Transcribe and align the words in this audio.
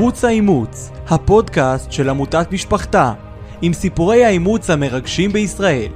ערוץ 0.00 0.24
האימוץ, 0.24 0.90
הפודקאסט 1.06 1.92
של 1.92 2.08
עמותת 2.08 2.52
משפחתה, 2.52 3.14
עם 3.62 3.72
סיפורי 3.72 4.24
האימוץ 4.24 4.70
המרגשים 4.70 5.32
בישראל, 5.32 5.92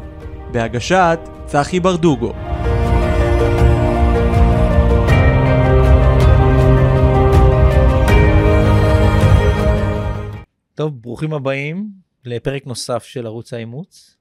בהגשת 0.53 1.19
צחי 1.47 1.81
ברדוגו. 1.81 2.33
טוב, 10.75 11.03
ברוכים 11.03 11.33
הבאים 11.33 11.91
לפרק 12.25 12.67
נוסף 12.67 13.05
של 13.05 13.27
ערוץ 13.27 13.53
האימוץ, 13.53 14.17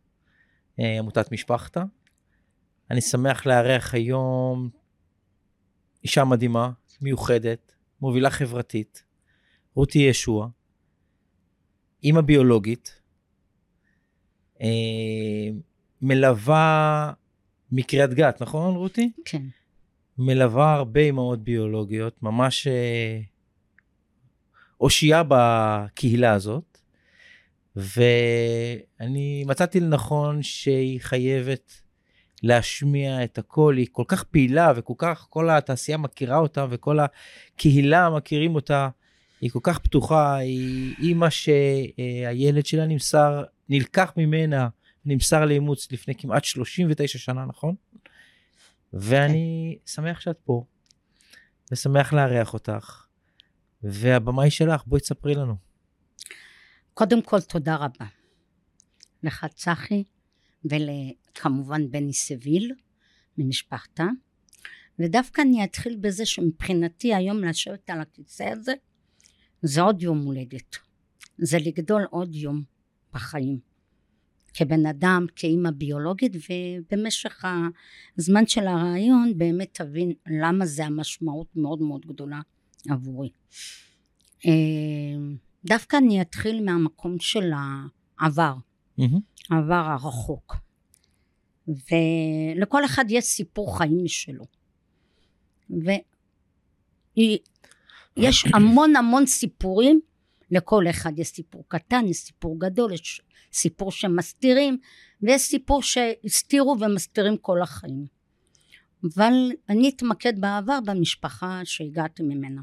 אה, 0.80 1.00
עמותת 1.00 1.32
משפחתה. 1.32 1.84
אני 2.92 3.02
שמח 3.02 3.46
לארח 3.46 3.94
היום 3.94 4.70
אישה 6.04 6.26
מדהימה, 6.26 6.70
מיוחדת, 7.02 7.76
מובילה 8.02 8.30
חברתית, 8.30 9.04
רותי 9.76 10.00
ישוע, 10.00 10.48
אימא 12.04 12.22
ביולוגית, 12.22 13.02
אה, 14.62 14.68
מלווה 16.02 17.14
מקריית 17.72 18.14
גת, 18.14 18.42
נכון 18.42 18.76
רותי? 18.76 19.12
כן. 19.26 19.42
מלווה 20.18 20.74
הרבה 20.74 21.00
אימהות 21.00 21.44
ביולוגיות, 21.44 22.24
ממש 22.24 22.68
אה, 22.68 23.20
אושייה 24.82 25.24
בקהילה 25.28 26.34
הזאת, 26.34 26.78
ואני 27.76 29.44
מצאתי 29.48 29.80
לנכון 29.80 30.44
שהיא 30.44 31.00
חייבת 31.02 31.82
להשמיע 32.44 33.24
את 33.24 33.38
הקול, 33.38 33.78
היא 33.78 33.88
כל 33.92 34.04
כך 34.08 34.24
פעילה 34.24 34.74
וכל 34.76 34.94
כך, 34.98 35.28
כל 35.30 35.50
התעשייה 35.50 35.98
מכירה 35.98 36.38
אותה 36.38 36.66
וכל 36.70 36.98
הקהילה 37.00 38.10
מכירים 38.10 38.56
אותה, 38.56 38.90
היא 39.44 39.52
כל 39.52 39.60
כך 39.64 39.80
פתוחה, 39.80 40.36
היא 40.36 40.96
אימא 41.00 41.30
שהילד 41.30 42.66
שלה 42.66 42.86
נמסר, 42.86 43.44
נלקח 43.70 44.14
ממנה, 44.18 44.68
נמסר 45.06 45.46
לאימוץ 45.46 45.92
לפני 45.92 46.16
כמעט 46.16 46.44
39 46.44 47.18
שנה, 47.18 47.46
נכון? 47.46 47.76
ואני 48.94 49.78
שמח 49.86 50.20
שאת 50.20 50.38
פה, 50.46 50.66
ושמח 51.72 52.14
לארח 52.14 52.54
אותך, 52.54 53.06
והבמה 53.84 54.44
היא 54.44 54.52
שלך, 54.52 54.84
בואי 54.86 55.02
תספרי 55.02 55.36
לנו. 55.36 55.56
קודם 56.94 57.22
כל, 57.22 57.42
תודה 57.42 57.76
רבה. 57.76 58.06
לך, 59.24 59.46
צחי, 59.56 60.04
וכמובן 60.66 61.92
בני 61.92 62.14
סביל, 62.14 62.74
ממשפחתה. 63.38 64.06
ודווקא 65.00 65.42
אני 65.42 65.64
אתחיל 65.64 65.98
בזה 66.02 66.26
שמבחינתי 66.26 67.16
היום 67.16 67.44
לשבת 67.44 67.90
על 67.90 68.02
הכיסא 68.02 68.44
הזה, 68.44 68.74
זה 69.64 69.82
עוד 69.82 70.02
יום 70.02 70.22
הולדת. 70.22 70.78
זה 71.38 71.58
לגדול 71.58 72.04
עוד 72.10 72.36
יום 72.36 72.64
בחיים. 73.14 73.60
כבן 74.54 74.86
אדם, 74.86 75.26
כאימא 75.36 75.72
ביולוגית, 75.72 76.32
ובמשך 76.36 77.46
הזמן 78.18 78.48
של 78.48 78.68
הרעיון 78.68 79.38
באמת 79.38 79.70
תבין 79.72 80.14
למה 80.42 80.66
זה 80.66 80.86
המשמעות 80.86 81.48
מאוד 81.56 81.82
מאוד 81.82 82.06
גדולה 82.06 82.42
עבורי. 82.90 83.30
אה, 84.46 84.52
דווקא 85.66 85.98
אני 85.98 86.22
אתחיל 86.22 86.66
מהמקום 86.66 87.20
של 87.20 87.52
העבר, 88.20 88.54
Mm-hmm. 89.00 89.20
העבר 89.50 89.76
הרחוק. 89.76 90.56
ולכל 91.68 92.86
אחד 92.86 93.06
יש 93.10 93.26
סיפור 93.26 93.78
חיים 93.78 94.04
משלו. 94.04 94.46
ויש 98.18 98.46
המון 98.56 98.96
המון 98.96 99.26
סיפורים, 99.26 100.00
לכל 100.52 100.90
אחד 100.90 101.20
יש 101.20 101.28
סיפור 101.28 101.64
קטן, 101.68 102.06
יש 102.08 102.18
סיפור 102.18 102.60
גדול, 102.60 102.94
יש 102.94 103.22
סיפור 103.54 103.92
שמסתירים, 103.92 104.78
ויש 105.22 105.42
סיפור 105.42 105.82
שהסתירו 105.82 106.76
ומסתירים 106.80 107.38
כל 107.38 107.62
החיים. 107.62 108.06
אבל 109.04 109.34
אני 109.70 109.90
אתמקד 109.90 110.42
בעבר 110.42 110.80
במשפחה 110.86 111.62
שהגעתי 111.64 112.24
ממנה. 112.24 112.62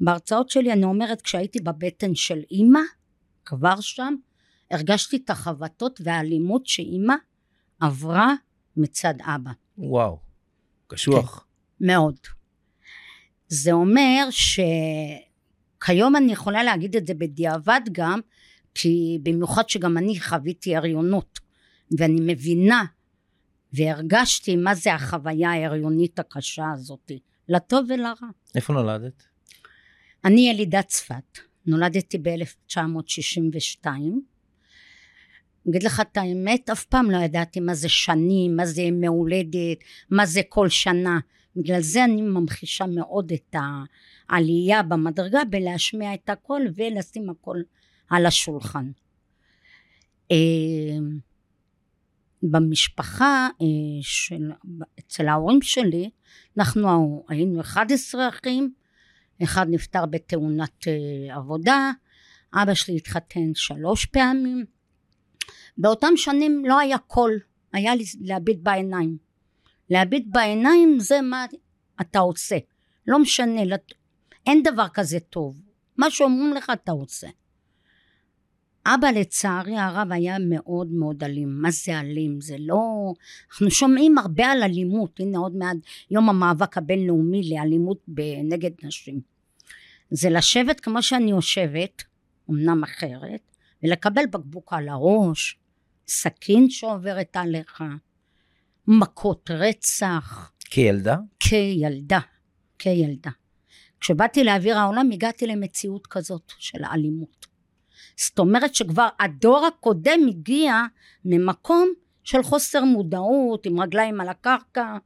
בהרצאות 0.00 0.50
שלי 0.50 0.72
אני 0.72 0.84
אומרת 0.84 1.22
כשהייתי 1.22 1.60
בבטן 1.60 2.14
של 2.14 2.40
אימא, 2.50 2.80
כבר 3.44 3.80
שם, 3.80 4.14
הרגשתי 4.70 5.16
את 5.16 5.30
החבטות 5.30 6.00
והאלימות 6.04 6.66
שאימא 6.66 7.14
עברה 7.80 8.34
מצד 8.76 9.14
אבא. 9.20 9.50
וואו, 9.78 10.18
קשוח. 10.86 11.38
כן, 11.38 11.86
מאוד. 11.86 12.16
זה 13.52 13.72
אומר 13.72 14.28
שכיום 14.30 16.16
אני 16.16 16.32
יכולה 16.32 16.62
להגיד 16.62 16.96
את 16.96 17.06
זה 17.06 17.14
בדיעבד 17.14 17.80
גם, 17.92 18.20
כי 18.74 19.18
במיוחד 19.22 19.68
שגם 19.68 19.98
אני 19.98 20.20
חוויתי 20.20 20.76
הריונות, 20.76 21.40
ואני 21.98 22.20
מבינה 22.20 22.84
והרגשתי 23.72 24.56
מה 24.56 24.74
זה 24.74 24.94
החוויה 24.94 25.50
ההריונית 25.50 26.18
הקשה 26.18 26.70
הזאת, 26.74 27.12
לטוב 27.48 27.86
ולרע. 27.88 28.28
איפה 28.54 28.72
נולדת? 28.72 29.22
אני 30.24 30.50
ילידת 30.50 30.86
צפת, 30.86 31.38
נולדתי 31.66 32.18
ב-1962. 32.18 33.86
אגיד 35.68 35.82
לך 35.82 36.00
את 36.00 36.16
האמת, 36.16 36.70
אף 36.70 36.84
פעם 36.84 37.10
לא 37.10 37.16
ידעתי 37.16 37.60
מה 37.60 37.74
זה 37.74 37.88
שנים, 37.88 38.56
מה 38.56 38.66
זה 38.66 38.82
ימי 38.82 39.06
הולדת, 39.06 39.78
מה 40.10 40.26
זה 40.26 40.40
כל 40.48 40.68
שנה. 40.68 41.18
בגלל 41.56 41.80
זה 41.80 42.04
אני 42.04 42.22
ממחישה 42.22 42.86
מאוד 42.86 43.32
את 43.32 43.56
העלייה 44.28 44.82
במדרגה 44.82 45.44
בלהשמיע 45.50 46.14
את 46.14 46.30
הכל 46.30 46.62
ולשים 46.74 47.30
הכל 47.30 47.56
על 48.10 48.26
השולחן. 48.26 48.90
אה, 50.30 50.36
במשפחה 52.42 53.48
אה, 53.60 53.66
של, 54.02 54.50
אצל 54.98 55.28
ההורים 55.28 55.62
שלי, 55.62 56.10
אנחנו 56.58 57.24
היינו 57.28 57.60
11 57.60 58.28
אחים, 58.28 58.72
אחד 59.42 59.66
נפטר 59.70 60.06
בתאונת 60.06 60.88
אה, 60.88 61.36
עבודה, 61.36 61.90
אבא 62.54 62.74
שלי 62.74 62.96
התחתן 62.96 63.54
שלוש 63.54 64.06
פעמים. 64.06 64.64
באותם 65.78 66.16
שנים 66.16 66.64
לא 66.66 66.78
היה 66.78 66.98
קול, 66.98 67.38
היה 67.72 67.92
להביט 68.20 68.58
בעיניים. 68.62 69.31
להביט 69.92 70.24
בעיניים 70.28 71.00
זה 71.00 71.20
מה 71.20 71.46
אתה 72.00 72.18
עושה. 72.18 72.58
לא 73.06 73.18
משנה, 73.18 73.60
אין 74.46 74.62
דבר 74.62 74.88
כזה 74.94 75.20
טוב. 75.20 75.60
מה 75.96 76.10
שאומרים 76.10 76.54
לך 76.54 76.72
אתה 76.72 76.92
עושה. 76.92 77.28
אבא 78.86 79.08
לצערי 79.08 79.76
הרב 79.76 80.12
היה 80.12 80.36
מאוד 80.38 80.92
מאוד 80.92 81.24
אלים. 81.24 81.62
מה 81.62 81.70
זה 81.70 82.00
אלים? 82.00 82.40
זה 82.40 82.56
לא... 82.58 83.12
אנחנו 83.50 83.70
שומעים 83.70 84.18
הרבה 84.18 84.46
על 84.46 84.62
אלימות. 84.62 85.20
הנה 85.20 85.38
עוד 85.38 85.56
מעט 85.56 85.76
יום 86.10 86.28
המאבק 86.28 86.78
הבינלאומי 86.78 87.50
לאלימות 87.50 87.98
נגד 88.44 88.70
נשים. 88.82 89.20
זה 90.10 90.30
לשבת 90.30 90.80
כמו 90.80 91.02
שאני 91.02 91.30
יושבת, 91.30 92.02
אמנם 92.50 92.82
אחרת, 92.84 93.40
ולקבל 93.82 94.26
בקבוק 94.30 94.72
על 94.72 94.88
הראש, 94.88 95.58
סכין 96.08 96.70
שעוברת 96.70 97.36
עליך, 97.36 97.82
מכות 98.88 99.50
רצח. 99.50 100.52
כילדה? 100.60 101.16
כילדה, 101.40 102.18
כילדה. 102.78 103.30
כשבאתי 104.00 104.44
לאוויר 104.44 104.78
העולם 104.78 105.10
הגעתי 105.12 105.46
למציאות 105.46 106.06
כזאת 106.06 106.52
של 106.58 106.84
אלימות. 106.92 107.46
זאת 108.16 108.38
אומרת 108.38 108.74
שכבר 108.74 109.08
הדור 109.20 109.66
הקודם 109.66 110.20
הגיע 110.28 110.82
ממקום 111.24 111.88
של 112.24 112.42
חוסר 112.42 112.84
מודעות, 112.84 113.66
עם 113.66 113.80
רגליים 113.80 114.20
על 114.20 114.28
הקרקע, 114.28 114.96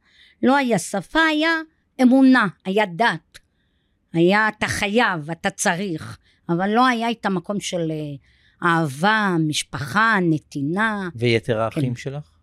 לא 0.43 0.55
היה 0.55 0.79
שפה, 0.79 1.19
היה 1.19 1.51
אמונה, 2.01 2.47
היה 2.65 2.85
דת. 2.85 3.39
היה 4.13 4.49
אתה 4.49 4.67
חייב, 4.67 5.31
אתה 5.31 5.49
צריך, 5.49 6.17
אבל 6.49 6.69
לא 6.69 6.87
היה 6.87 7.11
את 7.11 7.25
המקום 7.25 7.59
של 7.59 7.91
אה, 7.91 8.69
אהבה, 8.69 9.35
משפחה, 9.47 10.17
נתינה. 10.21 11.09
ויתר 11.15 11.59
האחים 11.59 11.93
כן. 11.93 11.99
שלך? 11.99 12.36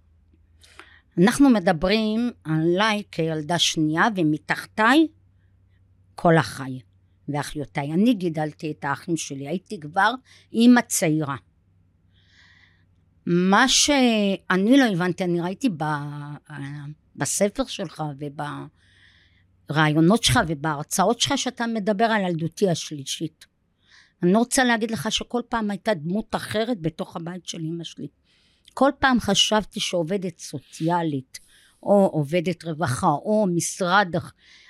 אנחנו 1.19 1.50
מדברים 1.50 2.31
עליי 2.44 3.02
כילדה 3.12 3.58
שנייה 3.58 4.05
ומתחתיי 4.16 5.06
כל 6.14 6.37
החי 6.37 6.81
ואחיותיי. 7.28 7.93
אני 7.93 8.14
גידלתי 8.14 8.70
את 8.70 8.84
האחים 8.84 9.16
שלי, 9.16 9.49
הייתי 9.49 9.81
כבר 9.81 10.11
אימא 10.52 10.81
צעירה. 10.81 11.37
מה 13.26 13.69
שאני 13.69 14.76
לא 14.76 14.84
הבנתי, 14.93 15.25
אני 15.25 15.40
ראיתי 15.40 15.69
ב, 15.69 15.82
אה, 15.82 16.84
בספר 17.17 17.64
שלך 17.64 18.02
וב... 18.19 18.40
ברעיונות 19.69 20.22
שלך 20.22 20.40
ובהרצאות 20.49 21.20
שלך 21.20 21.38
שאתה 21.38 21.67
מדבר 21.67 22.05
על 22.05 22.22
ילדותי 22.22 22.70
השלישית. 22.70 23.46
אני 24.22 24.34
רוצה 24.34 24.64
להגיד 24.64 24.90
לך 24.90 25.12
שכל 25.12 25.40
פעם 25.49 25.70
הייתה 25.70 25.94
דמות 25.94 26.34
אחרת 26.34 26.81
בתוך 26.81 27.17
הבית 27.17 27.46
של 27.46 27.60
אמא 27.60 27.84
שלי. 27.84 28.08
כל 28.75 28.91
פעם 28.99 29.21
חשבתי 29.21 29.81
שעובדת 29.81 30.38
סוציאלית 30.38 31.38
או 31.82 32.11
עובדת 32.12 32.65
רווחה 32.65 33.06
או 33.06 33.47
משרד 33.55 34.15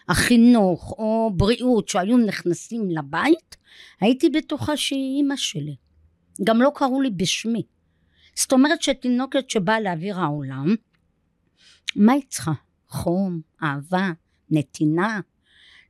החינוך 0.08 0.94
או 0.98 1.30
בריאות 1.36 1.88
שהיו 1.88 2.16
נכנסים 2.16 2.90
לבית, 2.90 3.56
הייתי 4.00 4.30
בטוחה 4.30 4.76
שהיא 4.76 5.16
אימא 5.16 5.36
שלי. 5.36 5.76
גם 6.44 6.62
לא 6.62 6.72
קראו 6.74 7.00
לי 7.00 7.10
בשמי. 7.10 7.62
זאת 8.34 8.52
אומרת 8.52 8.82
שתינוקת 8.82 9.50
שבאה 9.50 9.80
לאוויר 9.80 10.20
העולם, 10.20 10.74
מה 11.96 12.12
היא 12.12 12.22
צריכה? 12.28 12.52
חום, 12.88 13.40
אהבה, 13.62 14.10
נתינה, 14.50 15.20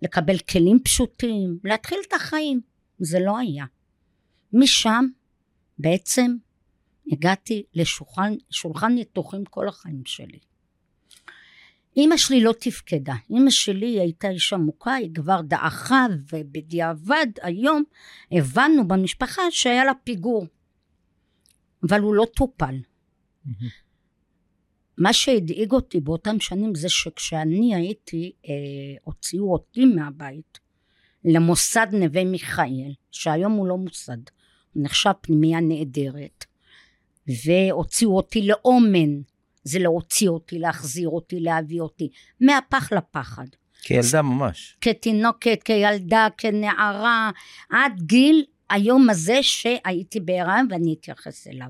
לקבל 0.02 0.38
כלים 0.38 0.78
פשוטים, 0.84 1.58
להתחיל 1.64 1.98
את 2.08 2.12
החיים. 2.12 2.60
זה 2.98 3.18
לא 3.20 3.38
היה. 3.38 3.64
משם 4.52 5.04
בעצם 5.78 6.36
הגעתי 7.12 7.62
לשולחן 7.74 8.92
ניתוחים 8.94 9.44
כל 9.44 9.68
החיים 9.68 10.02
שלי. 10.06 10.38
אימא 11.96 12.16
שלי 12.16 12.40
לא 12.40 12.54
תפקדה. 12.60 13.14
אימא 13.30 13.50
שלי 13.50 14.00
הייתה 14.00 14.28
אישה 14.28 14.56
מוכה, 14.56 14.94
היא 14.94 15.14
כבר 15.14 15.40
דעכה, 15.40 16.06
ובדיעבד 16.32 17.26
היום 17.42 17.82
הבנו 18.32 18.88
במשפחה 18.88 19.42
שהיה 19.50 19.84
לה 19.84 19.92
פיגור. 20.04 20.46
אבל 21.88 22.00
הוא 22.00 22.14
לא 22.14 22.26
טופל. 22.36 22.74
מה 24.98 25.12
שהדאיג 25.12 25.72
אותי 25.72 26.00
באותם 26.00 26.40
שנים 26.40 26.74
זה 26.74 26.88
שכשאני 26.88 27.74
הייתי, 27.74 28.32
אה, 28.48 28.52
הוציאו 29.02 29.52
אותי 29.52 29.84
מהבית 29.84 30.58
למוסד 31.24 31.86
נווה 31.92 32.24
מיכאל, 32.24 32.92
שהיום 33.10 33.52
הוא 33.52 33.66
לא 33.66 33.76
מוסד, 33.76 34.18
הוא 34.72 34.84
נחשב 34.84 35.12
פנימייה 35.20 35.60
נהדרת, 35.60 36.44
והוציאו 37.28 38.16
אותי 38.16 38.46
לאומן, 38.46 39.20
זה 39.64 39.78
להוציא 39.78 40.28
אותי, 40.28 40.58
להחזיר 40.58 41.08
אותי, 41.08 41.40
להביא 41.40 41.80
אותי, 41.80 42.08
מהפח 42.40 42.92
לפחד. 42.92 43.46
כילדה 43.82 44.22
ממש. 44.22 44.76
כתינוקת, 44.80 45.60
כילדה, 45.64 46.28
כנערה, 46.38 47.30
עד 47.70 48.02
גיל 48.02 48.44
היום 48.70 49.10
הזה 49.10 49.38
שהייתי 49.42 50.20
בהיריון 50.20 50.66
ואני 50.70 50.94
אתייחס 51.00 51.46
אליו. 51.46 51.68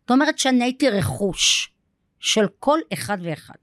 זאת 0.00 0.10
אומרת 0.10 0.38
שאני 0.38 0.64
הייתי 0.64 0.90
רכוש 0.90 1.72
של 2.20 2.46
כל 2.58 2.78
אחד 2.92 3.18
ואחד. 3.22 3.54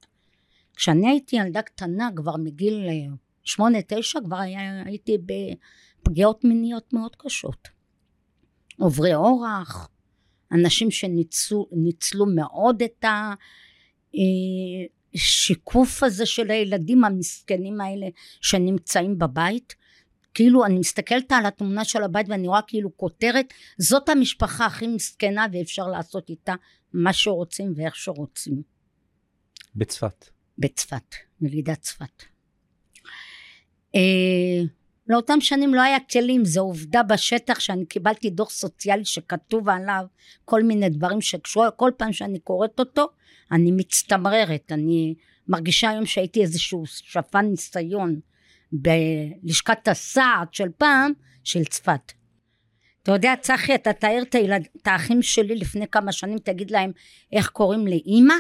כשאני 0.76 1.10
הייתי 1.10 1.36
ילדה 1.36 1.62
קטנה 1.62 2.10
כבר 2.16 2.38
מגיל 2.38 2.88
אה, 2.90 3.16
שמונה 3.44 3.78
תשע 3.88 4.20
כבר 4.26 4.38
היה, 4.38 4.84
הייתי 4.86 5.18
בפגיעות 5.18 6.44
מיניות 6.44 6.94
מאוד 6.94 7.16
קשות. 7.16 7.68
עוברי 8.80 9.16
אורח, 9.16 9.90
אנשים 10.52 10.92
שניצלו 10.92 12.26
מאוד 12.36 12.84
את 12.84 13.06
השיקוף 15.16 16.04
הזה 16.04 16.26
של 16.26 16.52
הילדים 16.52 17.04
המסכנים 17.04 17.82
האלה 17.82 18.08
שנמצאים 18.42 19.18
בבית. 19.18 19.76
כאילו 20.34 20.66
אני 20.66 20.80
מסתכלת 20.80 21.32
על 21.32 21.46
התמונה 21.46 21.86
של 21.86 22.04
הבית 22.04 22.30
ואני 22.30 22.48
רואה 22.48 22.62
כאילו 22.68 22.98
כותרת 22.98 23.54
זאת 23.78 24.10
המשפחה 24.10 24.66
הכי 24.66 24.88
מסכנה 24.88 25.46
ואפשר 25.52 25.88
לעשות 25.88 26.30
איתה 26.30 26.54
מה 26.94 27.14
שרוצים 27.14 27.74
ואיך 27.76 27.96
שרוצים. 27.96 28.62
בצפת. 29.76 30.26
בצפת, 30.58 31.16
ילידת 31.42 31.82
צפת. 31.82 32.24
אה, 33.96 34.62
לאותם 35.10 35.42
שנים 35.42 35.74
לא 35.74 35.82
היה 35.82 36.00
כלים, 36.00 36.46
זו 36.46 36.62
עובדה 36.62 37.04
בשטח 37.04 37.60
שאני 37.60 37.86
קיבלתי 37.86 38.30
דוח 38.30 38.50
סוציאלי 38.50 39.06
שכתוב 39.06 39.70
עליו 39.70 40.06
כל 40.46 40.64
מיני 40.64 40.90
דברים 40.90 41.22
שקשורים, 41.22 41.70
כל 41.76 41.92
פעם 41.98 42.14
שאני 42.14 42.40
קוראת 42.40 42.80
אותו 42.80 43.08
אני 43.52 43.72
מצטמררת, 43.72 44.72
אני 44.72 45.16
מרגישה 45.48 45.90
היום 45.90 46.06
שהייתי 46.06 46.42
איזשהו 46.42 46.84
שפן 46.86 47.46
ניסיון 47.46 48.20
בלשכת 48.72 49.88
הסעד 49.88 50.54
של 50.54 50.70
פעם 50.78 51.12
של 51.44 51.66
צפת. 51.66 52.12
אתה 53.04 53.12
יודע 53.12 53.34
צחי 53.42 53.76
אתה 53.76 53.94
תאר 53.94 54.20
את, 54.22 54.36
הילד, 54.36 54.68
את 54.82 54.88
האחים 54.88 55.22
שלי 55.22 55.56
לפני 55.56 55.88
כמה 55.88 56.12
שנים 56.12 56.38
תגיד 56.38 56.72
להם 56.72 56.92
איך 57.32 57.50
קוראים 57.50 57.88
לאימא 57.88 58.34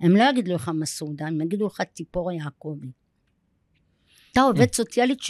הם 0.00 0.16
לא 0.16 0.24
יגידו 0.30 0.54
לך 0.54 0.70
מסעודה 0.74 1.26
הם 1.26 1.40
יגידו 1.40 1.66
לך 1.66 1.82
ציפור 1.94 2.32
יעקבי. 2.32 2.88
אתה 4.32 4.40
עובד 4.40 4.74
סוציאלית 4.74 5.20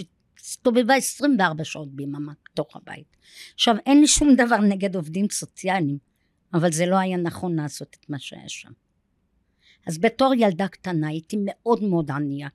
שהסתובבה 0.43 0.95
24 0.95 1.65
שעות 1.65 1.95
ביממה 1.95 2.33
בתוך 2.45 2.77
הבית. 2.77 3.17
עכשיו 3.55 3.77
אין 3.87 4.01
לי 4.01 4.07
שום 4.07 4.35
דבר 4.37 4.57
נגד 4.57 4.97
עובדים 4.97 5.27
סוציאליים 5.31 5.99
אבל 6.55 6.73
זה 6.73 6.87
לא 6.87 6.97
היה 6.99 7.17
נכון 7.17 7.57
לעשות 7.57 7.97
את 8.01 8.11
מה 8.11 8.19
שהיה 8.19 8.49
שם. 8.49 8.71
אז 9.87 9.99
בתור 9.99 10.35
ילדה 10.35 10.69
קטנה 10.69 11.09
הייתי 11.09 11.37
מאוד 11.45 11.83
מאוד 11.83 12.11
ענייה 12.11 12.49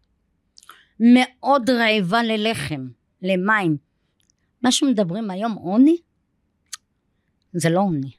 מאוד 1.00 1.70
רעבה 1.70 2.24
ללחם, 2.24 2.88
למים. 3.22 3.78
מה 4.62 4.72
שמדברים 4.72 5.32
היום 5.32 5.54
עוני, 5.54 5.98
זה 7.54 7.70
לא 7.70 7.80
עוני, 7.80 8.12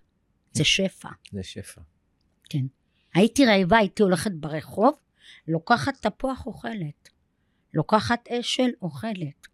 זה 0.53 0.65
שפע. 0.65 1.09
זה 1.33 1.43
שפע. 1.43 1.81
כן. 2.51 2.67
הייתי 3.15 3.47
רעבה, 3.47 3.79
הייתי 3.79 4.03
הולכת 4.03 4.33
ברחוב, 4.33 4.95
לוקחת 5.49 6.07
תפוח 6.07 6.47
אוכלת, 6.47 7.09
לוקחת 7.75 8.29
אשל 8.29 8.71
אוכלת. 8.83 9.47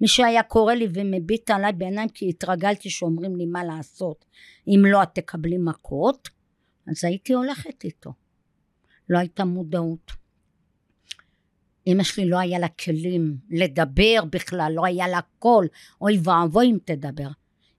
מי 0.00 0.08
שהיה 0.08 0.42
קורא 0.42 0.74
לי 0.74 0.88
ומביט 0.94 1.50
עליי 1.50 1.72
בעיניים 1.72 2.08
כי 2.08 2.28
התרגלתי 2.28 2.90
שאומרים 2.90 3.36
לי 3.36 3.46
מה 3.46 3.64
לעשות. 3.64 4.24
אם 4.66 4.82
לא 4.86 5.02
את 5.02 5.08
תקבלי 5.14 5.58
מכות. 5.58 6.28
אז 6.90 7.04
הייתי 7.04 7.32
הולכת 7.32 7.84
איתו. 7.84 8.12
לא 9.08 9.18
הייתה 9.18 9.44
מודעות. 9.44 10.12
אמא 11.86 12.02
שלי 12.02 12.28
לא 12.28 12.38
היה 12.38 12.58
לה 12.58 12.68
כלים 12.68 13.36
לדבר 13.50 14.24
בכלל, 14.30 14.72
לא 14.74 14.84
היה 14.84 15.08
לה 15.08 15.20
קול, 15.38 15.68
אוי 16.00 16.18
ואבוי 16.24 16.66
אם 16.66 16.78
תדבר. 16.84 17.28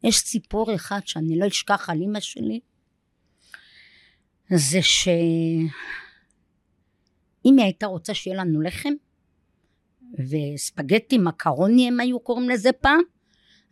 יש 0.04 0.18
סיפור 0.18 0.76
אחד 0.76 1.00
שאני 1.06 1.40
לא 1.40 1.48
אשכח 1.48 1.90
על 1.90 2.02
אמא 2.02 2.20
שלי, 2.20 2.60
זה 4.56 4.82
שאם 4.82 5.68
היא 7.44 7.64
הייתה 7.64 7.86
רוצה 7.86 8.14
שיהיה 8.14 8.38
לנו 8.38 8.62
לחם, 8.62 8.94
וספגטי 10.20 11.18
מקרוני 11.18 11.88
הם 11.88 12.00
היו 12.00 12.20
קוראים 12.20 12.50
לזה 12.50 12.72
פעם, 12.72 13.00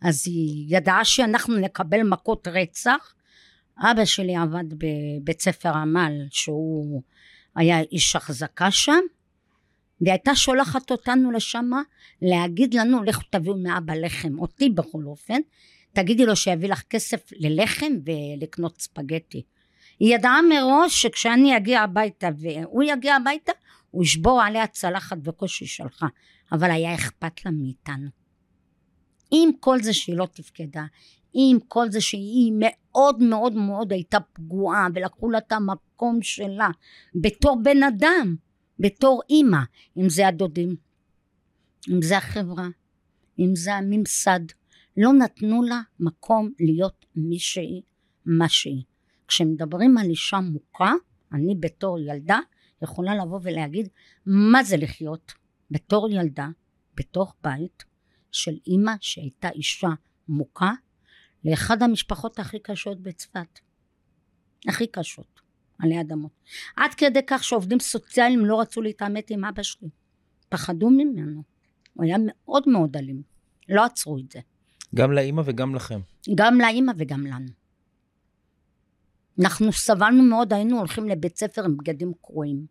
אז 0.02 0.22
היא 0.26 0.76
ידעה 0.76 1.04
שאנחנו 1.04 1.56
נקבל 1.56 2.02
מכות 2.02 2.48
רצח. 2.48 3.14
אבא 3.80 4.04
שלי 4.04 4.36
עבד 4.36 4.64
בבית 4.70 5.40
ספר 5.40 5.68
עמל, 5.68 6.12
שהוא 6.30 7.02
היה 7.56 7.80
איש 7.80 8.16
החזקה 8.16 8.70
שם, 8.70 9.00
והיא 10.00 10.12
הייתה 10.12 10.34
שולחת 10.34 10.90
אותנו 10.90 11.30
לשם 11.30 11.70
להגיד 12.22 12.74
לנו 12.74 13.02
לכו 13.02 13.22
תביאו 13.30 13.56
מאבא 13.56 13.94
לחם, 13.94 14.38
אותי 14.38 14.68
בכל 14.70 15.02
אופן, 15.04 15.40
תגידי 15.92 16.26
לו 16.26 16.36
שיביא 16.36 16.68
לך 16.68 16.82
כסף 16.90 17.20
ללחם 17.32 17.92
ולקנות 18.04 18.80
ספגטי. 18.80 19.42
היא 19.98 20.14
ידעה 20.14 20.42
מראש 20.42 21.02
שכשאני 21.02 21.56
אגיע 21.56 21.80
הביתה 21.80 22.28
והוא 22.38 22.82
יגיע 22.82 23.16
הביתה 23.16 23.52
הוא 23.90 24.02
ישבור 24.02 24.42
עליה 24.42 24.66
צלחת 24.66 25.18
בקושי 25.18 25.66
שלך, 25.66 26.06
אבל 26.52 26.70
היה 26.70 26.94
אכפת 26.94 27.44
לה 27.44 27.50
מאיתנו. 27.50 28.08
עם 29.30 29.50
כל 29.60 29.82
זה 29.82 29.92
שהיא 29.92 30.16
לא 30.16 30.26
תפקדה, 30.26 30.84
עם 31.32 31.58
כל 31.68 31.90
זה 31.90 32.00
שהיא 32.00 32.52
מאוד 32.58 33.22
מאוד 33.22 33.52
מאוד 33.52 33.92
הייתה 33.92 34.20
פגועה 34.20 34.86
ולקחו 34.94 35.30
לה 35.30 35.38
את 35.38 35.52
המקום 35.52 36.22
שלה 36.22 36.68
בתור 37.14 37.60
בן 37.62 37.82
אדם 37.82 38.36
בתור 38.78 39.22
אימא, 39.30 39.60
אם 39.96 40.08
זה 40.08 40.28
הדודים, 40.28 40.76
אם 41.88 42.02
זה 42.02 42.18
החברה, 42.18 42.68
אם 43.38 43.56
זה 43.56 43.74
הממסד, 43.74 44.40
לא 44.96 45.12
נתנו 45.12 45.62
לה 45.62 45.80
מקום 46.00 46.50
להיות 46.60 47.06
מי 47.16 47.38
שהיא, 47.38 47.82
מה 48.26 48.48
שהיא. 48.48 48.82
כשמדברים 49.28 49.98
על 49.98 50.06
אישה 50.10 50.40
מוכה, 50.40 50.92
אני 51.32 51.54
בתור 51.60 51.98
ילדה 51.98 52.38
יכולה 52.82 53.14
לבוא 53.14 53.40
ולהגיד 53.42 53.88
מה 54.26 54.62
זה 54.62 54.76
לחיות 54.76 55.32
בתור 55.70 56.10
ילדה, 56.10 56.48
בתוך 56.94 57.34
בית 57.44 57.84
של 58.32 58.58
אימא 58.66 58.92
שהייתה 59.00 59.48
אישה 59.48 59.88
מוכה 60.28 60.72
לאחד 61.44 61.82
המשפחות 61.82 62.38
הכי 62.38 62.58
קשות 62.58 63.00
בצפת. 63.00 63.58
הכי 64.68 64.86
קשות. 64.86 65.40
עלי 65.78 66.00
אדמות. 66.00 66.32
עד 66.76 66.94
כדי 66.94 67.20
כך 67.26 67.44
שעובדים 67.44 67.80
סוציאליים 67.80 68.46
לא 68.46 68.60
רצו 68.60 68.82
להתעמת 68.82 69.30
עם 69.30 69.44
אבא 69.44 69.62
שלי. 69.62 69.88
פחדו 70.48 70.90
ממנו. 70.90 71.42
הוא 71.94 72.04
היה 72.04 72.16
מאוד 72.26 72.68
מאוד 72.68 72.96
אלים. 72.96 73.22
לא 73.68 73.84
עצרו 73.84 74.18
את 74.18 74.32
זה. 74.32 74.40
גם 74.94 75.12
לאימא 75.12 75.42
וגם 75.44 75.74
לכם. 75.74 76.00
גם 76.34 76.60
לאימא 76.60 76.92
וגם 76.96 77.26
לנו. 77.26 77.57
אנחנו 79.40 79.72
סבלנו 79.72 80.22
מאוד, 80.22 80.52
היינו 80.52 80.78
הולכים 80.78 81.08
לבית 81.08 81.38
ספר 81.38 81.64
עם 81.64 81.76
בגדים 81.76 82.12
קרועים. 82.22 82.66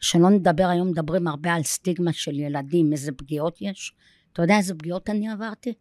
שלא 0.00 0.30
נדבר 0.30 0.66
היום, 0.66 0.88
מדברים 0.88 1.28
הרבה 1.28 1.52
על 1.52 1.62
סטיגמה 1.62 2.12
של 2.12 2.38
ילדים, 2.40 2.92
איזה 2.92 3.12
פגיעות 3.12 3.56
יש. 3.60 3.92
אתה 4.32 4.42
יודע 4.42 4.56
איזה 4.56 4.74
פגיעות 4.74 5.10
אני 5.10 5.28
עברתי? 5.28 5.72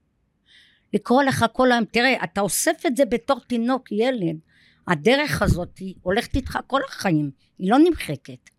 לקרוא 0.93 1.23
לך 1.23 1.45
כל 1.53 1.71
היום, 1.71 1.85
תראה, 1.85 2.23
אתה 2.23 2.41
אוסף 2.41 2.85
את 2.87 2.97
זה 2.97 3.05
בתור 3.05 3.39
תינוק, 3.39 3.91
ילד. 3.91 4.37
הדרך 4.87 5.41
הזאת 5.41 5.77
היא 5.77 5.95
הולכת 6.01 6.35
איתך 6.35 6.59
כל 6.67 6.81
החיים, 6.89 7.31
היא 7.59 7.71
לא 7.71 7.77
נמחקת. 7.79 8.49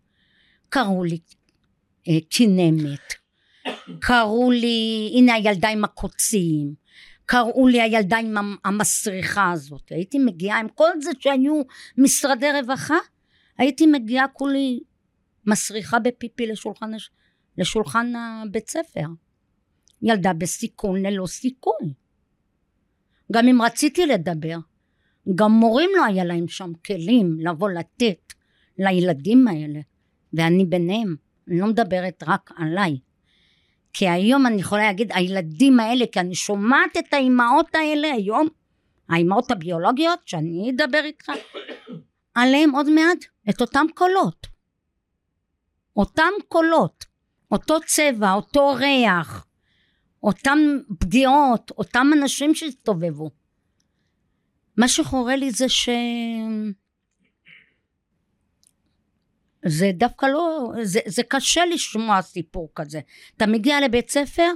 קראו 0.69 1.03
לי 1.03 1.19
אה, 2.07 2.17
כינמת, 2.29 3.13
קראו 3.99 4.51
לי, 4.51 5.11
הנה 5.17 5.33
הילדה 5.33 5.69
עם 5.69 5.83
הקוצים, 5.83 6.73
קראו 7.25 7.67
לי 7.67 7.81
הילדה 7.81 8.17
עם 8.17 8.37
המ- 8.37 8.57
המסריחה 8.65 9.51
הזאת, 9.51 9.89
הייתי 9.89 10.19
מגיעה 10.19 10.59
עם 10.59 10.69
כל 10.69 10.89
זה 11.01 11.11
שהיו 11.19 11.61
משרדי 11.97 12.51
רווחה, 12.61 12.97
הייתי 13.57 13.87
מגיעה 13.87 14.27
כולי 14.27 14.79
מסריחה 15.45 15.99
בפיפי 15.99 16.47
לשולחן, 16.47 16.91
לשולחן 17.57 18.13
הבית 18.15 18.69
ספר. 18.69 19.05
ילדה 20.01 20.33
בסיכון 20.33 21.05
ללא 21.05 21.27
סיכוי. 21.27 21.93
גם 23.31 23.47
אם 23.47 23.61
רציתי 23.61 24.05
לדבר, 24.05 24.57
גם 25.35 25.51
מורים 25.51 25.89
לא 25.97 26.05
היה 26.05 26.25
להם 26.25 26.47
שם 26.47 26.71
כלים 26.85 27.37
לבוא 27.39 27.69
לתת 27.69 28.33
לילדים 28.77 29.47
האלה, 29.47 29.79
ואני 30.33 30.65
ביניהם, 30.65 31.15
אני 31.47 31.59
לא 31.59 31.67
מדברת 31.67 32.23
רק 32.27 32.51
עליי. 32.55 32.97
כי 33.93 34.09
היום 34.09 34.47
אני 34.47 34.61
יכולה 34.61 34.83
להגיד 34.83 35.11
הילדים 35.13 35.79
האלה, 35.79 36.05
כי 36.11 36.19
אני 36.19 36.35
שומעת 36.35 36.97
את 36.97 37.13
האימהות 37.13 37.75
האלה 37.75 38.13
היום, 38.13 38.47
האימהות 39.09 39.51
הביולוגיות, 39.51 40.19
שאני 40.25 40.71
אדבר 40.71 41.01
איתך, 41.03 41.31
עליהם 42.35 42.71
עוד 42.71 42.89
מעט, 42.89 43.25
את 43.49 43.61
אותם 43.61 43.85
קולות. 43.95 44.47
אותם 45.95 46.31
קולות, 46.47 47.05
אותו 47.51 47.75
צבע, 47.85 48.33
אותו 48.33 48.73
ריח, 48.75 49.45
אותם 50.23 50.59
פגיעות, 50.99 51.71
אותם 51.71 52.07
אנשים 52.13 52.55
שהסתובבו. 52.55 53.29
מה 54.77 54.87
שחורה 54.87 55.35
לי 55.35 55.51
זה 55.51 55.69
ש... 55.69 55.89
זה 59.65 59.91
דווקא 59.93 60.25
לא, 60.25 60.71
זה, 60.83 60.99
זה 61.05 61.23
קשה 61.23 61.61
לשמוע 61.65 62.21
סיפור 62.21 62.71
כזה. 62.75 62.99
אתה 63.37 63.47
מגיע 63.47 63.81
לבית 63.81 64.09
ספר, 64.09 64.51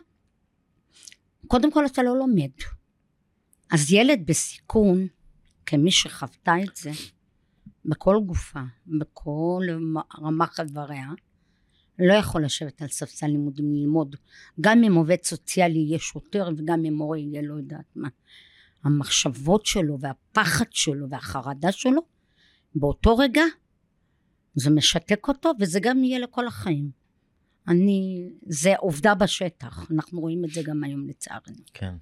קודם 1.48 1.72
כל 1.72 1.86
אתה 1.86 2.04
לא 2.04 2.18
לומד. 2.18 2.52
אז 3.72 3.92
ילד 3.92 4.26
בסיכון, 4.26 5.08
כמי 5.66 5.92
שחוותה 5.92 6.54
את 6.64 6.76
זה, 6.76 6.92
בכל 7.86 8.20
גופה, 8.26 8.60
בכל 8.88 9.64
רמ"ח 10.22 10.60
איבריה, 10.60 11.08
לא 12.00 12.14
יכול 12.14 12.46
לשבת 12.46 12.82
על 12.82 12.88
ספסל 12.88 13.28
לימודים 13.28 13.74
ללמוד. 13.74 14.16
גם 14.62 14.84
אם 14.84 14.96
עובד 14.96 15.18
סוציאלי 15.24 15.80
יהיה 15.80 16.00
שוטר 16.00 16.50
וגם 16.58 16.86
אם 16.86 16.94
מורה 16.94 17.18
יהיה 17.18 17.42
לא 17.42 17.54
יודעת 17.54 17.96
מה. 17.96 18.08
המחשבות 18.84 19.66
שלו 19.66 19.98
והפחד 20.00 20.66
שלו 20.72 21.10
והחרדה 21.10 21.72
שלו, 21.72 22.02
באותו 22.76 23.18
רגע 23.18 23.44
זה 24.60 24.70
משתק 24.70 25.28
אותו 25.28 25.52
וזה 25.60 25.80
גם 25.80 26.04
יהיה 26.04 26.20
לכל 26.20 26.48
החיים. 26.48 26.90
אני, 27.68 28.30
זה 28.46 28.74
עובדה 28.78 29.16
בשטח, 29.16 29.92
אנחנו 29.92 30.20
רואים 30.20 30.46
את 30.46 30.50
זה 30.50 30.62
גם 30.64 30.84
היום 30.84 31.08
לצערנו. 31.08 31.58
כן. 31.74 31.96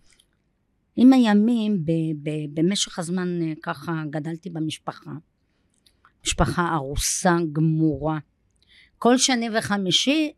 עם 0.95 1.13
הימים, 1.13 1.85
ב, 1.85 1.91
ב, 2.23 2.29
במשך 2.53 2.99
הזמן 2.99 3.41
אה, 3.41 3.53
ככה 3.63 4.03
גדלתי 4.09 4.49
במשפחה, 4.49 5.11
משפחה 6.25 6.73
ארוסה, 6.73 7.37
גמורה. 7.51 8.19
כל 8.97 9.17
שני 9.17 9.49
וחמישי, 9.57 10.31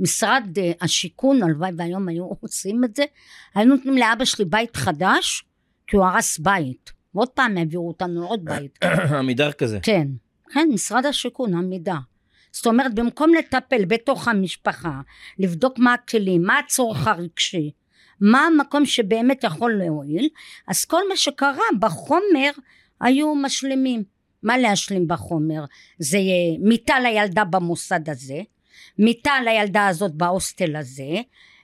משרד 0.00 0.48
אה, 0.58 0.72
השיכון, 0.80 1.42
הלוואי 1.42 1.70
והיום 1.76 2.08
היו 2.08 2.24
עושים 2.40 2.84
את 2.84 2.96
זה, 2.96 3.04
היו 3.54 3.68
נותנים 3.68 3.96
לאבא 3.96 4.24
שלי 4.24 4.44
בית 4.44 4.76
חדש, 4.76 5.44
כי 5.86 5.96
הוא 5.96 6.04
הרס 6.04 6.38
בית. 6.38 6.92
ועוד 7.14 7.28
פעם 7.28 7.56
העבירו 7.56 7.88
אותנו 7.88 8.20
לעוד 8.20 8.44
בית. 8.44 8.78
עמידר 9.18 9.52
כזה. 9.52 9.78
כן, 9.82 10.08
כן, 10.52 10.68
משרד 10.72 11.06
השיכון, 11.06 11.54
עמידה. 11.54 11.96
זאת 12.52 12.66
אומרת, 12.66 12.94
במקום 12.94 13.34
לטפל 13.34 13.84
בתוך 13.84 14.28
המשפחה, 14.28 15.00
לבדוק 15.38 15.78
מה 15.78 15.94
הכלים, 15.94 16.42
מה 16.42 16.58
הצורך 16.58 17.06
הרגשי, 17.06 17.70
מה 18.20 18.46
המקום 18.46 18.86
שבאמת 18.86 19.44
יכול 19.44 19.72
להועיל, 19.72 20.28
אז 20.68 20.84
כל 20.84 21.02
מה 21.08 21.16
שקרה 21.16 21.64
בחומר 21.80 22.50
היו 23.00 23.34
משלימים. 23.34 24.16
מה 24.42 24.58
להשלים 24.58 25.08
בחומר? 25.08 25.64
זה 25.98 26.18
מיטה 26.60 27.00
לילדה 27.00 27.44
במוסד 27.44 28.08
הזה, 28.08 28.40
מיטה 28.98 29.32
לילדה 29.44 29.86
הזאת 29.86 30.14
בהוסטל 30.14 30.76
הזה, 30.76 31.20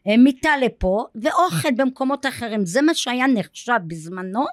אה, 0.09 0.17
מיטה 0.17 0.57
לפה, 0.57 1.05
ואוכל 1.15 1.71
במקומות 1.77 2.27
אחרים. 2.27 2.67
זה 2.67 2.83
מה 2.83 2.95
שהיה 2.95 3.27
נחשב 3.27 3.79
בזמנו 3.87 4.45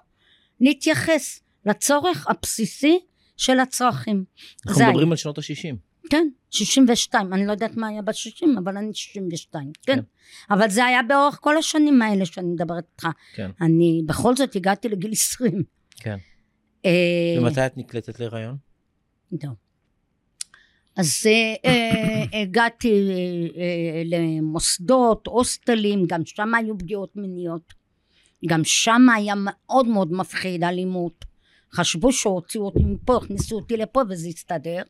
להתייחס 0.62 1.42
לצורך 1.66 2.28
הבסיסי 2.30 3.00
של 3.40 3.60
הצרכים. 3.60 4.24
אנחנו 4.68 4.78
זה 4.78 4.86
מדברים 4.88 5.08
היה. 5.08 5.12
על 5.12 5.18
שנות 5.18 5.38
ה-60. 5.38 5.76
כן, 6.10 6.28
62, 6.50 7.34
אני 7.34 7.46
לא 7.46 7.52
יודעת 7.52 7.78
מה 7.78 7.88
היה 7.88 8.02
ב-60, 8.02 8.60
אבל 8.64 8.78
אני 8.78 8.94
62, 8.94 9.72
כן. 9.82 9.96
כן. 9.96 10.02
אבל 10.50 10.70
זה 10.70 10.86
היה 10.86 11.04
באורך 11.04 11.38
כל 11.42 11.58
השנים 11.58 12.02
האלה 12.02 12.26
שאני 12.26 12.48
מדברת 12.48 12.84
איתך. 12.92 13.08
כן. 13.36 13.52
אני 13.62 14.02
בכל 14.06 14.36
זאת 14.36 14.56
הגעתי 14.56 14.90
לגיל 14.90 15.12
20. 15.12 15.64
כן. 15.96 16.18
אה, 16.86 17.36
ומתי 17.42 17.66
את 17.66 17.78
נקלטת 17.78 18.20
להיריון? 18.20 18.58
טוב. 19.42 19.54
אז 20.96 21.24
אה, 21.26 21.72
אה, 21.72 22.42
הגעתי 22.42 23.10
אה, 23.58 24.02
למוסדות, 24.06 25.28
הוסטלים, 25.28 26.06
גם 26.08 26.22
שם 26.26 26.56
היו 26.56 26.78
פגיעות 26.78 27.16
מיניות. 27.16 27.74
גם 28.48 28.62
שם 28.64 29.10
היה 29.16 29.34
מאוד 29.38 29.88
מאוד 29.88 30.12
מפחיד, 30.12 30.64
אלימות. 30.64 31.26
חשבו 31.74 32.12
שהוציאו 32.12 32.66
אותי 32.66 32.84
מפה, 32.86 33.18
הכניסו 33.18 33.56
אותי 33.56 33.78
לפה 33.78 34.02
וזה 34.10 34.28
הסתדר. 34.28 34.82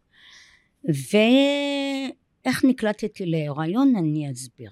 ואיך 0.83 2.65
נקלטתי 2.65 3.25
להיריון 3.25 3.95
אני 3.95 4.31
אסביר. 4.31 4.71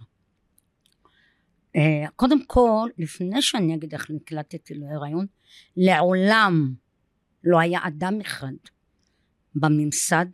אה, 1.75 2.09
קודם 2.15 2.45
כל, 2.45 2.89
לפני 2.97 3.41
שאני 3.41 3.75
אגיד 3.75 3.93
איך 3.93 4.11
נקלטתי 4.11 4.73
להיריון, 4.73 5.25
לעולם 5.77 6.73
לא 7.43 7.59
היה 7.59 7.79
אדם 7.87 8.21
אחד 8.21 8.53
בממסד 9.55 10.25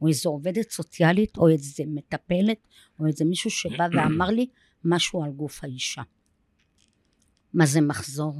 או 0.00 0.08
איזו 0.08 0.30
עובדת 0.30 0.70
סוציאלית 0.70 1.36
או 1.36 1.48
איזה 1.48 1.84
מטפלת 1.86 2.68
או 3.00 3.06
איזה 3.06 3.24
מישהו 3.24 3.50
שבא 3.50 3.86
ואמר 3.92 4.26
לי 4.26 4.46
משהו 4.84 5.24
על 5.24 5.30
גוף 5.30 5.64
האישה. 5.64 6.02
מה 7.54 7.66
זה 7.66 7.80
מחזור? 7.80 8.34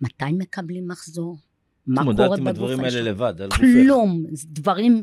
מתי 0.00 0.32
מקבלים 0.32 0.88
מחזור? 0.88 1.38
מה 1.86 2.02
קורה 2.02 2.12
התמודדת 2.12 2.38
עם 2.38 2.44
בגוף 2.44 2.48
הדברים 2.48 2.80
האישה? 2.80 2.98
האלה 2.98 3.10
לבד, 3.10 3.40
על 3.40 3.48
גופך. 3.48 3.60
כלום, 3.60 4.24
זה 4.32 4.46
דברים 4.50 5.02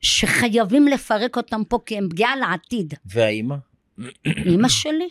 שחייבים 0.00 0.88
לפרק 0.88 1.36
אותם 1.36 1.62
פה 1.68 1.78
כי 1.86 1.98
הם 1.98 2.08
פגיעה 2.08 2.36
לעתיד. 2.36 2.94
והאימא? 3.04 3.56
אימא 4.26 4.68
שלי, 4.68 5.08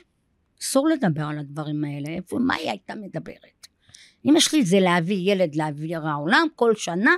אסור 0.62 0.88
לדבר 0.88 1.24
על 1.24 1.40
הדברים 1.40 1.84
האלה, 1.84 2.10
איפה, 2.10 2.40
מה 2.40 2.56
היא 2.56 2.70
הייתה 2.70 2.94
מדברת? 2.96 3.68
אימא 4.26 4.40
שלי 4.40 4.66
זה 4.66 4.80
להביא 4.80 5.32
ילד 5.32 5.56
לאוויר 5.56 6.08
העולם 6.08 6.48
כל 6.56 6.76
שנה 6.76 7.12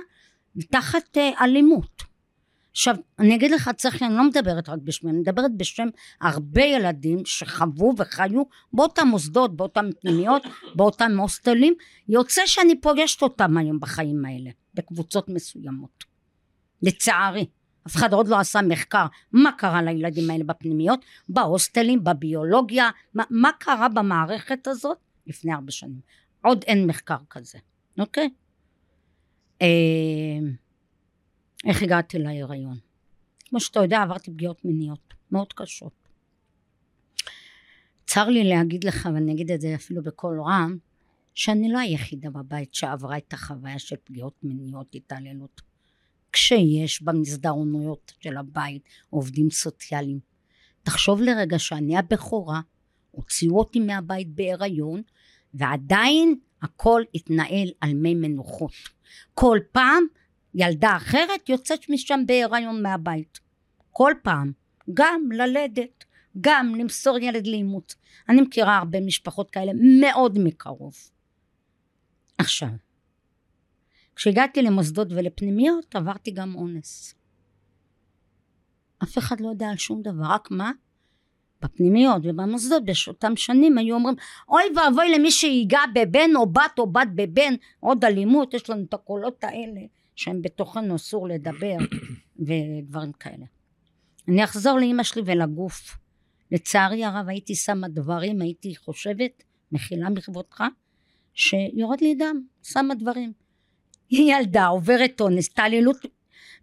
תחת 0.70 1.16
אה, 1.16 1.30
אלימות. 1.40 2.02
עכשיו, 2.74 2.96
אני 3.18 3.34
אגיד 3.34 3.50
לך, 3.50 3.70
צחי, 3.76 4.04
אני 4.04 4.14
לא 4.14 4.24
מדברת 4.24 4.68
רק 4.68 4.78
בשמי, 4.84 5.10
אני 5.10 5.18
מדברת 5.18 5.56
בשם 5.56 5.88
הרבה 6.20 6.62
ילדים 6.62 7.18
שחוו 7.24 7.94
וחיו 7.98 8.42
באותם 8.72 9.06
מוסדות, 9.08 9.56
באותם 9.56 9.86
פנימיות, 10.00 10.42
באותם 10.74 11.20
הוסטלים. 11.20 11.74
יוצא 12.08 12.42
שאני 12.46 12.80
פוגשת 12.80 13.22
אותם 13.22 13.56
היום 13.56 13.80
בחיים 13.80 14.24
האלה, 14.24 14.50
בקבוצות 14.74 15.28
מסוימות. 15.28 16.04
לצערי. 16.82 17.46
אף 17.86 17.96
אחד 17.96 18.12
עוד 18.12 18.28
לא 18.28 18.38
עשה 18.38 18.62
מחקר 18.62 19.06
מה 19.32 19.52
קרה 19.52 19.82
לילדים 19.82 20.30
האלה 20.30 20.44
בפנימיות, 20.44 21.04
בהוסטלים, 21.28 22.04
בביולוגיה, 22.04 22.90
מה, 23.14 23.24
מה 23.30 23.50
קרה 23.58 23.88
במערכת 23.88 24.66
הזאת 24.66 24.98
לפני 25.26 25.54
ארבע 25.54 25.70
שנים. 25.70 26.00
עוד 26.42 26.64
אין 26.66 26.86
מחקר 26.86 27.18
כזה, 27.30 27.58
אוקיי? 27.98 28.30
אה, 29.62 30.38
איך 31.66 31.82
הגעתי 31.82 32.18
להיריון? 32.18 32.78
כמו 33.48 33.60
שאתה 33.60 33.80
יודע, 33.80 34.02
עברתי 34.02 34.30
פגיעות 34.30 34.64
מיניות 34.64 35.14
מאוד 35.30 35.52
קשות. 35.52 35.92
צר 38.06 38.28
לי 38.28 38.44
להגיד 38.44 38.84
לך, 38.84 39.08
ואני 39.14 39.32
אגיד 39.32 39.50
את 39.50 39.60
זה 39.60 39.74
אפילו 39.74 40.02
בקול 40.02 40.40
רם, 40.40 40.76
שאני 41.34 41.72
לא 41.72 41.78
היחידה 41.78 42.30
בבית 42.30 42.74
שעברה 42.74 43.18
את 43.18 43.32
החוויה 43.32 43.78
של 43.78 43.96
פגיעות 44.04 44.34
מיניות, 44.42 44.94
התעללות. 44.94 45.60
כשיש 46.32 47.02
במסדרונויות 47.02 48.12
של 48.20 48.36
הבית 48.36 48.82
עובדים 49.10 49.50
סוציאליים. 49.50 50.20
תחשוב 50.82 51.22
לרגע 51.22 51.58
שאני 51.58 51.98
הבכורה, 51.98 52.60
הוציאו 53.10 53.58
אותי 53.58 53.80
מהבית 53.80 54.34
בהיריון, 54.34 55.02
ועדיין 55.54 56.38
הכל 56.62 57.02
התנהל 57.14 57.68
על 57.80 57.94
מי 57.94 58.14
מנוחות. 58.14 58.72
כל 59.34 59.58
פעם 59.72 60.04
ילדה 60.54 60.96
אחרת 60.96 61.48
יוצאת 61.48 61.90
משם 61.90 62.20
בהיריון 62.26 62.82
מהבית. 62.82 63.40
כל 63.90 64.12
פעם. 64.22 64.52
גם 64.94 65.32
ללדת, 65.32 66.04
גם 66.40 66.74
למסור 66.74 67.18
ילד 67.18 67.46
לאימוץ. 67.46 67.94
אני 68.28 68.40
מכירה 68.40 68.78
הרבה 68.78 69.00
משפחות 69.00 69.50
כאלה 69.50 69.72
מאוד 70.00 70.38
מקרוב. 70.38 70.94
עכשיו, 72.38 72.68
כשהגעתי 74.16 74.62
למוסדות 74.62 75.08
ולפנימיות 75.10 75.96
עברתי 75.96 76.30
גם 76.30 76.54
אונס. 76.54 77.14
אף 79.02 79.18
אחד 79.18 79.40
לא 79.40 79.48
יודע 79.48 79.68
על 79.68 79.76
שום 79.76 80.02
דבר, 80.02 80.24
רק 80.24 80.50
מה? 80.50 80.72
בפנימיות 81.62 82.22
ובמוסדות 82.24 82.82
באותם 82.84 83.36
שנים 83.36 83.78
היו 83.78 83.94
אומרים 83.94 84.14
אוי 84.48 84.62
ואבוי 84.76 85.18
למי 85.18 85.30
שיגע 85.30 85.80
בבן 85.94 86.30
או 86.36 86.46
בת 86.46 86.78
או 86.78 86.92
בת 86.92 87.08
בבן 87.14 87.54
עוד 87.80 88.04
אלימות 88.04 88.54
יש 88.54 88.70
לנו 88.70 88.84
את 88.84 88.94
הקולות 88.94 89.44
האלה 89.44 89.80
שהם 90.16 90.42
בתוכנו 90.42 90.96
אסור 90.96 91.28
לדבר 91.28 91.76
ודברים 92.38 93.12
כאלה. 93.12 93.44
אני 94.28 94.44
אחזור 94.44 94.78
לאימא 94.78 95.02
שלי 95.02 95.22
ולגוף. 95.26 95.96
לצערי 96.52 97.04
הרב 97.04 97.28
הייתי 97.28 97.54
שמה 97.54 97.88
דברים 97.88 98.42
הייתי 98.42 98.76
חושבת 98.76 99.42
מחילה 99.72 100.10
מכבודך 100.10 100.64
שיורד 101.34 102.00
לי 102.00 102.14
דם 102.14 102.42
שמה 102.62 102.94
דברים. 102.94 103.32
היא 104.08 104.34
ילדה 104.34 104.66
עוברת 104.66 105.20
אונס 105.20 105.48
תעללות 105.48 105.96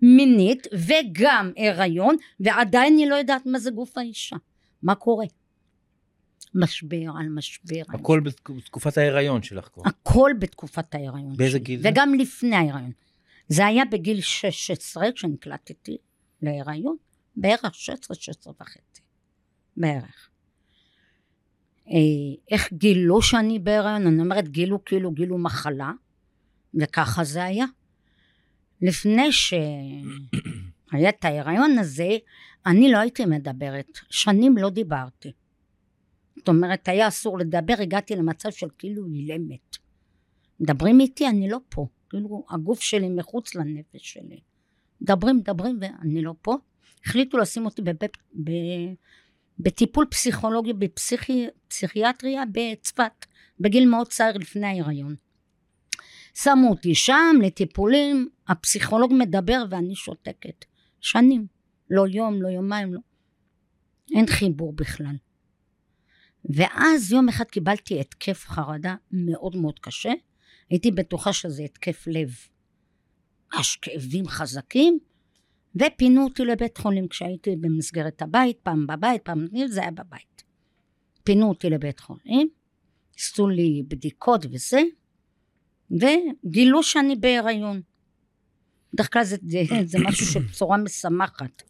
מינית 0.01 0.67
וגם 0.73 1.51
הריון 1.57 2.15
ועדיין 2.39 2.97
היא 2.97 3.07
לא 3.07 3.15
יודעת 3.15 3.45
מה 3.45 3.59
זה 3.59 3.71
גוף 3.71 3.97
האישה. 3.97 4.35
מה 4.83 4.95
קורה? 4.95 5.25
משבר 6.55 7.11
על 7.19 7.29
משבר 7.29 7.81
הכל 7.89 8.19
בתקופת 8.19 8.97
ההיריון 8.97 9.43
שלך 9.43 9.69
כבר. 9.73 9.83
הכל 9.85 10.31
בתקופת 10.39 10.95
ההיריון 10.95 11.37
באיזה 11.37 11.59
גיל 11.59 11.79
וגם 11.83 12.13
לפני 12.13 12.55
ההיריון 12.55 12.91
זה 13.51 13.65
היה 13.65 13.85
בגיל 13.85 14.21
16 14.21 15.11
כשנקלטתי 15.11 15.97
להיריון 16.41 16.97
בערך 17.35 17.75
16 17.75 18.15
16 18.15 18.53
וחצי 18.61 19.01
בערך. 19.77 20.29
אה, 21.87 21.93
איך 22.51 22.73
גילו 22.73 23.21
שאני 23.21 23.59
בהיריון? 23.59 24.07
אני 24.07 24.21
אומרת 24.21 24.47
גילו 24.47 24.85
כאילו 24.85 25.11
גילו 25.11 25.37
מחלה 25.37 25.91
וככה 26.73 27.23
זה 27.23 27.43
היה. 27.43 27.65
לפני 28.81 29.31
שהיה 29.31 31.09
את 31.09 31.25
ההיריון 31.25 31.77
הזה 31.77 32.17
אני 32.65 32.91
לא 32.91 32.97
הייתי 32.97 33.25
מדברת 33.25 33.99
שנים 34.09 34.57
לא 34.57 34.69
דיברתי. 34.69 35.31
זאת 36.37 36.47
אומרת 36.47 36.87
היה 36.87 37.07
אסור 37.07 37.39
לדבר 37.39 37.75
הגעתי 37.79 38.15
למצב 38.15 38.49
של 38.51 38.67
כאילו 38.77 39.05
אילמת. 39.05 39.77
מדברים 40.59 40.99
איתי 40.99 41.27
אני 41.27 41.49
לא 41.49 41.57
פה 41.69 41.87
כאילו 42.11 42.45
הגוף 42.49 42.81
שלי 42.81 43.09
מחוץ 43.09 43.55
לנפש 43.55 44.13
שלי. 44.13 44.39
מדברים 45.01 45.37
מדברים 45.37 45.79
ואני 45.81 46.21
לא 46.21 46.33
פה. 46.41 46.55
החליטו 47.05 47.37
לשים 47.37 47.65
אותי 47.65 47.81
בבית, 47.81 48.17
ב, 48.43 48.51
בטיפול 49.59 50.05
פסיכולוגי 50.11 50.73
בפסיכיאטריה 50.73 52.43
בצפת 52.51 53.25
בגיל 53.59 53.89
מאוד 53.89 54.07
צעיר 54.07 54.37
לפני 54.37 54.67
ההיריון. 54.67 55.15
שמו 56.33 56.69
אותי 56.69 56.95
שם 56.95 57.35
לטיפולים 57.43 58.29
הפסיכולוג 58.47 59.13
מדבר 59.13 59.63
ואני 59.69 59.95
שותקת. 59.95 60.65
שנים. 61.01 61.47
לא 61.89 62.07
יום 62.07 62.41
לא 62.41 62.47
יומיים 62.47 62.93
לא. 62.93 62.99
אין 64.15 64.27
חיבור 64.27 64.73
בכלל. 64.73 65.15
ואז 66.45 67.11
יום 67.11 67.29
אחד 67.29 67.45
קיבלתי 67.45 67.99
התקף 67.99 68.45
חרדה 68.47 68.95
מאוד 69.11 69.55
מאוד 69.55 69.79
קשה 69.79 70.11
הייתי 70.71 70.91
בטוחה 70.91 71.33
שזה 71.33 71.63
התקף 71.63 72.07
לב 72.07 72.35
ממש 73.53 73.75
כאבים 73.81 74.27
חזקים 74.27 74.99
ופינו 75.75 76.23
אותי 76.23 76.45
לבית 76.45 76.77
חולים 76.77 77.07
כשהייתי 77.07 77.55
במסגרת 77.55 78.21
הבית 78.21 78.57
פעם 78.63 78.87
בבית 78.87 79.21
פעם 79.21 79.47
זה 79.67 79.81
היה 79.81 79.91
בבית 79.91 80.43
פינו 81.23 81.49
אותי 81.49 81.69
לבית 81.69 81.99
חולים 81.99 82.49
עשו 83.17 83.47
לי 83.47 83.83
בדיקות 83.87 84.45
וזה 84.51 84.81
וגילו 85.91 86.83
שאני 86.83 87.15
בהיריון 87.15 87.81
בדרך 88.93 89.13
כלל 89.13 89.23
זה, 89.23 89.35
זה, 89.47 89.59
זה 89.85 89.97
משהו 89.99 90.25
של 90.25 90.39
בשורה 90.39 90.77
משמחת 90.77 91.63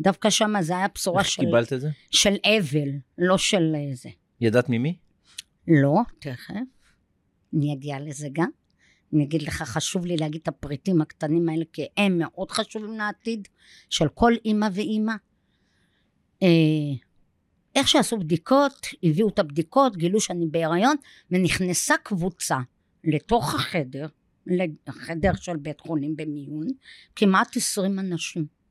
דווקא 0.00 0.30
שם 0.30 0.54
זה 0.60 0.76
היה 0.76 0.86
בשורה 0.94 1.24
של... 1.24 1.42
איך 1.42 1.48
קיבלת 1.48 1.72
את 1.72 1.80
זה? 1.80 1.88
של 2.10 2.36
אבל, 2.46 2.88
לא 3.18 3.38
של 3.38 3.72
אה, 3.74 3.94
זה. 3.94 4.08
ידעת 4.40 4.68
ממי? 4.68 4.96
לא, 5.68 6.00
תכף. 6.18 6.54
אני 7.54 7.72
אגיע 7.72 8.00
לזה 8.00 8.28
גם. 8.32 8.48
אני 9.12 9.24
אגיד 9.24 9.42
לך, 9.42 9.62
חשוב 9.62 10.06
לי 10.06 10.16
להגיד 10.16 10.40
את 10.42 10.48
הפריטים 10.48 11.00
הקטנים 11.00 11.48
האלה, 11.48 11.64
כי 11.72 11.86
הם 11.96 12.18
מאוד 12.18 12.50
חשובים 12.50 12.98
לעתיד 12.98 13.48
של 13.90 14.08
כל 14.08 14.32
אימא 14.44 14.68
ואימא. 14.72 15.12
אה, 16.42 16.48
איך 17.74 17.88
שעשו 17.88 18.18
בדיקות, 18.18 18.86
הביאו 19.02 19.28
את 19.28 19.38
הבדיקות, 19.38 19.96
גילו 19.96 20.20
שאני 20.20 20.46
בהיריון, 20.46 20.96
ונכנסה 21.30 21.94
קבוצה 22.02 22.58
לתוך 23.04 23.54
החדר, 23.54 24.06
לחדר 24.46 25.34
של 25.34 25.56
בית 25.56 25.80
חולים 25.80 26.16
במיון, 26.16 26.66
כמעט 27.16 27.56
עשרים 27.56 27.98
אנשים. 27.98 28.61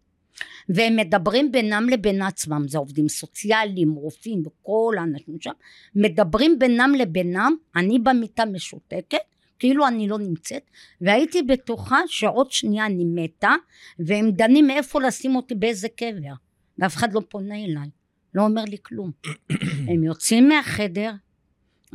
והם 0.70 0.96
מדברים 0.96 1.52
בינם 1.52 1.90
לבין 1.90 2.22
עצמם, 2.22 2.68
זה 2.68 2.78
עובדים 2.78 3.10
סוציאליים, 3.10 3.92
רופאים 3.92 4.44
וכל 4.46 4.96
האנשים 5.00 5.36
שם, 5.42 5.52
מדברים 5.96 6.60
בינם 6.60 6.94
לבינם, 6.98 7.56
אני 7.76 8.00
במיטה 8.00 8.46
משותקת, 8.46 9.18
כאילו 9.60 9.88
אני 9.88 10.08
לא 10.08 10.20
נמצאת, 10.20 10.70
והייתי 11.02 11.42
בטוחה 11.42 12.00
שעוד 12.08 12.52
שנייה 12.52 12.86
אני 12.86 13.06
מתה, 13.06 13.54
והם 14.00 14.32
דנים 14.32 14.68
מאיפה 14.68 15.02
לשים 15.02 15.36
אותי 15.36 15.56
באיזה 15.56 15.88
קבר, 15.90 16.34
ואף 16.78 16.96
אחד 16.96 17.14
לא 17.14 17.22
פונה 17.30 17.56
אליי, 17.56 17.90
לא 18.34 18.42
אומר 18.42 18.64
לי 18.64 18.78
כלום. 18.84 19.12
הם 19.90 20.04
יוצאים 20.04 20.50
מהחדר, 20.50 21.12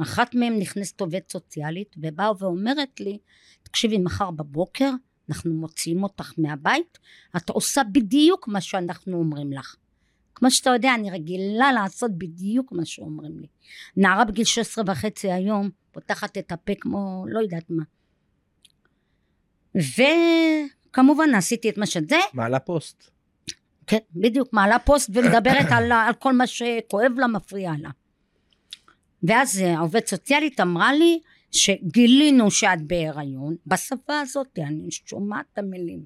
אחת 0.03 0.35
מהם 0.35 0.59
נכנסת 0.59 1.01
עובדת 1.01 1.31
סוציאלית, 1.33 1.97
ובאה 1.99 2.31
ואומרת 2.39 3.01
לי, 3.01 3.19
תקשיבי, 3.63 3.99
מחר 3.99 4.31
בבוקר 4.31 4.91
אנחנו 5.29 5.55
מוציאים 5.55 6.03
אותך 6.03 6.33
מהבית, 6.39 6.99
את 7.37 7.49
עושה 7.49 7.83
בדיוק 7.93 8.49
מה 8.49 8.61
שאנחנו 8.61 9.19
אומרים 9.19 9.53
לך. 9.53 9.77
כמו 10.35 10.51
שאתה 10.51 10.71
יודע, 10.71 10.95
אני 10.95 11.11
רגילה 11.11 11.73
לעשות 11.73 12.19
בדיוק 12.19 12.73
מה 12.73 12.85
שאומרים 12.85 13.39
לי. 13.39 13.47
נערה 13.97 14.25
בגיל 14.25 14.45
16 14.45 14.85
וחצי 14.87 15.33
היום 15.33 15.71
פותחת 15.93 16.39
את 16.39 16.53
הפה 16.53 16.73
כמו 16.81 17.25
לא 17.29 17.41
יודעת 17.41 17.71
מה. 17.71 17.83
וכמובן 19.75 21.35
עשיתי 21.35 21.71
את 21.71 21.79
מה 21.79 21.87
שזה. 21.87 22.19
מעלה 22.33 22.59
פוסט. 22.59 23.11
כן, 23.87 23.99
בדיוק, 24.17 24.53
מעלה 24.53 24.79
פוסט 24.79 25.11
ומדברת 25.13 25.67
על, 25.71 25.93
על 25.93 26.15
כל 26.15 26.33
מה 26.33 26.47
שכואב 26.47 27.13
לה, 27.17 27.27
מפריע 27.27 27.73
לה. 27.79 27.91
ואז 29.23 29.59
העובדת 29.59 30.07
סוציאלית 30.07 30.61
אמרה 30.61 30.93
לי, 30.93 31.21
שגילינו 31.57 32.51
שאת 32.51 32.83
בהיריון, 32.87 33.57
בשפה 33.67 34.21
הזאת 34.21 34.59
אני 34.59 34.91
שומעת 34.91 35.47
את 35.53 35.59
המילים. 35.59 36.05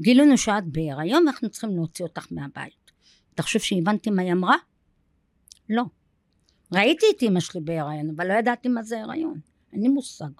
גילינו 0.00 0.38
שאת 0.38 0.64
בהיריון 0.66 1.26
ואנחנו 1.26 1.50
צריכים 1.50 1.70
להוציא 1.70 2.04
אותך 2.04 2.26
מהבית. 2.30 2.92
אתה 3.34 3.42
חושב 3.42 3.58
שהבנתי 3.58 4.10
מה 4.10 4.22
היא 4.22 4.32
אמרה? 4.32 4.56
לא. 5.68 5.82
ראיתי 6.72 7.06
את 7.16 7.22
אמא 7.22 7.40
שלי 7.40 7.60
בהיריון, 7.60 8.10
אבל 8.16 8.28
לא 8.28 8.32
ידעתי 8.32 8.68
מה 8.68 8.82
זה 8.82 9.02
הריון. 9.02 9.40
אין 9.72 9.82
לי 9.82 9.88
מושג. 9.88 10.30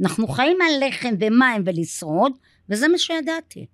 אנחנו 0.00 0.28
חיים 0.28 0.58
על 0.60 0.88
לחם 0.88 1.14
ומים 1.20 1.62
ולשרוד, 1.66 2.32
וזה 2.68 2.88
מה 2.88 2.98
שידעתי. 2.98 3.66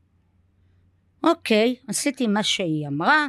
אוקיי, 1.25 1.77
עשיתי 1.89 2.27
מה 2.27 2.43
שהיא 2.43 2.89
אמרה, 2.89 3.27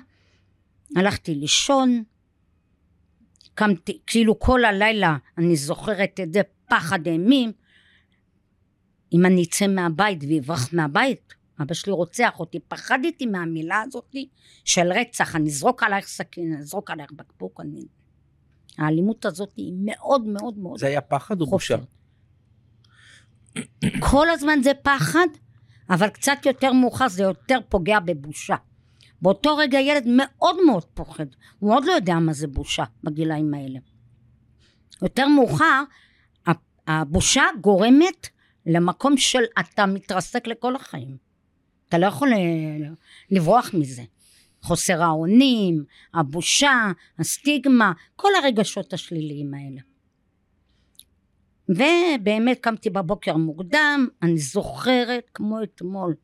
הלכתי 0.95 1.36
לישון, 1.36 2.04
קמתי, 3.56 4.00
כאילו 4.08 4.39
כל 4.39 4.66
הלילה 4.66 5.18
אני 5.38 5.56
זוכרת 5.56 6.20
את 6.24 6.34
זה, 6.34 6.42
פחד 6.70 7.08
אימים. 7.08 7.52
אם 9.13 9.26
אני 9.26 9.44
אצא 9.44 9.68
מהבית 9.68 10.24
ואברח 10.30 10.74
מהבית, 10.74 11.34
אבא 11.62 11.74
שלי 11.74 11.92
רוצח 11.92 12.39
אותי, 12.39 12.60
פחדתי 12.60 13.26
מהמילה 13.26 13.82
הזאת 13.82 14.16
של 14.66 14.92
רצח, 14.92 15.36
אני 15.36 15.50
אזרוק 15.50 15.84
עלייך 15.84 16.08
סכין, 16.08 16.54
אני 16.54 16.62
אזרוק 16.62 16.92
עלייך 16.92 17.12
בקבוק, 17.12 17.62
אני... 17.62 17.86
האלימות 18.78 19.26
הזאת 19.26 19.50
היא 19.58 19.74
מאוד 19.86 20.28
מאוד 20.28 20.58
מאוד... 20.58 20.80
זה 20.80 20.88
היה 20.88 21.02
פחד 21.02 21.42
או 21.42 21.46
בושה? 21.46 21.76
כל 24.00 24.30
הזמן 24.30 24.60
זה 24.63 24.72
פחד, 24.84 25.28
אבל 25.89 26.10
קצת 26.10 26.46
יותר 26.46 26.74
מאוחר 26.74 27.08
זה 27.08 27.24
יותר 27.24 27.60
פוגע 27.70 28.00
בבושה. 28.00 28.56
באותו 29.24 29.58
רגע 29.58 29.80
ילד 29.80 30.04
מאוד 30.08 30.56
מאוד 30.66 30.84
פוחד, 30.86 31.26
הוא 31.60 31.76
עוד 31.76 31.86
לא 31.86 31.92
יודע 31.92 32.16
מה 32.16 32.34
זה 32.34 32.48
בושה 32.48 32.84
בגילאים 33.04 33.54
האלה. 33.54 33.80
יותר 35.02 35.28
מאוחר, 35.28 35.84
הבושה 36.88 37.44
גורמת 37.62 38.30
למקום 38.66 39.18
של 39.18 39.44
אתה 39.60 39.86
מתרסק 39.86 40.48
לכל 40.48 40.76
החיים. 40.76 41.18
אתה 41.90 41.98
לא 41.98 42.06
יכול 42.06 42.30
לברוח 43.32 43.74
מזה. 43.74 44.04
חוסר 44.62 45.04
האונים, 45.04 45.84
הבושה, 46.14 46.92
הסטיגמה, 47.20 47.92
כל 48.16 48.30
הרגשות 48.44 48.94
השליליים 48.94 49.54
האלה. 49.54 49.82
ובאמת 51.70 52.60
קמתי 52.60 52.90
בבוקר 52.90 53.38
מוקדם, 53.38 54.08
אני 54.22 54.38
זוכרת 54.38 55.30
כמו 55.34 55.64
אתמול, 55.64 56.16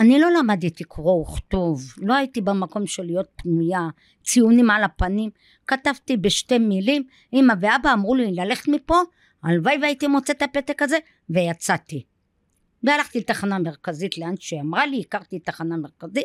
אני 0.00 0.20
לא 0.20 0.30
למדתי 0.30 0.84
קרוא 0.84 1.20
וכתוב, 1.20 1.82
לא 1.98 2.14
הייתי 2.14 2.40
במקום 2.40 2.86
של 2.86 3.02
להיות 3.02 3.28
פנויה, 3.36 3.88
ציונים 4.22 4.70
על 4.70 4.84
הפנים, 4.84 5.30
כתבתי 5.66 6.16
בשתי 6.16 6.58
מילים, 6.58 7.02
אמא 7.32 7.54
ואבא 7.60 7.92
אמרו 7.92 8.14
לי 8.14 8.32
ללכת 8.32 8.68
מפה, 8.68 8.96
הלוואי 9.42 9.78
והייתי 9.82 10.06
מוצאת 10.06 10.36
את 10.36 10.42
הפתק 10.42 10.82
הזה, 10.82 10.98
ויצאתי. 11.30 12.04
והלכתי 12.82 13.18
לתחנה 13.18 13.58
מרכזית 13.58 14.18
לאן 14.18 14.34
שהיא 14.38 14.60
אמרה 14.60 14.86
לי, 14.86 15.00
הכרתי 15.00 15.38
תחנה 15.38 15.76
מרכזית, 15.76 16.24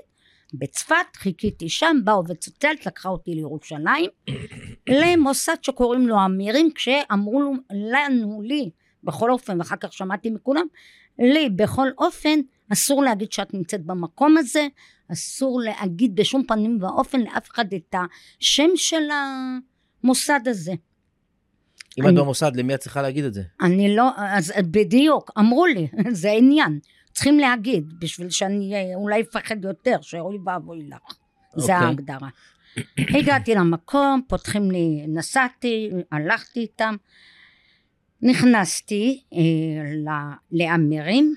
בצפת, 0.53 1.15
חיכיתי 1.15 1.69
שם, 1.69 1.97
באה 2.03 2.15
עובדת 2.15 2.43
סוציאלית, 2.43 2.86
לקחה 2.86 3.10
אותי 3.10 3.36
לירושלים, 3.36 4.10
למוסד 5.01 5.55
שקוראים 5.62 6.08
לו 6.08 6.25
אמירים, 6.25 6.71
כשאמרו 6.75 7.53
לנו, 7.71 8.41
לי, 8.41 8.69
בכל 9.03 9.32
אופן, 9.32 9.60
ואחר 9.60 9.75
כך 9.75 9.93
שמעתי 9.93 10.29
מכולם, 10.29 10.65
לי 11.19 11.49
בכל 11.49 11.88
אופן, 11.97 12.39
אסור 12.73 13.03
להגיד 13.03 13.32
שאת 13.32 13.53
נמצאת 13.53 13.86
במקום 13.86 14.38
הזה, 14.38 14.67
אסור 15.12 15.62
להגיד 15.62 16.15
בשום 16.15 16.43
פנים 16.47 16.77
ואופן 16.82 17.19
לאף 17.19 17.49
אחד 17.51 17.73
את 17.73 17.95
השם 18.39 18.69
של 18.75 19.03
המוסד 20.03 20.39
הזה. 20.45 20.73
אם 21.97 22.03
אני- 22.08 22.13
את 22.15 22.23
במוסד, 22.23 22.51
למי 22.55 22.75
את 22.75 22.79
צריכה 22.79 23.01
להגיד 23.01 23.25
את 23.25 23.34
זה? 23.34 23.41
אני 23.62 23.95
לא, 23.95 24.10
אז 24.17 24.53
בדיוק, 24.71 25.32
אמרו 25.39 25.65
לי, 25.65 25.88
זה 26.12 26.29
העניין. 26.32 26.79
צריכים 27.13 27.39
להגיד, 27.39 27.93
בשביל 27.99 28.29
שאני 28.29 28.75
אה, 28.75 28.95
אולי 28.95 29.21
אפחד 29.21 29.63
יותר, 29.65 29.97
שאוי 30.01 30.38
ואבוי 30.45 30.88
לך. 30.89 31.17
זה 31.55 31.62
אוקיי. 31.62 31.75
ההגדרה. 31.88 32.29
הגעתי 33.19 33.55
למקום, 33.55 34.21
פותחים 34.27 34.71
לי, 34.71 35.05
נסעתי, 35.08 35.89
הלכתי 36.12 36.60
איתם, 36.60 36.95
נכנסתי 38.21 39.23
אה, 39.34 39.39
ל- 39.95 40.58
לאמירים, 40.63 41.36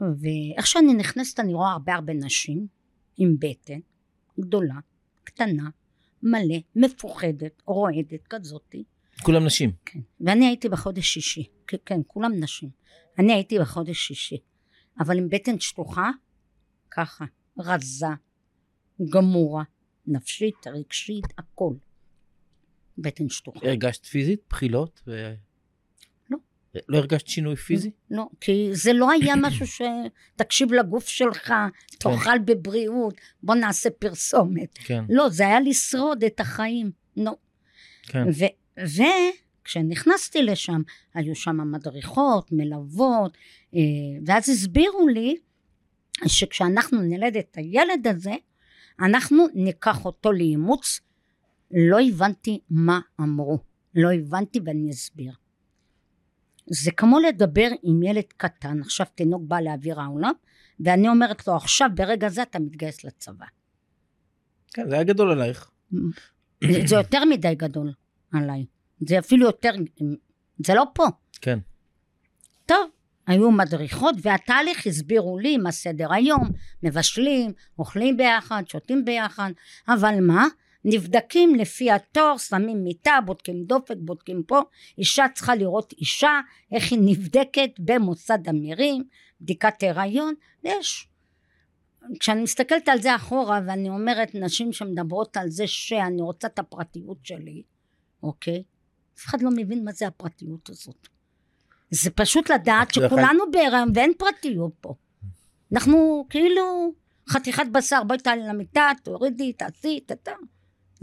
ואיך 0.00 0.66
שאני 0.66 0.94
נכנסת 0.94 1.40
אני 1.40 1.54
רואה 1.54 1.72
הרבה 1.72 1.94
הרבה 1.94 2.12
נשים 2.12 2.66
עם 3.16 3.36
בטן 3.38 3.78
גדולה, 4.40 4.78
קטנה, 5.24 5.70
מלא, 6.22 6.56
מפוחדת, 6.76 7.62
רועדת 7.66 8.26
כזאתי. 8.30 8.84
כולם 9.22 9.44
נשים. 9.44 9.72
כן. 9.84 10.00
ואני 10.20 10.46
הייתי 10.46 10.68
בחודש 10.68 11.06
שישי. 11.06 11.44
כן, 11.66 11.76
כן, 11.86 12.00
כולם 12.06 12.32
נשים. 12.34 12.70
אני 13.18 13.32
הייתי 13.32 13.58
בחודש 13.58 13.98
שישי. 13.98 14.36
אבל 15.00 15.18
עם 15.18 15.28
בטן 15.28 15.60
שטוחה, 15.60 16.10
ככה, 16.90 17.24
רזה, 17.58 18.06
גמורה, 19.10 19.64
נפשית, 20.06 20.66
רגשית, 20.66 21.24
הכל. 21.38 21.74
בטן 22.98 23.28
שטוחה. 23.28 23.66
הרגשת 23.66 24.06
פיזית? 24.06 24.40
בחילות? 24.48 25.02
ו... 25.06 25.34
לא. 26.88 26.98
הרגשת 26.98 27.26
שינוי 27.26 27.56
פיזי? 27.56 27.90
לא, 28.10 28.26
כי 28.40 28.68
זה 28.72 28.92
לא 28.92 29.10
היה 29.10 29.36
משהו 29.46 29.66
ש... 29.66 29.82
תקשיב 30.36 30.72
לגוף 30.72 31.08
שלך, 31.08 31.52
תאכל 31.98 32.38
בבריאות, 32.38 33.14
בוא 33.42 33.54
נעשה 33.54 33.90
פרסומת. 33.90 34.78
כן, 34.84 35.04
לא, 35.08 35.28
זה 35.28 35.46
היה 35.46 35.60
לשרוד 35.60 36.24
את 36.24 36.40
החיים. 36.40 36.90
לא. 37.16 37.36
כן. 38.02 38.24
וכשנכנסתי 39.62 40.42
לשם, 40.42 40.82
היו 41.14 41.34
שם 41.34 41.72
מדריכות, 41.72 42.52
מלוות, 42.52 43.36
אה, 43.74 43.80
ואז 44.26 44.48
הסבירו 44.48 45.08
לי 45.08 45.36
שכשאנחנו 46.26 47.02
נלד 47.02 47.36
את 47.36 47.56
הילד 47.56 48.06
הזה, 48.06 48.34
אנחנו 49.00 49.46
ניקח 49.54 50.04
אותו 50.04 50.32
לאימוץ. 50.32 51.00
לא 51.70 52.00
הבנתי 52.08 52.60
מה 52.70 53.00
אמרו, 53.20 53.58
לא 53.94 54.12
הבנתי 54.12 54.60
ואני 54.64 54.90
אסביר. 54.90 55.32
זה 56.66 56.90
כמו 56.90 57.20
לדבר 57.20 57.68
עם 57.82 58.02
ילד 58.02 58.24
קטן, 58.36 58.80
עכשיו 58.80 59.06
תינוק 59.14 59.42
בא 59.46 59.60
לאוויר 59.60 60.00
העולם, 60.00 60.32
ואני 60.80 61.08
אומרת 61.08 61.46
לו 61.46 61.56
עכשיו 61.56 61.90
ברגע 61.94 62.28
זה 62.28 62.42
אתה 62.42 62.58
מתגייס 62.58 63.04
לצבא. 63.04 63.46
כן, 64.74 64.88
זה 64.88 64.94
היה 64.94 65.04
גדול 65.04 65.30
עלייך. 65.30 65.70
זה 66.88 66.96
יותר 66.96 67.24
מדי 67.24 67.54
גדול 67.54 67.92
עליי. 68.32 68.66
זה 69.00 69.18
אפילו 69.18 69.46
יותר, 69.46 69.70
זה 70.66 70.74
לא 70.74 70.84
פה. 70.94 71.04
כן. 71.40 71.58
טוב, 72.66 72.90
היו 73.26 73.50
מדריכות 73.50 74.14
והתהליך 74.22 74.86
הסבירו 74.86 75.38
לי 75.38 75.56
מה 75.56 75.72
סדר 75.72 76.12
היום, 76.12 76.50
מבשלים, 76.82 77.52
אוכלים 77.78 78.16
ביחד, 78.16 78.62
שותים 78.68 79.04
ביחד, 79.04 79.50
אבל 79.88 80.14
מה? 80.20 80.46
נבדקים 80.84 81.54
לפי 81.54 81.90
התור, 81.90 82.38
שמים 82.38 82.84
מיטה, 82.84 83.18
בודקים 83.26 83.64
דופק, 83.64 83.96
בודקים 83.98 84.42
פה, 84.42 84.60
אישה 84.98 85.26
צריכה 85.34 85.54
לראות 85.54 85.92
אישה, 85.92 86.40
איך 86.72 86.92
היא 86.92 86.98
נבדקת 87.02 87.70
במוסד 87.78 88.48
אמירים, 88.48 89.04
בדיקת 89.40 89.82
הריון, 89.82 90.34
ויש. 90.64 91.08
כשאני 92.20 92.42
מסתכלת 92.42 92.88
על 92.88 93.00
זה 93.00 93.16
אחורה 93.16 93.60
ואני 93.66 93.88
אומרת 93.88 94.34
נשים 94.34 94.72
שמדברות 94.72 95.36
על 95.36 95.50
זה 95.50 95.66
שאני 95.66 96.22
רוצה 96.22 96.48
את 96.48 96.58
הפרטיות 96.58 97.18
שלי, 97.22 97.62
אוקיי? 98.22 98.62
אף 99.18 99.24
אחד 99.24 99.42
לא 99.42 99.50
מבין 99.56 99.84
מה 99.84 99.92
זה 99.92 100.06
הפרטיות 100.06 100.70
הזאת. 100.70 101.08
זה 101.90 102.10
פשוט 102.10 102.50
לדעת 102.50 102.96
לא 102.96 103.08
שכולנו 103.08 103.44
בהיריון 103.52 103.88
ואין 103.94 104.12
פרטיות 104.18 104.72
פה. 104.80 104.94
אנחנו 105.72 106.26
כאילו 106.30 106.92
חתיכת 107.28 107.66
בשר, 107.72 108.04
בואי 108.04 108.18
תעלי 108.18 108.42
למיטה, 108.48 108.90
תורידי, 109.02 109.52
תעשי, 109.52 110.00
תתה. 110.00 110.32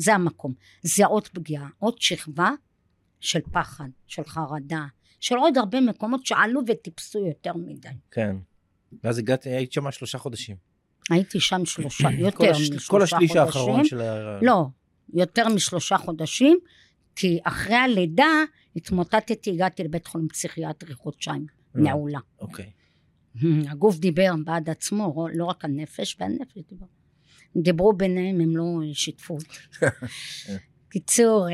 זה 0.02 0.14
המקום. 0.16 0.54
זה 0.82 1.06
עוד 1.06 1.28
פגיעה, 1.28 1.68
עוד 1.80 2.02
שכבה 2.02 2.52
של 3.20 3.40
פחד, 3.52 3.90
של 4.08 4.24
חרדה, 4.24 4.86
של 5.20 5.36
עוד 5.36 5.58
הרבה 5.58 5.82
מקומות 5.82 6.26
שעלו 6.26 6.62
וטיפסו 6.68 7.28
יותר 7.28 7.54
מדי. 7.54 7.90
כן. 8.12 8.36
ואז 9.04 9.18
הגעת, 9.18 9.44
היית 9.44 9.72
שם 9.72 9.92
שלושה 9.92 10.18
חודשים. 10.18 10.56
הייתי 11.10 11.40
שם 11.40 11.66
שלושה, 11.66 12.10
יותר 12.18 12.52
משלושה 12.52 12.92
כל 12.92 13.02
השליש 13.02 13.32
חודשים. 13.32 13.42
האחרון 13.42 13.86
של 13.86 14.02
ה... 14.02 14.40
לא, 14.42 14.66
יותר 15.14 15.48
משלושה 15.48 15.98
חודשים, 15.98 16.60
כי 17.16 17.40
אחרי 17.44 17.76
הלידה 17.76 18.44
התמוטטתי, 18.76 19.52
הגעתי 19.52 19.84
לבית 19.84 20.08
חולים 20.08 20.28
פסיכיאטרי 20.28 20.94
חודשיים, 20.94 21.46
לא. 21.76 21.84
נעולה. 21.84 22.20
אוקיי. 22.40 22.72
הגוף 23.72 23.98
דיבר 23.98 24.32
בעד 24.46 24.70
עצמו, 24.70 25.28
לא 25.34 25.46
רק 25.46 25.66
הנפש, 25.66 26.18
והנפש 26.20 26.58
דיבר. 26.70 26.86
דיברו 27.56 27.94
ביניהם, 27.94 28.42
הם 28.42 28.58
לא 28.58 28.66
שיתפו 28.94 29.34
אותי. 29.34 29.86
קיצור, 30.90 31.48
אה, 31.48 31.54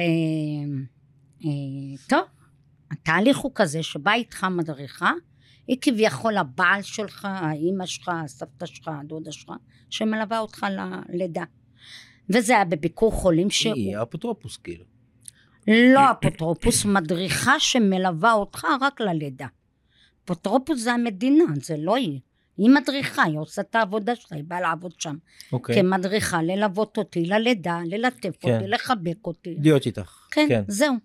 אה, 1.45 1.97
טוב, 2.09 2.25
התהליך 2.91 3.37
הוא 3.37 3.51
כזה 3.55 3.83
שבאה 3.83 4.13
איתך 4.13 4.43
מדריכה, 4.43 5.11
היא 5.67 5.77
כביכול 5.81 6.37
הבעל 6.37 6.81
שלך, 6.81 7.27
האימא 7.31 7.85
שלך, 7.85 8.11
הסבתא 8.23 8.65
שלך, 8.65 8.87
הדודה 9.01 9.31
שלך, 9.31 9.51
שמלווה 9.89 10.39
אותך 10.39 10.65
ללידה. 11.09 11.43
וזה 12.29 12.55
היה 12.55 12.65
בביקור 12.65 13.11
חולים 13.11 13.49
שהוא 13.49 13.75
היא 13.75 13.97
האפוטרופוס 13.97 14.57
כאילו. 14.57 14.85
לא 15.67 16.01
אפוטרופוס, 16.11 16.85
מדריכה 16.85 17.59
שמלווה 17.59 18.33
אותך 18.33 18.65
רק 18.81 19.01
ללידה. 19.01 19.47
אפוטרופוס 20.25 20.79
זה 20.79 20.93
המדינה, 20.93 21.43
זה 21.61 21.75
לא 21.77 21.95
היא. 21.95 22.19
היא 22.57 22.69
מדריכה, 22.69 23.23
היא 23.23 23.39
עושה 23.39 23.61
את 23.61 23.75
העבודה 23.75 24.15
שלה, 24.15 24.37
היא 24.37 24.45
באה 24.47 24.61
לעבוד 24.61 24.93
שם. 24.99 25.15
אוקיי. 25.51 25.75
כמדריכה, 25.75 26.43
ללוות 26.43 26.97
אותי 26.97 27.25
ללידה, 27.25 27.79
ללטף 27.85 28.37
כן. 28.39 28.55
אותי, 28.55 28.67
לחבק 28.67 29.27
אותי. 29.27 29.55
להיות 29.61 29.85
איתך. 29.85 30.27
כן, 30.31 30.45
כן. 30.49 30.63
זהו. 30.67 30.95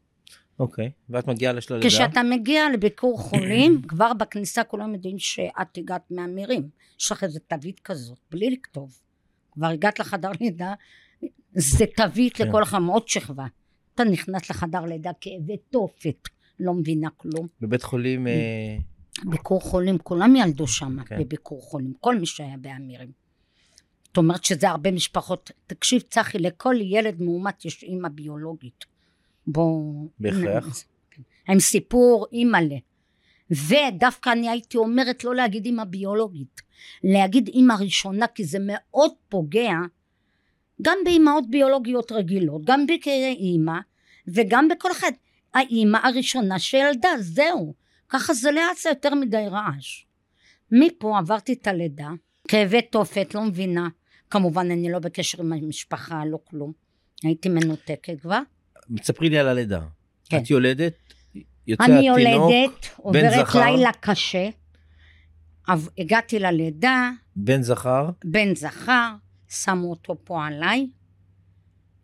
אוקיי. 0.59 0.91
ואת 1.11 1.29
מגיעה 1.29 1.53
לשל 1.53 1.75
הלידה? 1.75 1.89
כשאתה 1.89 2.23
מגיע 2.23 2.71
לביקור 2.73 3.19
חולים, 3.19 3.83
כבר 3.89 4.13
בכניסה 4.13 4.65
כולם 4.65 4.95
יודעים 4.95 5.19
שאת 5.19 5.79
הגעת 5.79 6.11
מהמירים. 6.11 6.69
יש 7.01 7.13
לך 7.13 7.25
איזה 7.25 7.41
תווית 7.41 7.81
כזאת, 7.81 8.19
בלי 8.31 8.51
לכתוב. 8.51 8.99
כבר 9.53 9.67
הגעת 9.67 9.99
לחדר 9.99 10.31
לידה, 10.41 10.75
זה 11.53 11.85
תווית 11.97 12.37
כן. 12.37 12.49
לכל 12.49 12.63
אחד, 12.63 12.79
עוד 12.89 13.09
שכבה. 13.09 13.47
אתה 13.95 14.05
נכנס 14.05 14.51
לחדר 14.51 14.81
לידה 14.81 15.11
כאבי 15.21 15.57
תופת, 15.71 16.29
לא 16.61 16.75
מבינה 16.75 17.09
כלום. 17.17 17.47
בבית 17.61 17.83
חולים... 17.83 18.27
ביקור 19.25 19.61
חולים, 19.61 19.99
כולם 19.99 20.37
ילדו 20.37 20.67
שם 20.67 21.05
כן. 21.05 21.19
בביקור 21.21 21.63
חולים, 21.63 21.93
כל 22.01 22.19
מי 22.19 22.27
שהיה 22.27 22.57
באמירים. 22.57 23.13
זאת 24.05 24.17
אומרת 24.17 24.45
שזה 24.45 24.71
הרבה 24.71 24.91
משפחות. 24.91 25.51
תקשיב, 25.67 26.03
צחי, 26.11 26.39
לכל 26.39 26.75
ילד 26.81 27.23
מאומת 27.23 27.65
יש 27.65 27.83
אימא 27.83 28.09
ביולוגית. 28.09 28.85
בוא... 29.47 30.09
בהכרח. 30.19 30.85
עם 31.49 31.61
סיפור 31.61 32.27
אימא'לה. 32.33 32.77
ודווקא 33.51 34.31
אני 34.31 34.49
הייתי 34.49 34.77
אומרת 34.77 35.25
לא 35.25 35.35
להגיד 35.35 35.65
אימא 35.65 35.85
ביולוגית, 35.85 36.61
להגיד 37.05 37.49
אימא 37.49 37.75
ראשונה, 37.81 38.27
כי 38.27 38.45
זה 38.45 38.59
מאוד 38.61 39.11
פוגע 39.29 39.73
גם 40.83 40.99
באימהות 41.05 41.51
ביולוגיות 41.51 42.13
רגילות, 42.13 42.65
גם 42.65 42.87
כאימא, 43.01 43.79
וגם 44.29 44.69
בכל 44.69 44.93
אחד. 44.93 45.13
האימא 45.55 45.99
הראשונה 46.03 46.59
שילדה, 46.59 47.09
זהו. 47.21 47.75
ככה 48.13 48.35
זה 48.35 48.51
לא 48.51 48.61
יעשה 48.61 48.89
יותר 48.89 49.15
מדי 49.15 49.47
רעש. 49.51 50.05
מפה 50.71 51.19
עברתי 51.19 51.53
את 51.53 51.67
הלידה, 51.67 52.09
כאבי 52.49 52.83
תופת, 52.83 53.35
לא 53.35 53.43
מבינה. 53.43 53.89
כמובן 54.31 54.71
אני 54.71 54.93
לא 54.93 54.99
בקשר 54.99 55.43
עם 55.43 55.53
המשפחה, 55.53 56.25
לא 56.25 56.39
כלום. 56.45 56.73
הייתי 57.23 57.49
מנותקת 57.49 58.21
כבר. 58.21 58.39
ספרי 59.03 59.29
לי 59.29 59.39
על 59.39 59.49
הלידה. 59.49 59.81
כן. 60.29 60.39
את 60.39 60.51
יולדת, 60.51 60.95
יוצא 61.67 61.85
אני 61.85 62.11
התינוק, 62.11 62.19
יולדת, 62.19 62.89
עוברת 62.97 63.47
זכר. 63.47 63.59
לילה 63.59 63.91
קשה. 64.01 64.49
הגעתי 65.99 66.39
ללידה, 66.39 67.11
בן 67.37 67.63
זכר, 67.63 68.11
בן 68.25 68.55
זכר, 68.55 69.15
שמו 69.49 69.91
אותו 69.91 70.17
פה 70.25 70.47
עליי. 70.47 70.91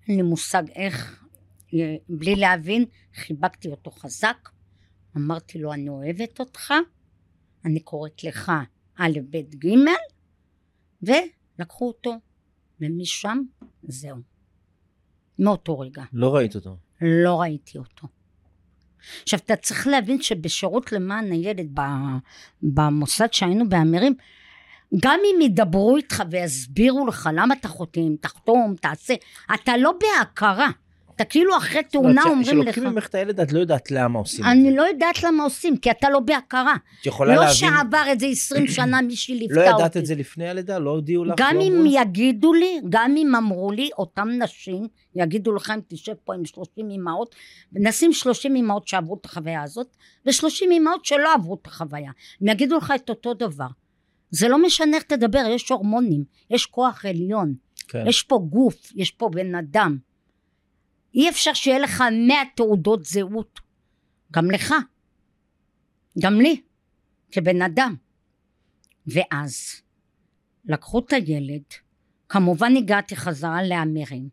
אין 0.08 0.16
לי 0.16 0.22
מושג 0.22 0.62
איך, 0.74 1.24
אה, 1.74 1.96
בלי 2.08 2.36
להבין, 2.36 2.84
חיבקתי 3.14 3.68
אותו 3.68 3.90
חזק. 3.90 4.48
אמרתי 5.18 5.58
לו, 5.58 5.72
אני 5.72 5.88
אוהבת 5.88 6.40
אותך, 6.40 6.74
אני 7.64 7.80
קוראת 7.80 8.24
לך 8.24 8.52
א', 8.96 9.18
ב', 9.30 9.36
ג', 11.04 11.12
לקחו 11.58 11.86
אותו, 11.86 12.14
ומשם 12.80 13.38
זהו. 13.82 14.16
מאותו 15.38 15.78
רגע. 15.78 16.02
לא 16.12 16.34
ראית 16.34 16.54
אותו. 16.54 16.76
לא 17.00 17.40
ראיתי 17.40 17.78
אותו. 17.78 18.08
עכשיו, 19.22 19.40
אתה 19.44 19.56
צריך 19.56 19.86
להבין 19.86 20.22
שבשירות 20.22 20.92
למען 20.92 21.32
הילד, 21.32 21.78
במוסד 22.62 23.32
שהיינו 23.32 23.68
באמירים, 23.68 24.14
גם 25.02 25.20
אם 25.24 25.40
ידברו 25.40 25.96
איתך 25.96 26.22
ויסבירו 26.30 27.06
לך 27.06 27.30
למה 27.32 27.54
אתה 27.54 27.68
חותם, 27.68 28.16
תחתום, 28.16 28.74
תעשה, 28.80 29.14
אתה 29.54 29.76
לא 29.76 29.92
בהכרה. 30.00 30.70
אתה 31.18 31.26
כאילו 31.26 31.56
אחרי 31.56 31.82
תאונה 31.82 32.22
אומרים 32.22 32.40
לך... 32.42 32.48
כשלוקחים 32.48 32.84
ממך 32.84 33.06
את 33.06 33.14
הילד 33.14 33.40
את 33.40 33.52
לא 33.52 33.58
יודעת 33.58 33.90
למה 33.90 34.18
עושים 34.18 34.44
את 34.44 34.44
זה. 34.44 34.52
אני 34.52 34.76
לא 34.76 34.82
יודעת 34.82 35.22
למה 35.22 35.44
עושים, 35.44 35.76
כי 35.76 35.90
אתה 35.90 36.10
לא 36.10 36.20
בהכרה. 36.20 36.74
את 37.00 37.06
יכולה 37.06 37.34
לא 37.34 37.40
להבין... 37.40 37.54
שעבר 37.54 38.02
איזה 38.06 38.26
20 38.26 38.66
שנה 38.76 39.02
מישהי 39.02 39.34
ליוותה 39.38 39.60
לא 39.60 39.70
אותי. 39.70 39.82
ידעת 39.82 39.96
את 39.96 40.06
זה 40.06 40.14
לפני 40.14 40.48
הלידה? 40.48 40.78
לא 40.78 40.90
הודיעו 40.90 41.24
לך? 41.24 41.34
גם 41.38 41.54
לא 41.56 41.62
אם 41.62 41.72
אמרו? 41.72 41.92
יגידו 41.92 42.52
לי, 42.52 42.80
גם 42.88 43.14
אם 43.16 43.34
אמרו 43.34 43.72
לי, 43.72 43.90
אותם 43.98 44.28
נשים, 44.42 44.86
יגידו 45.16 45.54
לך 45.54 45.70
אם 45.70 45.80
תשב 45.88 46.14
פה 46.24 46.34
עם 46.34 46.44
30 46.44 46.90
אמהות, 46.90 47.34
נשים 47.72 48.12
30 48.12 48.56
אמהות 48.56 48.88
שעברו 48.88 49.16
את 49.20 49.24
החוויה 49.24 49.62
הזאת, 49.62 49.96
ו-30 50.26 50.72
אמהות 50.72 51.04
שלא 51.04 51.34
עברו 51.34 51.58
את 51.62 51.66
החוויה. 51.66 52.10
הם 52.40 52.48
יגידו 52.48 52.76
לך 52.76 52.92
את 52.96 53.10
אותו 53.10 53.34
דבר. 53.34 53.68
זה 54.30 54.48
לא 54.48 54.62
משנה 54.62 54.96
איך 54.96 55.02
תדבר, 55.02 55.44
יש 55.50 55.70
הורמונים, 55.70 56.24
יש 56.50 56.66
כוח 56.66 57.04
עליון, 57.04 57.54
כן. 57.88 58.04
יש 58.06 58.22
פה 58.22 58.38
גוף, 58.50 58.92
יש 58.94 59.10
פה 59.10 59.28
בן 59.32 59.54
אדם. 59.54 60.07
אי 61.14 61.28
אפשר 61.28 61.52
שיהיה 61.52 61.78
לך 61.78 62.04
100 62.28 62.36
תעודות 62.56 63.04
זהות. 63.04 63.60
גם 64.32 64.50
לך. 64.50 64.74
גם 66.18 66.40
לי, 66.40 66.60
כבן 67.32 67.62
אדם. 67.62 67.94
ואז 69.06 69.82
לקחו 70.64 70.98
את 70.98 71.12
הילד, 71.12 71.62
כמובן 72.28 72.76
הגעתי 72.76 73.16
חזרה 73.16 73.62
לאמירים, 73.62 74.28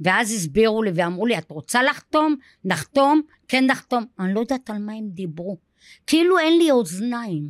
ואז 0.00 0.32
הסבירו 0.32 0.82
לי 0.82 0.90
ואמרו 0.94 1.26
לי, 1.26 1.38
את 1.38 1.50
רוצה 1.50 1.82
לחתום? 1.82 2.36
נחתום? 2.64 3.22
כן 3.48 3.66
נחתום. 3.66 4.04
אני 4.18 4.34
לא 4.34 4.40
יודעת 4.40 4.70
על 4.70 4.78
מה 4.78 4.92
הם 4.92 5.08
דיברו. 5.08 5.58
כאילו 6.06 6.38
אין 6.38 6.58
לי 6.58 6.70
אוזניים. 6.70 7.48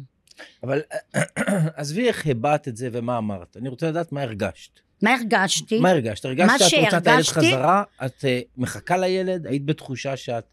אבל 0.63 0.83
עזבי 1.77 2.09
איך 2.09 2.27
הבעת 2.27 2.69
את 2.69 2.77
זה 2.77 2.89
ומה 2.93 3.19
אמרת. 3.19 3.57
אני 3.57 3.69
רוצה 3.69 3.91
לדעת 3.91 4.13
מה 4.13 4.23
הרגשת. 4.23 4.81
מה 5.03 5.15
הרגשתי? 5.15 5.81
מה 5.81 5.91
הרגשת? 5.91 6.25
הרגשת 6.25 6.53
שאת 6.59 6.85
רוצה 6.85 6.99
את 6.99 7.07
הילד 7.07 7.25
חזרה? 7.25 7.83
את 8.07 8.25
אה, 8.25 8.41
מחכה 8.57 8.97
לילד? 8.97 9.47
היית 9.47 9.65
בתחושה 9.65 10.17
שאת 10.17 10.45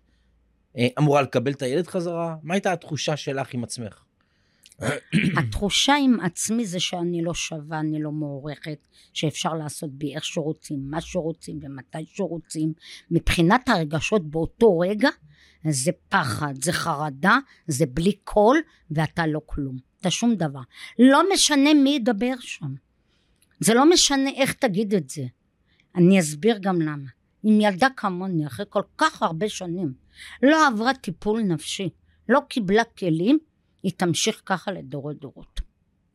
אה, 0.77 0.87
אמורה 0.99 1.21
לקבל 1.21 1.51
את 1.51 1.61
הילד 1.61 1.87
חזרה? 1.87 2.35
מה 2.43 2.53
הייתה 2.53 2.73
התחושה 2.73 3.17
שלך 3.17 3.53
עם 3.53 3.63
עצמך? 3.63 4.03
התחושה 5.37 5.95
עם 5.95 6.19
עצמי 6.19 6.65
זה 6.65 6.79
שאני 6.79 7.21
לא 7.21 7.33
שווה, 7.33 7.79
אני 7.79 8.01
לא 8.01 8.11
מוערכת, 8.11 8.87
שאפשר 9.13 9.53
לעשות 9.53 9.91
בי 9.91 10.15
איך 10.15 10.23
שרוצים, 10.23 10.79
מה 10.89 11.01
שרוצים 11.01 11.59
ומתי 11.61 12.05
שרוצים. 12.13 12.73
מבחינת 13.11 13.69
הרגשות 13.69 14.29
באותו 14.31 14.79
רגע, 14.79 15.09
זה 15.69 15.91
פחד, 16.09 16.53
זה 16.63 16.73
חרדה, 16.73 17.37
זה 17.67 17.85
בלי 17.85 18.11
קול, 18.23 18.57
ואתה 18.91 19.27
לא 19.27 19.41
כלום. 19.45 19.77
אתה 19.99 20.11
שום 20.11 20.35
דבר. 20.35 20.61
לא 20.99 21.21
משנה 21.33 21.73
מי 21.73 21.89
ידבר 21.89 22.33
שם. 22.39 22.73
זה 23.63 23.73
לא 23.73 23.89
משנה 23.89 24.29
איך 24.29 24.53
תגיד 24.53 24.93
את 24.93 25.09
זה. 25.09 25.23
אני 25.95 26.19
אסביר 26.19 26.57
גם 26.61 26.81
למה. 26.81 27.09
אם 27.45 27.61
ילדה 27.61 27.87
כמוני, 27.97 28.47
אחרי 28.47 28.65
כל 28.69 28.81
כך 28.97 29.21
הרבה 29.21 29.49
שנים, 29.49 29.93
לא 30.43 30.67
עברה 30.67 30.93
טיפול 30.93 31.41
נפשי, 31.41 31.89
לא 32.29 32.39
קיבלה 32.49 32.83
כלים, 32.83 33.39
היא 33.83 33.91
תמשיך 33.97 34.41
ככה 34.45 34.71
לדורי 34.71 35.13
דורות. 35.13 35.61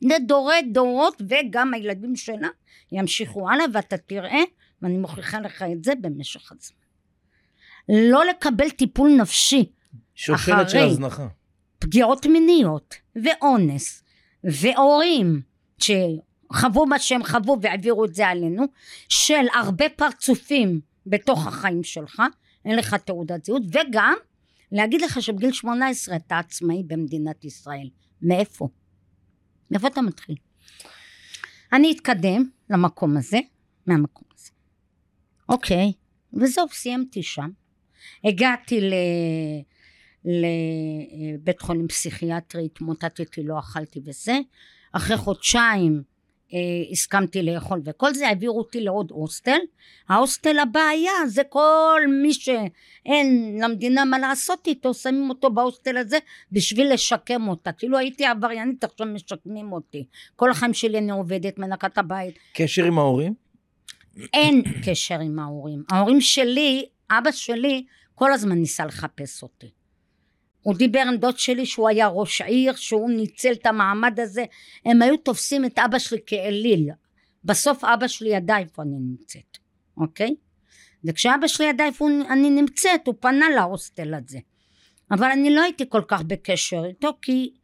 לדורי 0.02 0.62
דורות, 0.72 1.22
וגם 1.28 1.74
הילדים 1.74 2.16
שלה 2.16 2.48
ימשיכו 2.92 3.50
הלאה, 3.50 3.64
ואתה 3.72 3.96
תראה, 3.96 4.42
ואני 4.82 4.98
מוכיחה 4.98 5.40
לך 5.40 5.64
את 5.72 5.84
זה 5.84 5.92
במשך 6.00 6.52
הזמן. 6.52 6.78
לא 8.11 8.24
לקבל 8.24 8.70
טיפול 8.70 9.11
נפשי, 9.11 9.72
שושלת 10.14 10.70
של. 10.70 10.78
הזנחה. 10.78 11.28
פגיעות 11.78 12.26
מיניות, 12.26 12.94
ואונס, 13.24 14.04
והורים 14.44 15.42
שחוו 16.52 16.87
מה 16.87 16.98
שהם 16.98 17.24
חוו 17.24 17.58
והעבירו 17.62 18.04
את 18.04 18.14
זה 18.14 18.28
עלינו, 18.28 18.64
של 19.08 19.46
הרבה 19.54 19.88
פרצופים 19.88 20.80
בתוך 21.06 21.46
החיים 21.46 21.82
שלך, 21.82 22.22
אין 22.64 22.76
לך 22.76 22.94
תעודת 22.94 23.44
זהות, 23.44 23.62
וגם 23.72 24.14
להגיד 24.72 25.00
לך 25.00 25.22
שבגיל 25.22 25.52
18 25.52 26.16
אתה 26.16 26.38
עצמאי 26.38 26.82
במדינת 26.87 27.44
ישראל. 27.44 27.88
מאיפה? 28.22 28.68
מאיפה 29.70 29.88
אתה 29.88 30.02
מתחיל? 30.02 30.37
אני 31.72 31.92
אתקדם 31.92 32.50
למקום 32.70 33.16
הזה, 33.16 33.38
מהמקום 33.87 34.28
הזה. 34.34 34.50
אוקיי, 35.48 35.92
וזהו, 36.32 36.68
סיימתי 36.72 37.22
שם. 37.22 37.50
הגעתי 38.24 38.80
ל... 38.80 38.94
לבית 40.24 41.61
חולים 41.61 41.88
פסיכיאטרי, 41.88 42.64
התמוטטתי, 42.64 43.42
לא 43.42 43.58
אכלתי 43.58 44.00
וזה. 44.04 44.38
אחרי 44.92 45.16
חודשיים 45.16 45.94
אה, 45.96 46.17
הסכמתי 46.92 47.42
לאכול 47.42 47.80
וכל 47.84 48.14
זה, 48.14 48.28
העבירו 48.28 48.58
אותי 48.58 48.80
לעוד 48.80 49.11
הוסטל. 49.11 49.58
ההוסטל 50.08 50.58
הבעיה 50.58 51.12
זה 51.26 51.42
כל 51.44 52.00
מי 52.22 52.32
שאין 52.32 53.58
למדינה 53.62 54.04
מה 54.04 54.18
לעשות 54.18 54.66
איתו, 54.66 54.94
שמים 54.94 55.30
אותו 55.30 55.50
בהוסטל 55.50 55.96
הזה 55.96 56.18
בשביל 56.52 56.92
לשקם 56.92 57.48
אותה. 57.48 57.72
כאילו 57.72 57.98
הייתי 57.98 58.24
עבריינית, 58.24 58.84
עכשיו 58.84 59.06
משקמים 59.06 59.72
אותי. 59.72 60.04
כל 60.37 60.50
החיים 60.50 60.74
שלי 60.74 60.98
אני 60.98 61.12
עובדת, 61.12 61.58
מנקת 61.58 61.98
הבית. 61.98 62.38
קשר 62.54 62.84
עם 62.84 62.98
ההורים? 62.98 63.34
אין 64.34 64.62
קשר 64.84 65.20
עם 65.20 65.38
ההורים. 65.38 65.82
ההורים 65.90 66.20
שלי, 66.20 66.87
אבא 67.11 67.30
שלי, 67.30 67.84
כל 68.14 68.32
הזמן 68.32 68.58
ניסה 68.58 68.87
לחפש 68.87 69.42
אותי. 69.42 69.78
הוא 70.68 70.76
דיבר 70.76 71.00
עם 71.09 71.16
דוד 71.16 71.38
שלי 71.38 71.66
שהוא 71.66 71.88
היה 71.88 72.09
ראש 72.09 72.40
עיר, 72.40 72.74
שהוא 72.76 73.11
ניצל 73.11 73.52
את 73.52 73.66
המעמד 73.66 74.20
הזה. 74.20 74.44
הם 74.85 75.02
היו 75.02 75.16
תופסים 75.16 75.64
את 75.64 75.78
אבא 75.78 75.98
שלי 75.98 76.18
כאליל. 76.26 76.90
בסוף 77.44 77.85
אבא 77.85 78.09
שלי 78.09 78.28
ידע 78.28 78.59
איפה 78.59 78.83
אני 78.83 78.96
נמצאת, 79.00 79.59
אוקיי? 79.96 80.35
וכשאבא 81.04 81.46
שלי 81.46 81.66
ידע 81.66 81.85
איפה 81.85 82.09
אני 82.31 82.50
נמצאת, 82.50 83.07
הוא 83.07 83.14
פנה 83.20 83.46
להוסטל 83.57 84.14
הזה. 84.14 84.38
אבל 85.11 85.31
אני 85.31 85.54
לא 85.54 85.62
הייתי 85.62 85.85
כל 85.88 86.02
כך 86.09 86.22
בקשר 86.22 86.83
איתו, 86.85 87.18
כי 87.22 87.54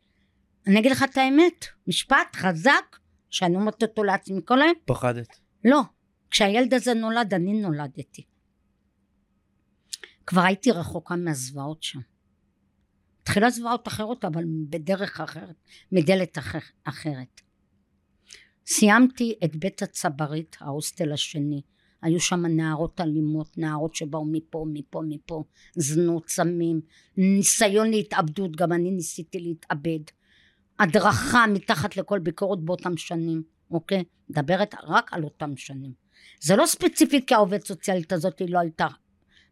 אני 0.66 0.80
אגיד 0.80 0.92
לך 0.92 1.02
את 1.02 1.16
האמת, 1.16 1.64
משפט 1.86 2.36
חזק, 2.36 2.96
שאני 3.30 3.56
אומרת 3.56 3.82
אותו 3.82 4.04
לעצמי 4.04 4.40
כל 4.44 4.62
היום, 4.62 4.74
פחדת. 4.84 5.28
לא, 5.64 5.80
כשהילד 6.30 6.74
הזה 6.74 6.94
נולד, 6.94 7.34
אני 7.34 7.52
נולדתי. 7.52 8.22
כבר 10.26 10.40
הייתי 10.40 10.70
רחוקה 10.70 11.16
מהזוועות 11.16 11.82
שם. 11.82 12.00
התחילה 13.24 13.50
זוועות 13.50 13.88
אחרות, 13.88 14.24
אבל 14.24 14.44
בדרך 14.70 15.20
אחרת, 15.20 15.54
מדלת 15.92 16.38
אחר, 16.38 16.58
אחרת. 16.84 17.40
סיימתי 18.66 19.34
את 19.44 19.56
בית 19.56 19.82
הצברית, 19.82 20.56
ההוסטל 20.60 21.12
השני. 21.12 21.62
היו 22.02 22.20
שם 22.20 22.46
נערות 22.46 23.00
אלימות, 23.00 23.58
נערות 23.58 23.94
שבאו 23.94 24.24
מפה, 24.24 24.66
מפה, 24.72 25.02
מפה, 25.08 25.44
זנות, 25.74 26.28
סמים, 26.28 26.80
ניסיון 27.16 27.90
להתאבדות, 27.90 28.56
גם 28.56 28.72
אני 28.72 28.90
ניסיתי 28.90 29.38
להתאבד. 29.38 30.00
הדרכה 30.78 31.46
מתחת 31.46 31.96
לכל 31.96 32.18
ביקורת 32.18 32.60
באותם 32.60 32.96
שנים, 32.96 33.42
אוקיי? 33.70 34.04
מדברת 34.28 34.74
רק 34.82 35.12
על 35.12 35.24
אותם 35.24 35.56
שנים. 35.56 35.92
זה 36.40 36.56
לא 36.56 36.66
ספציפית 36.66 37.28
כי 37.28 37.34
העובדת 37.34 37.66
סוציאלית 37.66 38.12
הזאת 38.12 38.42
לא 38.48 38.58
הייתה 38.58 38.88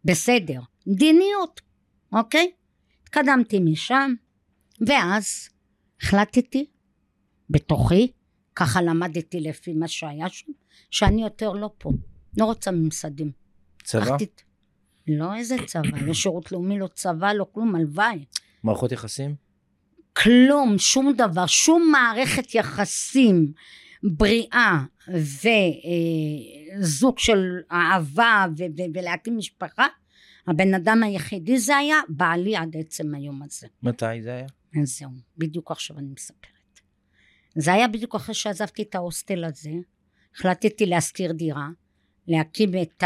בסדר, 0.05 0.61
מדיניות, 0.87 1.61
אוקיי? 2.13 2.53
התקדמתי 3.17 3.59
משם, 3.61 4.15
ואז 4.87 5.49
החלטתי 6.03 6.67
בתוכי, 7.51 8.13
ככה 8.57 8.83
למדתי 8.83 9.41
לפי 9.41 9.73
מה 9.73 9.89
שהיה 9.89 10.29
שם, 10.29 10.53
שאני 10.91 11.23
יותר 11.23 11.53
לא 11.53 11.71
פה, 11.79 11.91
לא 12.39 12.45
רוצה 12.45 12.71
ממסדים. 12.71 13.33
צבא? 13.85 14.17
את- 14.23 14.43
לא 15.09 15.35
איזה 15.35 15.57
צבא, 15.67 15.83
לא 16.07 16.15
שירות 16.15 16.53
לאומי, 16.53 16.79
לא 16.79 16.87
צבא, 16.95 17.33
לא 17.33 17.47
כלום, 17.53 17.75
הלוואי. 17.75 18.25
מערכות 18.63 18.93
יחסים? 18.93 19.35
כלום, 20.13 20.79
שום 20.79 21.13
דבר, 21.17 21.47
שום 21.47 21.93
מערכת 21.93 22.55
יחסים 22.55 23.53
בריאה 24.03 24.83
וזוג 26.79 27.19
של 27.19 27.39
אהבה 27.73 28.47
ולהקים 28.95 29.39
משפחה, 29.39 29.87
הבן 30.47 30.75
אדם 30.75 31.03
היחידי 31.03 31.59
זה 31.59 31.77
היה 31.77 31.97
בעלי 32.09 32.57
עד 32.57 32.77
עצם 32.77 33.15
היום 33.15 33.43
הזה. 33.43 33.67
מתי 33.83 34.23
זה 34.23 34.35
היה? 34.35 34.47
אז 34.83 34.99
זהו, 34.99 35.11
בדיוק 35.39 35.71
עכשיו 35.71 35.99
אני 35.99 36.09
מספרת. 36.09 36.53
זה 37.55 37.73
היה 37.73 37.89
בדיוק 37.89 38.15
אחרי 38.15 38.35
שעזבתי 38.35 38.83
את 38.83 38.95
ההוסטל 38.95 39.45
הזה, 39.45 39.71
החלטתי 40.35 40.87
להשכיר 40.87 41.33
דירה, 41.33 41.69
להקים 42.29 42.71
את 42.83 43.05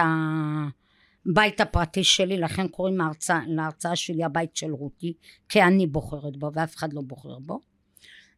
הבית 1.26 1.60
הפרטי 1.60 2.04
שלי, 2.04 2.36
לכן 2.36 2.68
קוראים 2.68 2.98
להרצאה, 2.98 3.40
להרצאה 3.46 3.96
שלי 3.96 4.24
הבית 4.24 4.56
של 4.56 4.70
רותי, 4.70 5.14
כי 5.48 5.62
אני 5.62 5.86
בוחרת 5.86 6.36
בו 6.36 6.50
ואף 6.54 6.76
אחד 6.76 6.92
לא 6.92 7.00
בוחר 7.00 7.38
בו. 7.38 7.60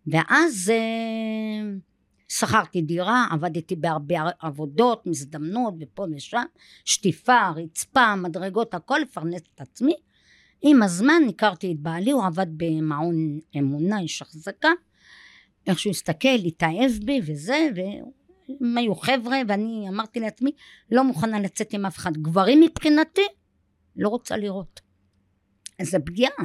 ואז 0.07 0.73
אה, 0.75 1.71
שכרתי 2.29 2.83
דירה, 2.83 3.27
עבדתי 3.31 3.77
בהרבה 3.77 4.17
עבודות, 4.41 5.07
מזדמנות 5.07 5.75
ופה 5.81 6.07
ושם, 6.17 6.43
שטיפה, 6.85 7.49
רצפה, 7.49 8.17
מדרגות, 8.17 8.75
הכל 8.75 8.99
לפרנס 9.03 9.43
את 9.55 9.61
עצמי. 9.61 9.95
עם 10.63 10.83
הזמן 10.83 11.23
הכרתי 11.29 11.73
את 11.73 11.79
בעלי, 11.79 12.11
הוא 12.11 12.25
עבד 12.25 12.47
במעון 12.57 13.39
אמונה, 13.59 14.01
איש 14.01 14.23
החזקה. 14.23 14.69
איך 15.67 15.79
שהוא 15.79 15.91
הסתכל, 15.91 16.39
התאהב 16.47 16.93
בי 17.05 17.21
וזה, 17.27 17.69
והם 17.77 18.79
היו 18.79 18.95
חבר'ה, 18.95 19.39
ואני 19.49 19.89
אמרתי 19.89 20.21
לעצמי, 20.21 20.51
לא 20.91 21.05
מוכנה 21.05 21.41
לצאת 21.41 21.73
עם 21.73 21.87
אף 21.87 21.97
אחד. 21.97 22.17
גברים 22.17 22.61
מבחינתי, 22.61 23.27
לא 23.97 24.09
רוצה 24.09 24.37
לראות. 24.37 24.81
זו 25.83 25.99
פגיעה. 26.05 26.45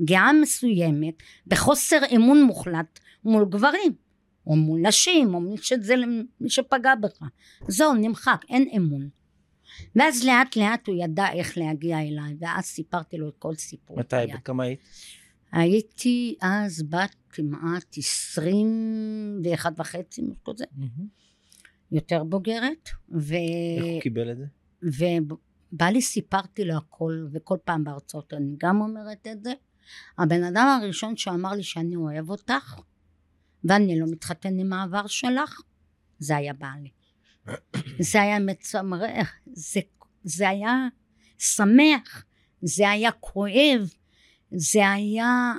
פגיעה 0.00 0.32
מסוימת, 0.32 1.14
בחוסר 1.46 1.98
אמון 2.16 2.42
מוחלט 2.42 3.00
מול 3.24 3.44
גברים. 3.44 3.92
או 4.46 4.56
מול 4.56 4.80
נשים, 4.80 5.34
או 5.34 5.40
מי 5.40 5.56
שזה 5.56 5.94
מי 6.40 6.50
שפגע 6.50 6.94
בך. 6.94 7.22
זהו, 7.68 7.94
נמחק, 7.94 8.44
אין 8.48 8.68
אמון. 8.76 9.08
ואז 9.96 10.24
לאט 10.24 10.56
לאט 10.56 10.88
הוא 10.88 10.96
ידע 11.04 11.32
איך 11.32 11.58
להגיע 11.58 12.00
אליי, 12.00 12.36
ואז 12.38 12.64
סיפרתי 12.64 13.16
לו 13.16 13.28
את 13.28 13.34
כל 13.38 13.54
סיפור. 13.54 13.98
מתי? 13.98 14.16
בכמה 14.34 14.64
היית? 14.64 14.80
הייתי 15.52 16.36
אז 16.40 16.82
בת 16.82 17.14
כמעט 17.30 17.96
עשרים 17.96 18.68
ואחת 19.44 19.72
וחצי, 19.78 20.22
משהו 20.22 20.44
כזה. 20.44 20.64
יותר 21.92 22.24
בוגרת. 22.24 22.88
ו... 23.12 23.34
איך 23.76 23.84
הוא 23.84 24.00
קיבל 24.00 24.32
את 24.32 24.36
זה? 24.36 24.46
ובא 24.82 25.86
לי 25.86 26.02
סיפרתי 26.02 26.64
לו 26.64 26.76
הכל, 26.76 27.26
וכל 27.32 27.56
פעם 27.64 27.84
בהרצאות 27.84 28.34
אני 28.34 28.54
גם 28.58 28.80
אומרת 28.80 29.26
את 29.32 29.44
זה. 29.44 29.52
הבן 30.18 30.44
אדם 30.44 30.78
הראשון 30.82 31.16
שאמר 31.16 31.52
לי 31.52 31.62
שאני 31.62 31.96
אוהב 31.96 32.30
אותך, 32.30 32.80
ואני 33.64 34.00
לא 34.00 34.06
מתחתן 34.10 34.58
עם 34.58 34.72
העבר 34.72 35.06
שלך, 35.06 35.60
זה 36.18 36.36
היה 36.36 36.52
בעלי. 36.52 36.90
זה 38.10 38.22
היה 38.22 38.38
מצמרר, 38.38 39.22
זה, 39.52 39.80
זה 40.24 40.48
היה 40.48 40.88
שמח, 41.38 42.24
זה 42.62 42.90
היה 42.90 43.12
כואב, 43.12 43.90
זה 44.50 44.88
היה 44.90 45.52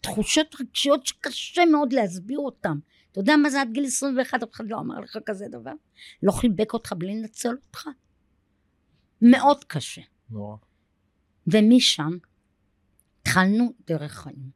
תחושות 0.00 0.56
רגשיות 0.60 1.06
שקשה 1.06 1.62
מאוד 1.72 1.92
להסביר 1.92 2.38
אותן. 2.38 2.78
אתה 3.12 3.20
יודע 3.20 3.36
מה 3.36 3.50
זה 3.50 3.60
עד 3.60 3.68
גיל 3.72 3.84
21, 3.84 4.42
אף 4.42 4.52
אחד 4.52 4.64
לא 4.68 4.78
אמר 4.78 5.00
לך 5.00 5.18
כזה 5.26 5.46
דבר? 5.48 5.72
לא 6.22 6.32
חיבק 6.32 6.72
אותך 6.72 6.92
בלי 6.98 7.14
לנצל 7.14 7.56
אותך? 7.66 7.88
מאוד 9.22 9.64
קשה. 9.64 10.02
נורא. 10.30 10.56
ומשם 11.46 12.16
התחלנו 13.20 13.72
דרך 13.86 14.12
חיים, 14.12 14.50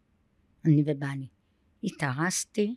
אני 0.64 0.82
ובעלי. 0.86 1.26
התארסתי, 1.84 2.76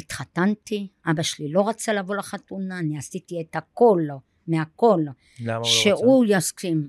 התחתנתי, 0.00 0.88
אבא 1.10 1.22
שלי 1.22 1.52
לא 1.52 1.68
רצה 1.68 1.92
לבוא 1.92 2.16
לחתונה, 2.16 2.78
אני 2.78 2.98
עשיתי 2.98 3.40
את 3.40 3.56
הכל, 3.56 4.06
מהכל. 4.46 5.00
למה 5.00 5.12
הוא 5.40 5.46
לא 5.46 5.58
רצה? 5.58 5.70
שהוא 5.70 6.24
יסכים. 6.28 6.88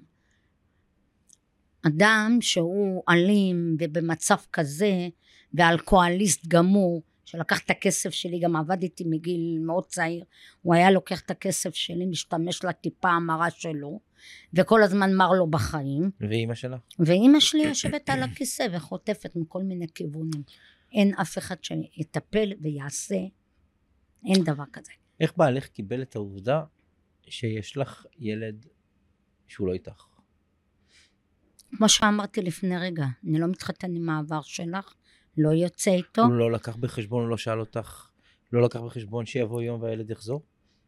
אדם 1.87 2.37
שהוא 2.41 3.03
אלים 3.09 3.77
ובמצב 3.79 4.35
כזה, 4.53 5.07
ואלכוהוליסט 5.53 6.47
גמור, 6.47 7.03
שלקח 7.25 7.59
את 7.59 7.69
הכסף 7.69 8.09
שלי, 8.09 8.39
גם 8.39 8.55
עבדתי 8.55 9.03
מגיל 9.07 9.59
מאוד 9.65 9.85
צעיר, 9.85 10.23
הוא 10.61 10.75
היה 10.75 10.91
לוקח 10.91 11.21
את 11.21 11.31
הכסף 11.31 11.75
שלי, 11.75 12.05
משתמש 12.05 12.63
לטיפה 12.63 13.09
המרה 13.09 13.49
שלו, 13.49 13.99
וכל 14.53 14.83
הזמן 14.83 15.13
מר 15.13 15.31
לו 15.31 15.47
בחיים. 15.47 16.11
ואימא 16.19 16.55
שלך? 16.55 16.79
ואימא 16.99 17.39
שלי 17.39 17.63
יושבת 17.63 18.09
על 18.09 18.23
הכיסא 18.23 18.67
וחוטפת 18.71 19.31
מכל 19.35 19.63
מיני 19.63 19.85
כיוונים. 19.95 20.43
אין 20.91 21.13
אף 21.13 21.37
אחד 21.37 21.55
שיטפל 21.63 22.53
ויעשה, 22.61 23.19
אין 24.25 24.43
דבר 24.43 24.63
כזה. 24.73 24.91
איך 25.19 25.33
בעלך 25.37 25.67
קיבל 25.67 26.01
את 26.01 26.15
העובדה 26.15 26.63
שיש 27.27 27.77
לך 27.77 28.05
ילד 28.19 28.65
שהוא 29.47 29.67
לא 29.67 29.73
איתך? 29.73 30.05
כמו 31.77 31.89
שאמרתי 31.89 32.41
לפני 32.41 32.77
רגע, 32.77 33.05
אני 33.27 33.39
לא 33.39 33.47
מתחתן 33.47 33.95
עם 33.95 34.09
העבר 34.09 34.41
שלך, 34.41 34.93
לא 35.37 35.49
יוצא 35.49 35.91
איתו. 35.91 36.21
הוא 36.21 36.33
לא 36.33 36.51
לקח 36.51 36.75
בחשבון, 36.75 37.23
הוא 37.23 37.29
לא 37.29 37.37
שאל 37.37 37.59
אותך, 37.59 38.09
לא 38.53 38.61
לקח 38.61 38.79
בחשבון 38.79 39.25
שיבוא 39.25 39.61
יום 39.61 39.81
והילד 39.81 40.09
יחזור? 40.09 40.41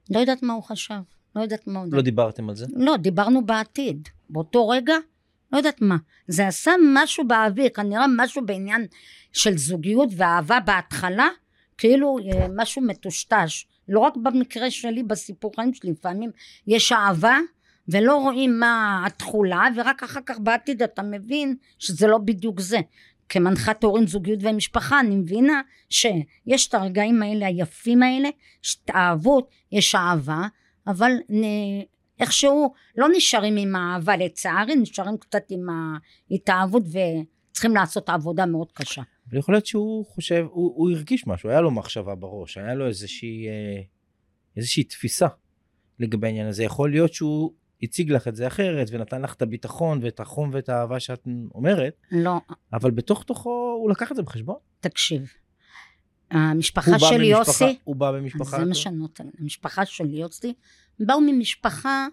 לא 0.09 0.19
יודעת 0.19 0.43
מה 0.43 0.53
הוא 0.53 0.63
חשב, 0.63 1.01
לא 1.35 1.41
יודעת 1.41 1.67
מה 1.67 1.79
הוא... 1.79 1.87
לא 1.91 2.01
דיברתם 2.01 2.49
על 2.49 2.55
זה? 2.55 2.65
לא, 2.75 2.97
דיברנו 2.97 3.45
בעתיד. 3.45 4.09
באותו 4.29 4.67
רגע, 4.67 4.93
לא 5.53 5.57
יודעת 5.57 5.81
מה. 5.81 5.97
זה 6.27 6.47
עשה 6.47 6.71
משהו 6.93 7.27
באוויר, 7.27 7.69
כנראה 7.69 8.05
משהו 8.17 8.45
בעניין 8.45 8.87
של 9.33 9.57
זוגיות 9.57 10.09
ואהבה 10.17 10.59
בהתחלה, 10.59 11.27
כאילו 11.77 12.17
אה, 12.19 12.47
משהו 12.55 12.81
מטושטש. 12.81 13.65
לא 13.87 13.99
רק 13.99 14.17
במקרה 14.17 14.71
שלי, 14.71 15.03
בסיפורים 15.03 15.73
שלי, 15.73 15.91
לפעמים 15.91 16.31
יש 16.67 16.91
אהבה, 16.91 17.37
ולא 17.87 18.15
רואים 18.15 18.59
מה 18.59 19.03
התכולה, 19.05 19.67
ורק 19.75 20.03
אחר 20.03 20.19
כך 20.25 20.39
בעתיד 20.39 20.83
אתה 20.83 21.01
מבין 21.01 21.55
שזה 21.79 22.07
לא 22.07 22.17
בדיוק 22.17 22.59
זה. 22.59 22.79
כמנחת 23.29 23.83
הורים 23.83 24.07
זוגיות 24.07 24.39
ומשפחה 24.41 24.99
אני 24.99 25.15
מבינה 25.15 25.61
שיש 25.89 26.67
את 26.67 26.73
הרגעים 26.73 27.21
האלה 27.21 27.47
היפים 27.47 28.03
האלה, 28.03 28.29
יש 28.63 28.77
התאהבות, 28.83 29.49
יש 29.71 29.95
אהבה, 29.95 30.47
אבל. 30.87 31.11
איכשהו 32.19 32.73
לא 32.97 33.07
נשארים 33.15 33.57
עם 33.57 33.75
האהבה 33.75 34.17
לצערי, 34.17 34.75
נשארים 34.75 35.17
קצת 35.17 35.43
עם 35.49 35.67
ההתאהבות 36.31 36.83
וצריכים 36.83 37.75
לעשות 37.75 38.09
עבודה 38.09 38.45
מאוד 38.45 38.71
קשה. 38.71 39.01
אבל 39.29 39.37
יכול 39.37 39.55
להיות 39.55 39.65
שהוא 39.65 40.05
חושב, 40.05 40.45
הוא, 40.49 40.73
הוא 40.75 40.91
הרגיש 40.91 41.27
משהו, 41.27 41.49
היה 41.49 41.61
לו 41.61 41.71
מחשבה 41.71 42.15
בראש, 42.15 42.57
היה 42.57 42.73
לו 42.73 42.87
איזושהי, 42.87 43.47
אה, 43.47 43.81
איזושהי 44.57 44.83
תפיסה 44.83 45.27
לגבי 45.99 46.27
העניין 46.27 46.47
הזה. 46.47 46.63
יכול 46.63 46.91
להיות 46.91 47.13
שהוא 47.13 47.53
הציג 47.83 48.11
לך 48.11 48.27
את 48.27 48.35
זה 48.35 48.47
אחרת 48.47 48.87
ונתן 48.91 49.21
לך 49.21 49.33
את 49.33 49.41
הביטחון 49.41 49.99
ואת 50.03 50.19
החום 50.19 50.49
ואת 50.53 50.69
האהבה 50.69 50.99
שאת 50.99 51.27
אומרת, 51.55 51.95
לא. 52.11 52.37
אבל 52.73 52.91
בתוך 52.91 53.23
תוכו 53.23 53.77
הוא 53.81 53.91
לקח 53.91 54.11
את 54.11 54.15
זה 54.15 54.21
בחשבון. 54.21 54.55
תקשיב, 54.79 55.27
המשפחה 56.31 56.99
של 56.99 57.23
יוסי, 57.23 57.79
הוא 57.83 57.95
בא 57.95 58.11
במשפחה, 58.11 58.57
זה 58.59 58.65
מה 58.65 58.75
שאני 58.75 58.95
נותן, 58.95 59.27
המשפחה 59.39 59.85
של 59.85 60.13
יוסי, 60.13 60.53
באו 60.99 61.21
ממשפחה 61.21 62.07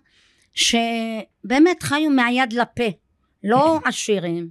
שבאמת 0.53 1.83
חיו 1.83 2.11
מהיד 2.11 2.53
לפה, 2.53 2.89
לא 3.45 3.79
עשירים, 3.89 4.51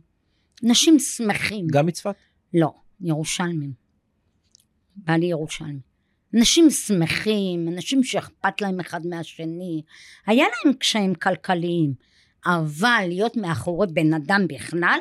נשים 0.64 1.00
שמחים. 1.00 1.68
גם 1.68 1.86
מצפת? 1.86 2.16
לא, 2.54 2.74
ירושלמים. 3.02 3.74
בא 4.96 5.14
לי 5.14 5.26
ירושלמי. 5.26 5.80
אנשים 6.36 6.70
שמחים, 6.70 7.68
אנשים 7.68 8.04
שאכפת 8.04 8.62
להם 8.62 8.80
אחד 8.80 9.06
מהשני, 9.06 9.82
היה 10.26 10.46
להם 10.46 10.74
קשיים 10.74 11.16
כלכליים, 11.16 11.94
אבל 12.46 13.06
להיות 13.08 13.38
מאחורי 13.38 13.88
בן 13.94 14.14
אדם 14.14 14.42
בכלל, 14.48 15.00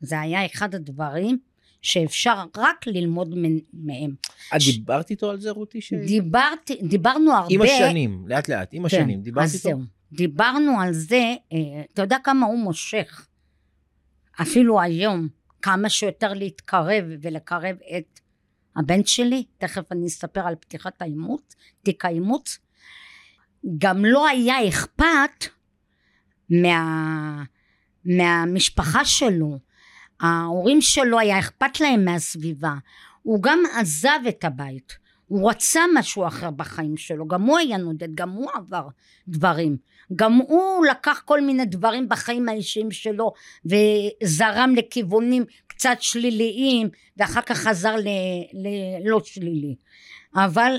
זה 0.00 0.20
היה 0.20 0.46
אחד 0.46 0.74
הדברים 0.74 1.38
שאפשר 1.82 2.44
רק 2.56 2.86
ללמוד 2.86 3.34
מהם. 3.72 4.14
את 4.56 4.60
דיברת 4.72 5.10
איתו 5.10 5.30
על 5.30 5.40
זה, 5.40 5.50
רותי? 5.50 5.80
ש... 5.80 5.92
דיברתי, 5.92 6.76
דיברנו 6.82 7.32
הרבה... 7.32 7.54
עם 7.54 7.62
השנים, 7.62 8.24
לאט 8.28 8.48
לאט, 8.48 8.68
עם 8.72 8.84
השנים, 8.84 9.18
כן, 9.18 9.22
דיברת 9.22 9.48
איתו? 9.54 9.58
זהו. 9.58 9.80
דיברנו 10.12 10.80
על 10.80 10.92
זה, 10.92 11.34
אה, 11.52 11.82
אתה 11.92 12.02
יודע 12.02 12.16
כמה 12.24 12.46
הוא 12.46 12.58
מושך, 12.58 13.26
אפילו 14.42 14.80
היום, 14.80 15.28
כמה 15.62 15.88
שיותר 15.88 16.32
להתקרב 16.32 17.04
ולקרב 17.22 17.76
את 17.96 18.20
הבן 18.76 19.04
שלי, 19.04 19.44
תכף 19.58 19.92
אני 19.92 20.06
אספר 20.06 20.40
על 20.40 20.54
פתיחת 20.54 21.02
האימוץ, 21.02 21.56
תיק 21.82 22.04
האימוץ, 22.04 22.58
גם 23.78 24.04
לא 24.04 24.28
היה 24.28 24.68
אכפת 24.68 25.46
מה, 26.50 27.44
מהמשפחה 28.04 29.04
שלו, 29.04 29.58
ההורים 30.20 30.80
שלו 30.80 31.18
היה 31.18 31.38
אכפת 31.38 31.80
להם 31.80 32.04
מהסביבה, 32.04 32.74
הוא 33.22 33.42
גם 33.42 33.62
עזב 33.74 34.18
את 34.28 34.44
הבית, 34.44 34.96
הוא 35.26 35.50
רצה 35.50 35.80
משהו 35.94 36.26
אחר 36.26 36.50
בחיים 36.50 36.96
שלו, 36.96 37.28
גם 37.28 37.42
הוא 37.42 37.58
היה 37.58 37.76
נודד, 37.76 38.14
גם 38.14 38.30
הוא 38.30 38.50
עבר 38.54 38.88
דברים, 39.28 39.76
גם 40.16 40.32
הוא 40.32 40.86
לקח 40.86 41.22
כל 41.24 41.40
מיני 41.40 41.64
דברים 41.64 42.08
בחיים 42.08 42.48
האישיים 42.48 42.90
שלו 42.90 43.32
וזרם 43.64 44.74
לכיוונים 44.76 45.44
קצת 45.66 45.96
שליליים 46.00 46.88
ואחר 47.16 47.40
כך 47.40 47.58
חזר 47.58 47.94
ללא 48.52 49.20
שלילי, 49.24 49.74
אבל, 50.34 50.76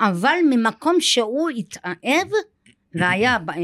אבל 0.00 0.36
ממקום 0.50 1.00
שהוא 1.00 1.50
התאהב 1.50 2.28
והיה 2.94 3.32
אה, 3.32 3.54
אה, 3.54 3.62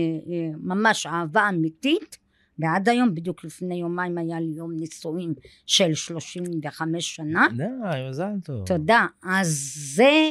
ממש 0.57 1.07
אהבה 1.07 1.49
אמיתית 1.49 2.26
ועד 2.59 2.89
היום, 2.89 3.15
בדיוק 3.15 3.45
לפני 3.45 3.75
יומיים 3.75 4.19
היה 4.19 4.41
לי 4.41 4.53
יום 4.57 4.73
נישואים 4.73 5.35
של 5.67 5.95
35 5.95 7.17
שנה. 7.17 7.47
די, 7.57 7.65
מזל 8.09 8.33
טוב. 8.45 8.67
תודה. 8.67 9.07
אז 9.23 9.73
זה, 9.95 10.31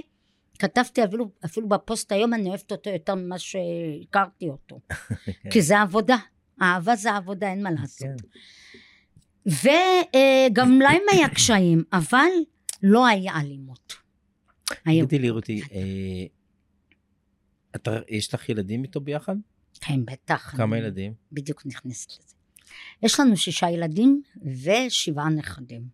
כתבתי 0.60 1.04
אפילו, 1.04 1.32
אפילו 1.46 1.70
בפוסט 1.70 2.12
היום, 2.12 2.34
אני 2.34 2.50
אוהבת 2.50 2.72
אותו 2.72 2.90
יותר 2.90 3.16
ממה 3.16 3.40
שהכרתי 3.40 4.50
אותו. 4.50 4.80
כי 5.52 5.62
זה 5.62 5.82
עבודה. 5.82 6.18
אהבה 6.62 6.96
זה 6.96 7.16
עבודה, 7.16 7.50
אין 7.50 7.64
מה 7.64 7.72
לעשות. 7.72 8.08
וגם 9.46 10.82
להם 10.82 11.02
היה 11.12 11.30
קשיים, 11.30 11.84
אבל 11.94 12.30
לא 12.84 13.08
היה 13.08 13.40
אלימות. 13.42 13.94
תגידי 14.84 15.20
לי, 15.20 15.30
רותי, 15.30 15.62
יש 18.10 18.34
לך 18.34 18.50
ילדים 18.50 18.84
איתו 18.84 19.00
ביחד? 19.00 19.36
כן, 19.82 20.06
בטח. 20.06 20.54
כמה 20.58 20.78
ילדים? 20.78 21.14
בדיוק 21.32 21.66
נכנסת 21.66 22.12
לזה. 22.12 22.36
יש 23.04 23.20
לנו 23.20 23.38
שישה 23.38 23.70
ילדים 23.70 24.22
ושבעה 24.64 25.30
נכדים. 25.30 25.88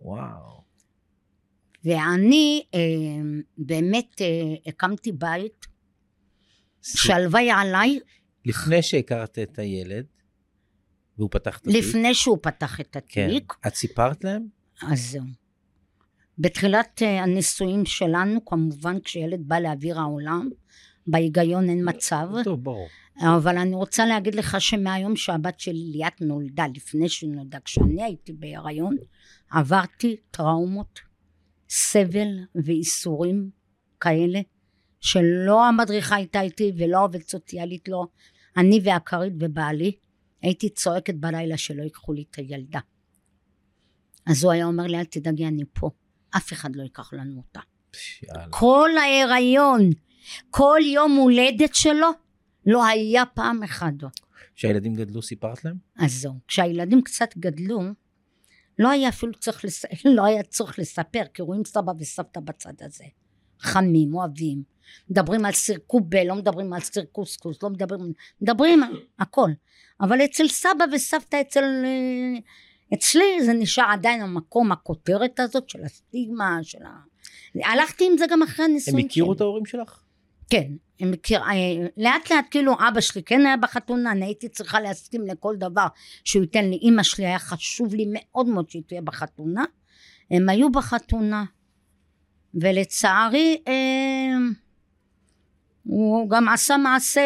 וואו. 0.00 0.62
ואני 1.84 2.62
אה, 2.74 2.80
באמת 3.58 4.22
אה, 4.22 4.26
הקמתי 4.66 5.12
בית 5.12 5.66
שהלוואי 6.82 7.50
עליי 7.50 7.98
לפני 8.44 8.82
שהכרת 8.82 9.38
את 9.38 9.58
הילד, 9.58 10.04
והוא 11.18 11.30
פתח 11.30 11.58
את 11.58 11.66
התיק, 11.66 11.76
לפני 11.76 12.14
שהוא 12.14 12.38
פתח 12.42 12.80
את 12.80 12.96
כן. 13.08 13.28
התיק, 13.30 13.52
את 13.66 13.74
סיפרת 13.74 14.24
להם? 14.24 14.46
אז 14.82 15.10
זהו. 15.10 15.24
בתחילת 16.38 17.02
אה, 17.02 17.22
הנישואים 17.22 17.84
שלנו, 17.84 18.44
כמובן 18.44 19.00
כשילד 19.00 19.48
בא 19.48 19.58
לאוויר 19.58 20.00
העולם, 20.00 20.48
בהיגיון 21.10 21.68
אין 21.68 21.88
מצב, 21.88 22.28
טוב, 22.44 22.64
ברור. 22.64 22.88
אבל 23.20 23.58
אני 23.58 23.74
רוצה 23.74 24.06
להגיד 24.06 24.34
לך 24.34 24.60
שמהיום 24.60 25.16
שהבת 25.16 25.60
שלי 25.60 25.92
ליאת 25.92 26.20
נולדה, 26.20 26.64
לפני 26.74 27.08
שהיא 27.08 27.30
נולדה, 27.30 27.58
כשאני 27.64 28.02
הייתי 28.02 28.32
בהיריון, 28.32 28.96
עברתי 29.50 30.16
טראומות, 30.30 31.00
סבל 31.68 32.28
ואיסורים 32.64 33.50
כאלה, 34.00 34.40
שלא 35.00 35.64
המדריכה 35.64 36.16
הייתה 36.16 36.40
איתי 36.40 36.72
ולא 36.78 37.04
עובדת 37.04 37.28
סוציאלית, 37.28 37.88
לא. 37.88 38.06
אני 38.56 38.80
והכרית 38.84 39.32
ובעלי, 39.40 39.92
הייתי 40.42 40.68
צועקת 40.68 41.14
בלילה 41.14 41.56
שלא 41.56 41.82
ייקחו 41.82 42.12
לי 42.12 42.24
את 42.30 42.36
הילדה. 42.36 42.80
אז 44.26 44.44
הוא 44.44 44.52
היה 44.52 44.66
אומר 44.66 44.84
לי, 44.84 44.98
אל 44.98 45.04
תדאגי, 45.04 45.46
אני 45.46 45.62
פה. 45.72 45.90
אף 46.36 46.52
אחד 46.52 46.76
לא 46.76 46.82
ייקח 46.82 47.12
לנו 47.12 47.36
אותה. 47.36 47.60
יאללה. 48.22 48.46
כל 48.50 48.90
ההיריון, 49.00 49.90
כל 50.50 50.80
יום 50.84 51.16
הולדת 51.16 51.74
שלו, 51.74 52.08
לא 52.66 52.86
היה 52.86 53.26
פעם 53.26 53.62
אחת. 53.62 53.92
כשהילדים 54.54 54.94
גדלו, 54.94 55.22
סיפרת 55.22 55.64
להם? 55.64 55.76
אז 55.98 56.12
זהו, 56.12 56.34
כשהילדים 56.48 57.02
קצת 57.02 57.36
גדלו, 57.38 57.80
לא 58.78 58.90
היה 58.90 59.08
אפילו 59.08 59.32
צריך, 59.34 59.64
לס... 59.64 59.84
לא 60.16 60.24
היה 60.24 60.42
צורך 60.42 60.78
לספר, 60.78 61.22
כי 61.34 61.42
רואים 61.42 61.64
סבא 61.64 61.92
וסבתא 61.98 62.40
בצד 62.40 62.72
הזה. 62.80 63.04
חמים, 63.60 64.14
אוהבים, 64.14 64.62
מדברים 65.10 65.44
על 65.44 65.52
סירקובל, 65.52 66.26
לא 66.26 66.34
מדברים 66.34 66.72
על 66.72 66.80
סירקוסקוס, 66.80 67.62
לא 67.62 67.70
מדברים, 67.70 68.12
מדברים 68.40 68.82
על 68.82 68.96
הכל. 69.18 69.50
אבל 70.00 70.24
אצל 70.24 70.48
סבא 70.48 70.84
וסבתא, 70.92 71.40
אצל... 71.40 71.64
אה, 71.84 72.38
אצלי 72.94 73.44
זה 73.44 73.52
נשאר 73.52 73.84
עדיין 73.92 74.22
המקום, 74.22 74.72
הכותרת 74.72 75.40
הזאת 75.40 75.68
של 75.68 75.84
הסטיגמה, 75.84 76.58
של 76.62 76.82
ה... 76.82 77.00
הלכתי 77.64 78.06
עם 78.10 78.18
זה 78.18 78.24
גם 78.30 78.42
אחרי 78.42 78.64
הם 78.64 78.70
הנישואים 78.70 79.06
הכירו 79.06 79.32
את 79.32 79.40
ההורים 79.40 79.66
שלך? 79.66 80.02
כן, 80.50 80.72
מכיר, 81.00 81.42
אה, 81.42 81.86
לאט 81.96 82.30
לאט 82.30 82.44
כאילו 82.50 82.74
אבא 82.88 83.00
שלי 83.00 83.22
כן 83.22 83.46
היה 83.46 83.56
בחתונה, 83.56 84.12
אני 84.12 84.24
הייתי 84.24 84.48
צריכה 84.48 84.80
להסכים 84.80 85.26
לכל 85.26 85.56
דבר 85.56 85.86
שהוא 86.24 86.42
ייתן 86.42 86.64
לי, 86.64 86.76
אימא 86.76 87.02
שלי 87.02 87.26
היה 87.26 87.38
חשוב 87.38 87.94
לי 87.94 88.06
מאוד 88.12 88.46
מאוד 88.46 88.70
שהיא 88.70 88.82
תהיה 88.86 89.02
בחתונה, 89.02 89.64
הם 90.30 90.48
היו 90.48 90.72
בחתונה, 90.72 91.44
ולצערי 92.54 93.62
אה, 93.68 94.36
הוא 95.82 96.30
גם 96.30 96.48
עשה 96.48 96.76
מעשה 96.76 97.22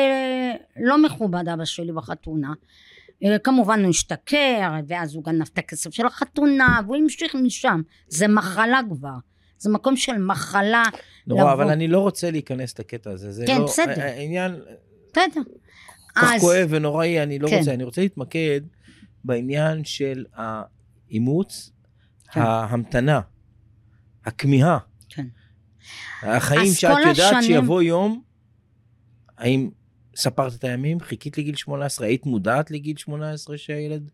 לא 0.76 1.02
מכובד 1.02 1.48
אבא 1.48 1.64
שלי 1.64 1.92
בחתונה, 1.92 2.52
אה, 3.24 3.38
כמובן 3.38 3.80
הוא 3.80 3.90
השתכר, 3.90 4.70
ואז 4.86 5.14
הוא 5.14 5.24
גנב 5.24 5.48
את 5.52 5.58
הכסף 5.58 5.90
של 5.90 6.06
החתונה, 6.06 6.80
והוא 6.84 6.96
המשיך 6.96 7.34
משם, 7.34 7.80
זה 8.08 8.28
מחלה 8.28 8.80
כבר, 8.90 9.16
זה 9.62 9.70
מקום 9.70 9.96
של 9.96 10.18
מחלה, 10.18 10.82
נורא, 11.26 11.40
לבוא. 11.42 11.52
אבל 11.52 11.70
אני 11.70 11.88
לא 11.88 11.98
רוצה 12.00 12.30
להיכנס 12.30 12.78
לקטע 12.78 13.10
הזה. 13.10 13.32
זה 13.32 13.44
כן, 13.46 13.58
לא, 13.58 13.64
בסדר. 13.64 14.00
העניין 14.02 14.60
בסדר. 15.12 15.42
כל 16.14 16.20
כך 16.20 16.32
אז- 16.36 16.40
כואב 16.40 16.66
ונוראי, 16.70 17.22
אני 17.22 17.38
לא 17.38 17.48
כן. 17.48 17.58
רוצה. 17.58 17.74
אני 17.74 17.84
רוצה 17.84 18.00
להתמקד 18.00 18.60
בעניין 19.24 19.84
של 19.84 20.24
האימוץ, 20.34 21.70
כן. 22.32 22.40
ההמתנה, 22.40 23.20
הכמיהה. 24.24 24.78
כן. 25.08 25.26
החיים 26.22 26.72
שאת 26.74 26.90
כל 26.92 27.00
יודעת 27.08 27.18
השנים- 27.34 27.42
שיבוא 27.42 27.82
יום, 27.82 28.22
האם 29.38 29.70
ספרת 30.16 30.54
את 30.54 30.64
הימים, 30.64 31.00
חיכית 31.00 31.38
לגיל 31.38 31.56
18, 31.56 32.06
היית 32.06 32.26
מודעת 32.26 32.70
לגיל 32.70 32.96
18 32.96 33.58
שהילד 33.58 34.10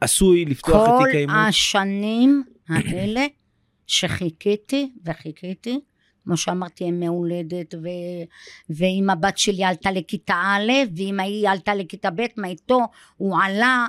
עשוי 0.00 0.44
לפתוח 0.44 0.88
את 0.88 0.94
כל 0.98 1.04
תיק 1.06 1.14
האימוץ? 1.14 1.34
השנים 1.48 2.44
האלה 2.68 3.26
שחיכיתי 3.88 4.92
וחיכיתי, 5.04 5.80
כמו 6.24 6.36
שאמרתי, 6.36 6.84
הם 6.84 7.00
מהולדת, 7.00 7.74
ו... 7.74 7.88
ואם 8.70 9.10
הבת 9.10 9.38
שלי 9.38 9.64
עלתה 9.64 9.90
לכיתה 9.90 10.34
א', 10.34 10.72
ואם 10.96 11.20
היא 11.20 11.48
עלתה 11.48 11.74
לכיתה 11.74 12.10
ב', 12.10 12.26
מה 12.36 12.48
איתו, 12.48 12.80
הוא 13.16 13.36
עלה, 13.42 13.86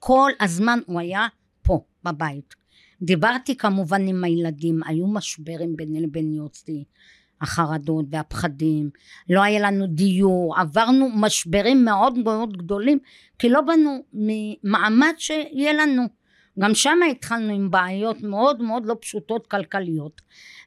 כל 0.00 0.30
הזמן 0.40 0.78
הוא 0.86 1.00
היה 1.00 1.26
פה, 1.62 1.80
בבית. 2.04 2.54
דיברתי 3.02 3.56
כמובן 3.56 4.08
עם 4.08 4.24
הילדים, 4.24 4.80
היו 4.86 5.06
משברים 5.06 5.76
ביני 5.76 6.00
לבין 6.00 6.32
יוסי, 6.32 6.84
החרדות 7.40 8.04
והפחדים, 8.10 8.90
לא 9.28 9.42
היה 9.42 9.60
לנו 9.60 9.86
דיור, 9.86 10.58
עברנו 10.58 11.08
משברים 11.14 11.84
מאוד 11.84 12.18
מאוד 12.18 12.56
גדולים, 12.56 12.98
כי 13.38 13.48
לא 13.48 13.60
באנו 13.60 13.98
ממעמד 14.12 15.12
שיהיה 15.18 15.72
לנו. 15.72 16.19
גם 16.58 16.74
שם 16.74 16.98
התחלנו 17.10 17.54
עם 17.54 17.70
בעיות 17.70 18.22
מאוד 18.22 18.62
מאוד 18.62 18.86
לא 18.86 18.96
פשוטות 19.00 19.46
כלכליות. 19.46 20.20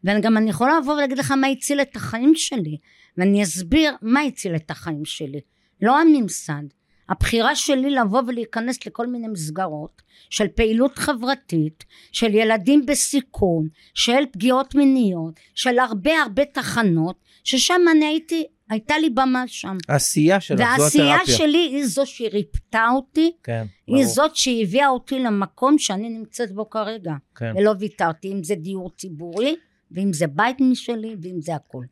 וגם 0.03 0.37
אני 0.37 0.49
יכולה 0.49 0.79
לבוא 0.79 0.93
ולהגיד 0.93 1.17
לך 1.17 1.31
מה 1.31 1.47
הציל 1.47 1.81
את 1.81 1.95
החיים 1.95 2.35
שלי, 2.35 2.77
ואני 3.17 3.43
אסביר 3.43 3.95
מה 4.01 4.21
הציל 4.21 4.55
את 4.55 4.71
החיים 4.71 5.05
שלי. 5.05 5.39
לא 5.81 5.99
הממסד, 5.99 6.63
הבחירה 7.09 7.55
שלי 7.55 7.89
לבוא 7.89 8.21
ולהיכנס 8.27 8.85
לכל 8.85 9.07
מיני 9.07 9.27
מסגרות 9.27 10.01
של 10.29 10.47
פעילות 10.47 10.97
חברתית, 10.97 11.83
של 12.11 12.35
ילדים 12.35 12.85
בסיכון, 12.85 13.67
של 13.93 14.23
פגיעות 14.31 14.75
מיניות, 14.75 15.39
של 15.55 15.79
הרבה 15.79 16.21
הרבה 16.21 16.45
תחנות, 16.45 17.15
ששם 17.43 17.81
אני 17.91 18.05
הייתי, 18.05 18.43
הייתה 18.73 18.97
לי 18.97 19.09
במה 19.09 19.43
שם. 19.47 19.77
העשייה 19.89 20.41
שלך, 20.41 20.59
זו 20.59 20.63
והעשייה 20.63 21.15
התרפיה. 21.15 21.35
שלי 21.35 21.57
היא 21.57 21.85
זו 21.85 22.05
שריפתה 22.05 22.85
אותי, 22.95 23.31
כן, 23.43 23.65
היא 23.87 23.95
ברור. 23.95 24.07
זאת 24.07 24.35
שהביאה 24.35 24.89
אותי 24.89 25.19
למקום 25.19 25.77
שאני 25.77 26.09
נמצאת 26.09 26.51
בו 26.51 26.69
כרגע. 26.69 27.13
כן. 27.35 27.53
ולא 27.57 27.73
ויתרתי, 27.79 28.31
אם 28.31 28.43
זה 28.43 28.55
דיור 28.55 28.91
ציבורי, 28.97 29.55
ואם 29.91 30.13
זה 30.13 30.27
בית 30.27 30.57
משלי, 30.61 31.15
ואם 31.21 31.41
זה 31.41 31.55
הכל. 31.55 31.83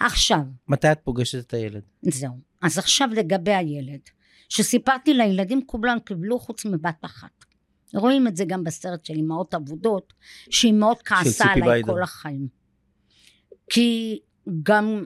עכשיו, 0.00 0.40
מתי 0.68 0.92
את 0.92 0.98
פוגשת 1.04 1.46
את 1.46 1.54
הילד? 1.54 1.82
זהו. 2.02 2.32
אז 2.62 2.78
עכשיו 2.78 3.08
לגבי 3.12 3.54
הילד, 3.54 4.00
שסיפרתי 4.48 5.14
לילדים 5.14 5.60
כולם 5.66 5.98
קיבלו 6.04 6.38
חוץ 6.38 6.64
מבת 6.64 7.04
אחת. 7.04 7.44
רואים 7.94 8.26
את 8.26 8.36
זה 8.36 8.44
גם 8.44 8.64
בסרט 8.64 9.04
של 9.04 9.14
אמהות 9.14 9.54
אבודות, 9.54 10.12
שהיא 10.50 10.72
מאוד 10.72 11.02
כעסה 11.02 11.44
עליי 11.44 11.62
ביידן. 11.62 11.92
כל 11.92 12.02
החיים. 12.02 12.48
כי 13.70 14.18
גם, 14.62 15.04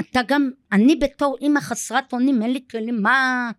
אתה 0.00 0.20
גם, 0.26 0.50
אני 0.72 0.96
בתור 0.96 1.36
אימא 1.40 1.60
חסרת 1.60 2.12
אונים, 2.12 2.42
אין 2.42 2.52
לי 2.52 2.60
כלים, 2.70 3.02
מה... 3.02 3.50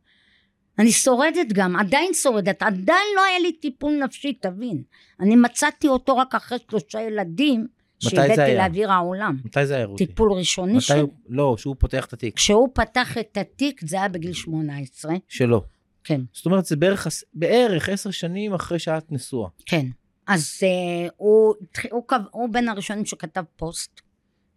אני 0.80 0.92
שורדת 0.92 1.48
גם, 1.54 1.76
עדיין 1.76 2.14
שורדת, 2.14 2.64
עדיין 2.64 3.08
לא 3.16 3.24
היה 3.24 3.40
לי 3.40 3.52
טיפול 3.52 3.94
נפשי, 4.04 4.34
תבין. 4.34 4.84
אני 5.20 5.36
מצאתי 5.36 5.88
אותו 5.88 6.18
רק 6.18 6.36
אחרי 6.36 6.58
שלושה 6.70 7.02
ילדים 7.02 7.68
שהבאתי? 8.00 8.56
לאוויר 8.56 8.92
העולם. 8.92 9.38
מתי 9.46 9.66
זה 9.66 9.76
היה 9.76 9.86
רותי? 9.86 10.06
טיפול 10.06 10.32
ראשוני 10.32 10.74
מתי 10.74 10.82
של... 10.82 11.00
הוא... 11.00 11.10
לא, 11.30 11.56
שהוא 11.58 11.76
פותח 11.80 12.06
את 12.06 12.14
התיק. 12.14 12.36
כשהוא 12.36 12.70
פתח 12.74 13.18
את 13.18 13.38
התיק 13.38 13.82
זה 13.86 13.98
היה 13.98 14.10
בגיל 14.10 14.34
18, 14.34 15.14
שלו. 15.28 15.64
כן, 16.04 16.22
זאת 16.34 16.46
אומרת, 16.46 16.66
זה 16.66 16.76
בערך, 16.76 17.08
בערך 17.34 17.90
עשר 17.90 18.12
שנים 18.12 18.54
אחרי 18.54 18.80
שאת 18.80 19.12
נשואה. 19.12 19.50
כן. 19.66 19.86
אז 20.28 20.60
uh, 20.60 21.12
הוא, 21.18 21.54
הוא, 21.92 22.04
קב- 22.08 22.28
הוא 22.32 22.50
בין 22.50 22.70
הראשונים 22.70 23.06
שכתב 23.06 23.44
פוסט 23.56 24.02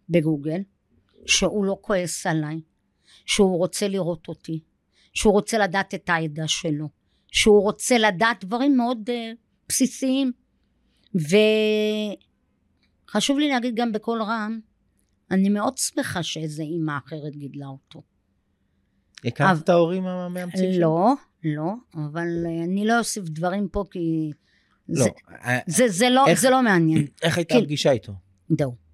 בגוגל, 0.09 0.61
שהוא 1.25 1.65
לא 1.65 1.77
כועס 1.81 2.25
עליי, 2.25 2.61
שהוא 3.25 3.57
רוצה 3.57 3.87
לראות 3.87 4.27
אותי, 4.27 4.59
שהוא 5.13 5.33
רוצה 5.33 5.57
לדעת 5.57 5.93
את 5.93 6.09
העדה 6.09 6.47
שלו, 6.47 6.89
שהוא 7.31 7.61
רוצה 7.61 7.97
לדעת 7.97 8.45
דברים 8.45 8.77
מאוד 8.77 9.09
uh, 9.09 9.13
בסיסיים. 9.69 10.31
וחשוב 13.09 13.39
לי 13.39 13.49
להגיד 13.49 13.75
גם 13.75 13.91
בקול 13.91 14.21
רם, 14.21 14.59
אני 15.31 15.49
מאוד 15.49 15.77
שמחה 15.77 16.23
שאיזה 16.23 16.63
אימא 16.63 16.97
אחרת 17.05 17.35
גידלה 17.35 17.67
אותו. 17.67 18.01
הכרת 19.25 19.47
אבל- 19.51 19.59
את 19.63 19.69
ההורים 19.69 20.05
המאמצים 20.07 20.73
שלו? 20.73 20.81
לא, 20.81 21.13
לא, 21.43 21.73
אבל 21.95 22.27
אני 22.63 22.85
לא 22.85 22.97
אוסיף 22.99 23.23
דברים 23.23 23.67
פה 23.69 23.83
כי 23.91 24.31
לא. 24.89 25.03
זה, 25.03 25.09
אה, 25.29 25.59
זה, 25.67 25.87
זה, 25.87 26.09
לא, 26.09 26.27
איך- 26.27 26.41
זה 26.41 26.49
לא 26.49 26.63
מעניין. 26.63 27.07
איך 27.21 27.37
הייתה. 27.37 27.57
הפגישה 27.57 27.91
איתו? 27.91 28.13
זהו. 28.59 28.88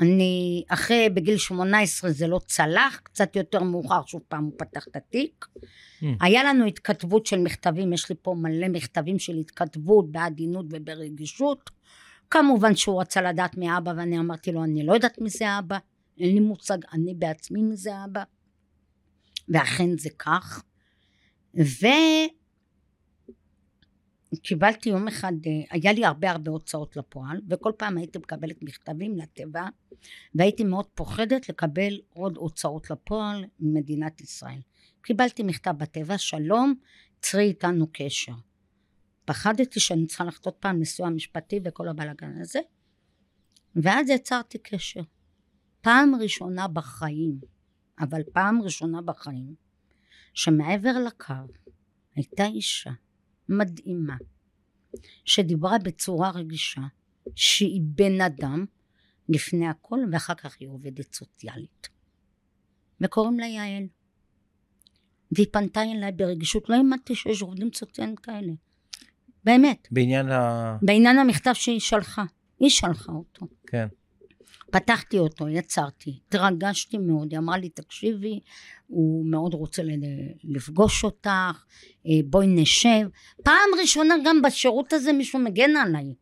אני, 0.00 0.64
אחרי, 0.68 1.08
בגיל 1.14 1.38
18 1.38 2.10
זה 2.10 2.26
לא 2.26 2.40
צלח, 2.46 3.00
קצת 3.02 3.36
יותר 3.36 3.62
מאוחר, 3.62 4.00
שוב 4.06 4.20
פעם 4.28 4.44
הוא 4.44 4.52
פתח 4.56 4.88
את 4.88 4.96
התיק. 4.96 5.46
Hmm. 5.54 6.04
היה 6.20 6.44
לנו 6.44 6.64
התכתבות 6.64 7.26
של 7.26 7.38
מכתבים, 7.38 7.92
יש 7.92 8.08
לי 8.08 8.16
פה 8.22 8.34
מלא 8.38 8.68
מכתבים 8.68 9.18
של 9.18 9.36
התכתבות 9.36 10.12
בעדינות 10.12 10.66
וברגישות. 10.70 11.70
כמובן 12.30 12.76
שהוא 12.76 13.00
רצה 13.00 13.22
לדעת 13.22 13.56
מי 13.56 13.76
אבא 13.76 13.92
ואני 13.96 14.18
אמרתי 14.18 14.52
לו 14.52 14.64
אני 14.64 14.86
לא 14.86 14.92
יודעת 14.92 15.20
מי 15.20 15.30
זה 15.30 15.58
אבא 15.58 15.78
אין 16.18 16.34
לי 16.34 16.40
מושג 16.40 16.78
אני 16.92 17.14
בעצמי 17.14 17.62
מי 17.62 17.76
זה 17.76 17.90
אבא 18.04 18.22
ואכן 19.48 19.98
זה 19.98 20.10
כך 20.18 20.62
וקיבלתי 24.34 24.88
יום 24.88 25.08
אחד 25.08 25.32
אה, 25.46 25.52
היה 25.70 25.92
לי 25.92 26.04
הרבה 26.04 26.30
הרבה 26.30 26.50
הוצאות 26.50 26.96
לפועל 26.96 27.40
וכל 27.48 27.72
פעם 27.78 27.98
הייתי 27.98 28.18
מקבלת 28.18 28.62
מכתבים 28.62 29.16
לתיבה 29.16 29.68
והייתי 30.34 30.64
מאוד 30.64 30.86
פוחדת 30.86 31.48
לקבל 31.48 32.00
עוד 32.10 32.36
הוצאות 32.36 32.90
לפועל 32.90 33.44
ממדינת 33.60 34.20
ישראל. 34.20 34.60
קיבלתי 35.02 35.42
מכתב 35.42 35.70
בתיבה 35.70 36.18
שלום 36.18 36.74
צרי 37.20 37.42
איתנו 37.42 37.86
קשר. 37.92 38.32
פחדתי 39.24 39.80
שאני 39.80 40.06
צריכה 40.06 40.24
ללכת 40.24 40.46
עוד 40.46 40.54
פעם 40.54 40.80
לסיוע 40.80 41.08
משפטי 41.08 41.60
וכל 41.64 41.88
הבלאגן 41.88 42.40
הזה 42.40 42.60
ואז 43.76 44.10
יצרתי 44.10 44.58
קשר. 44.58 45.00
פעם 45.80 46.14
ראשונה 46.20 46.68
בחיים 46.68 47.40
אבל 48.00 48.22
פעם 48.32 48.62
ראשונה 48.62 49.02
בחיים 49.02 49.54
שמעבר 50.34 50.92
לקו 51.06 51.34
הייתה 52.14 52.46
אישה 52.46 52.90
מדהימה 53.48 54.16
שדיברה 55.24 55.78
בצורה 55.78 56.30
רגישה 56.30 56.82
שהיא 57.34 57.80
בן 57.84 58.20
אדם 58.20 58.64
לפני 59.28 59.68
הכל 59.68 59.98
ואחר 60.12 60.34
כך 60.34 60.56
היא 60.60 60.68
עובדת 60.68 61.14
סוציאלית. 61.14 61.88
וקוראים 63.00 63.40
לה 63.40 63.46
יעל. 63.46 63.86
והיא 65.32 65.46
פנתה 65.52 65.82
אליי 65.82 66.12
ברגישות 66.12 66.68
לא 66.68 66.74
האמנתי 66.74 67.14
שיש 67.14 67.42
עובדים 67.42 67.70
סוציאליים 67.74 68.16
כאלה. 68.16 68.52
באמת. 69.44 69.88
בעניין 69.90 70.28
ה... 70.30 70.76
בעניין 70.82 71.18
המכתב 71.18 71.52
שהיא 71.52 71.80
שלחה. 71.80 72.24
היא 72.60 72.70
שלחה 72.70 73.12
אותו. 73.12 73.46
כן. 73.66 73.86
פתחתי 74.70 75.18
אותו, 75.18 75.48
יצרתי, 75.48 76.20
התרגשתי 76.26 76.98
מאוד, 76.98 77.32
היא 77.32 77.38
אמרה 77.38 77.58
לי 77.58 77.68
תקשיבי, 77.68 78.40
הוא 78.86 79.26
מאוד 79.26 79.54
רוצה 79.54 79.82
לפגוש 80.44 81.04
אותך, 81.04 81.64
אה, 82.06 82.20
בואי 82.24 82.46
נשב. 82.46 83.08
פעם 83.44 83.68
ראשונה 83.80 84.14
גם 84.24 84.42
בשירות 84.42 84.92
הזה 84.92 85.12
מישהו 85.12 85.38
מגן 85.38 85.76
עליי. 85.76 86.14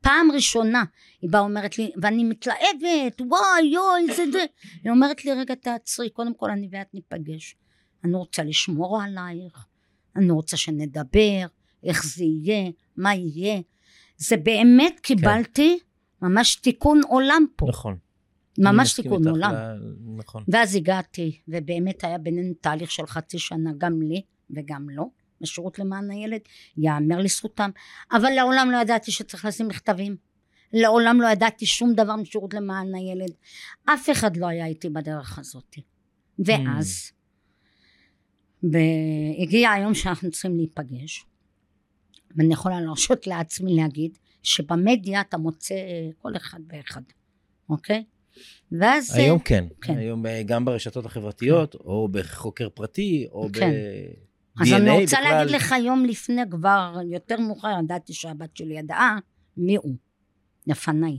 פעם 0.00 0.30
ראשונה 0.34 0.84
היא 1.22 1.30
באה 1.30 1.40
אומרת 1.40 1.78
לי, 1.78 1.90
ואני 2.02 2.24
מתלהבת, 2.24 3.20
וואי 3.20 3.62
יואי 3.72 4.14
זה 4.16 4.30
זה. 4.32 4.44
היא 4.84 4.90
אומרת 4.90 5.24
לי 5.24 5.32
רגע 5.32 5.54
תעצרי, 5.54 6.10
קודם 6.10 6.34
כל 6.34 6.50
אני 6.50 6.68
ואת 6.72 6.94
ניפגש. 6.94 7.56
אני 8.04 8.14
רוצה 8.14 8.42
לשמור 8.42 9.02
עלייך, 9.02 9.66
אני 10.16 10.30
רוצה 10.30 10.56
שנדבר, 10.56 11.46
איך 11.84 12.04
זה 12.06 12.24
יהיה, 12.24 12.70
מה 12.96 13.14
יהיה. 13.14 13.60
זה 14.16 14.36
באמת 14.36 15.00
כן. 15.02 15.14
ממש 16.22 16.56
תיקון 16.56 17.00
עולם 17.08 17.46
פה. 17.56 17.66
נכון. 17.68 17.96
ממש 18.58 18.92
תיקון 18.94 19.28
עולם. 19.28 19.52
ל- 19.54 20.16
נכון. 20.16 20.44
ואז 20.48 20.74
הגעתי, 20.74 21.40
ובאמת 21.48 22.04
היה 22.04 22.18
בינינו 22.18 22.54
תהליך 22.60 22.90
של 22.90 23.06
חצי 23.06 23.38
שנה, 23.38 23.70
גם 23.78 24.02
לי 24.02 24.22
וגם 24.50 24.90
לו, 24.90 25.10
בשירות 25.40 25.78
למען 25.78 26.10
הילד, 26.10 26.40
יאמר 26.76 27.18
לזכותם, 27.18 27.70
אבל 28.12 28.30
לעולם 28.30 28.70
לא 28.70 28.76
ידעתי 28.76 29.12
שצריך 29.12 29.44
לשים 29.44 29.68
מכתבים. 29.68 30.16
לעולם 30.72 31.20
לא 31.20 31.28
ידעתי 31.28 31.66
שום 31.66 31.94
דבר 31.94 32.16
משירות 32.16 32.54
למען 32.54 32.94
הילד. 32.94 33.30
אף 33.84 34.10
אחד 34.12 34.36
לא 34.36 34.46
היה 34.46 34.66
איתי 34.66 34.88
בדרך 34.88 35.38
הזאת. 35.38 35.76
ואז, 36.38 37.10
הגיע 39.42 39.70
היום 39.70 39.94
שאנחנו 39.94 40.30
צריכים 40.30 40.56
להיפגש, 40.56 41.26
ואני 42.36 42.52
יכולה 42.52 42.80
להרשות 42.80 43.26
לעצמי 43.26 43.76
להגיד 43.76 44.18
שבמדיה 44.42 45.20
אתה 45.20 45.38
מוצא 45.38 45.74
כל 46.18 46.36
אחד 46.36 46.60
ואחד, 46.68 47.02
אוקיי? 47.68 48.04
ואז... 48.72 49.16
היום 49.16 49.38
כן. 49.38 49.64
כן. 49.82 49.98
היום 49.98 50.26
אה, 50.26 50.42
גם 50.42 50.64
ברשתות 50.64 51.06
החברתיות, 51.06 51.74
או 51.74 52.08
בחוקר 52.08 52.68
פרטי, 52.68 53.26
או 53.32 53.48
ב... 53.48 53.52
כן. 53.52 53.70
אז 54.60 54.68
DNA 54.68 54.76
אני 54.76 54.90
רוצה 54.90 55.16
בכלל. 55.16 55.30
להגיד 55.36 55.54
לך 55.54 55.74
יום 55.84 56.04
לפני 56.04 56.42
כבר, 56.50 56.96
יותר 57.12 57.40
מאוחר, 57.40 57.68
ידעתי 57.84 58.12
שהבת 58.12 58.56
שלי 58.56 58.78
ידעה 58.78 59.18
מי 59.56 59.76
הוא, 59.76 59.94
לפניי. 60.66 61.18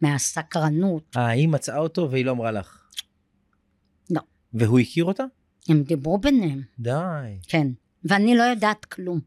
מהסקרנות. 0.00 1.16
אה, 1.16 1.26
היא 1.26 1.48
מצאה 1.48 1.78
אותו 1.78 2.10
והיא 2.10 2.24
לא 2.24 2.30
אמרה 2.30 2.50
לך. 2.50 2.88
לא. 4.10 4.20
והוא 4.52 4.78
הכיר 4.78 5.04
אותה? 5.04 5.24
הם 5.68 5.82
דיברו 5.82 6.18
ביניהם, 6.18 6.62
די. 6.78 6.90
כן. 7.48 7.66
ואני 8.04 8.36
לא 8.36 8.42
יודעת 8.42 8.84
כלום. 8.84 9.20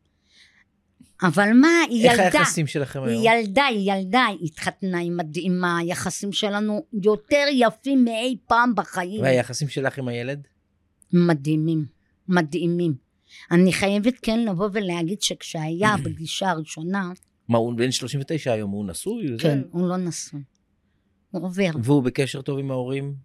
אבל 1.22 1.54
מה, 1.54 1.68
היא 1.90 2.10
איך 2.10 2.20
ילדה. 2.20 2.40
היחסים 2.40 2.68
שלכם 2.68 3.04
היום? 3.04 3.24
היא 3.24 3.32
ילדה, 3.32 3.66
היא 3.66 3.94
ילדה, 3.94 4.26
היא 4.26 4.46
התחתנה, 4.46 4.98
היא 4.98 5.12
מדהימה, 5.12 5.78
היחסים 5.78 6.32
שלנו 6.32 6.86
יותר 6.94 7.46
יפים 7.52 8.06
מאי 8.06 8.38
פעם 8.48 8.76
בחיים. 8.76 9.22
והיחסים 9.22 9.68
שלך 9.68 9.98
עם 9.98 10.08
הילד? 10.08 10.48
מדהימים, 11.14 11.86
מדהימים. 12.28 12.94
אני 13.52 13.74
חייבת 13.74 14.14
כן 14.22 14.40
לבוא 14.40 14.70
ולהגיד 14.74 15.22
שכשהיה 15.22 15.94
הפגישה 15.96 16.50
הראשונה, 16.50 17.12
מה, 17.48 17.58
הוא 17.58 17.74
בן 17.74 17.92
39 17.92 18.54
היום, 18.54 18.72
הוא 18.72 18.86
נשוי? 18.86 19.38
כן, 19.40 19.60
הוא 19.72 19.90
לא 19.90 19.98
נשוי. 19.98 20.42
הוא 21.32 21.46
עובר, 21.46 21.70
והוא 21.84 22.04
בקשר 22.04 22.42
טוב 22.42 22.60
עם 22.60 22.72
ההורים? 22.72 23.16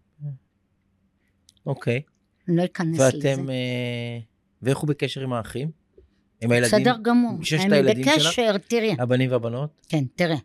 אוקיי. 1.67 2.03
אני 2.49 2.57
לא 2.57 2.65
אכנס 2.65 2.99
לזה. 2.99 3.29
ואתם... 3.29 3.51
אה, 3.51 4.19
ואיך 4.63 4.79
הוא 4.79 4.89
בקשר 4.89 5.21
עם 5.21 5.33
האחים? 5.33 5.71
עם 6.41 6.53
הילדים? 6.53 6.79
בסדר 6.79 6.97
גמור. 7.03 7.39
ששת 7.43 7.73
הילדים 7.73 8.05
שלך? 8.05 8.27
בקשר, 8.27 8.59
תראה, 8.59 8.93
הבנים 8.99 9.33
והבנות? 9.33 9.71
כן, 9.89 10.05
תראה. 10.17 10.37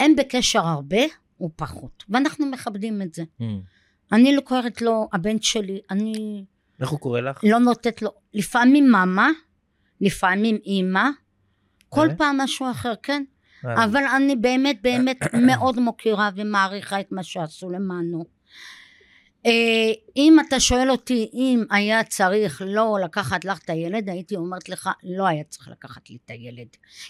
הם 0.00 0.16
בקשר 0.16 0.66
הרבה, 0.66 1.02
הוא 1.36 1.50
פחות. 1.56 2.04
ואנחנו 2.08 2.46
מכבדים 2.46 3.02
את 3.02 3.14
זה. 3.14 3.22
Mm. 3.40 3.44
אני 4.12 4.36
לא 4.36 4.40
קוראת 4.40 4.82
לו, 4.82 5.08
הבן 5.12 5.36
שלי, 5.40 5.80
אני 5.90 6.44
איך 6.80 6.90
הוא 6.90 7.00
קורא 7.00 7.20
לך? 7.20 7.40
לא 7.42 7.58
נותנת 7.58 8.02
לו, 8.02 8.10
לפעמים 8.34 8.90
מאמה, 8.90 9.30
לפעמים 10.00 10.58
אימא, 10.66 11.08
כל 11.88 12.10
אה? 12.10 12.16
פעם 12.16 12.36
משהו 12.38 12.70
אחר, 12.70 12.92
כן? 13.02 13.24
אה, 13.66 13.84
אבל 13.84 14.04
אני 14.16 14.36
באמת 14.36 14.82
באמת 14.82 15.18
מאוד 15.46 15.80
מוקירה 15.80 16.30
ומעריכה 16.36 17.00
את 17.00 17.12
מה 17.12 17.22
שעשו 17.22 17.70
למענו. 17.70 18.24
אה, 19.46 19.50
אם 20.16 20.36
אתה 20.48 20.60
שואל 20.60 20.90
אותי 20.90 21.30
אם 21.34 21.64
היה 21.70 22.04
צריך 22.04 22.62
לא 22.66 22.96
לקחת 23.04 23.44
לך 23.44 23.58
את 23.64 23.70
הילד, 23.70 24.08
הייתי 24.08 24.36
אומרת 24.36 24.68
לך, 24.68 24.90
לא 25.02 25.26
היה 25.26 25.44
צריך 25.44 25.68
לקחת 25.68 26.10
לי 26.10 26.18
את 26.24 26.30
הילד. 26.30 26.66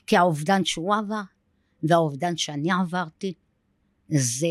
כי 0.07 0.17
האובדן 0.17 0.65
שהוא 0.65 0.95
עבר, 0.95 1.21
והאובדן 1.83 2.37
שאני 2.37 2.69
עברתי, 2.81 3.33
זה 4.09 4.47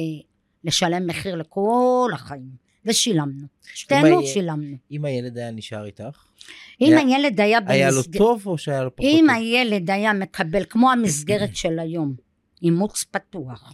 לשלם 0.64 1.08
מחיר 1.08 1.36
לכל 1.36 2.12
החיים. 2.14 2.64
ושילמנו. 2.86 3.48
שתינו 3.74 4.20
ה- 4.24 4.26
שילמנו. 4.28 4.78
אם 4.92 5.06
הילד 5.06 5.38
היה 5.38 5.52
נשאר 5.52 5.86
איתך, 5.86 6.24
אם 6.82 6.88
היה- 6.88 7.00
הילד 7.00 7.40
היה 7.42 7.60
היה 7.68 7.90
לו 7.90 7.96
במסגרת... 7.98 8.18
טוב 8.22 8.48
או 8.48 8.58
שהיה 8.58 8.84
לו 8.84 8.96
פחות 8.96 9.10
אם 9.12 9.26
טוב? 9.28 9.36
הילד 9.36 9.92
היה 9.92 10.14
מקבל, 10.14 10.64
כמו 10.70 10.92
המסגרת 10.92 11.56
של 11.56 11.80
היום, 11.80 12.16
אימוץ 12.64 13.04
פתוח, 13.12 13.74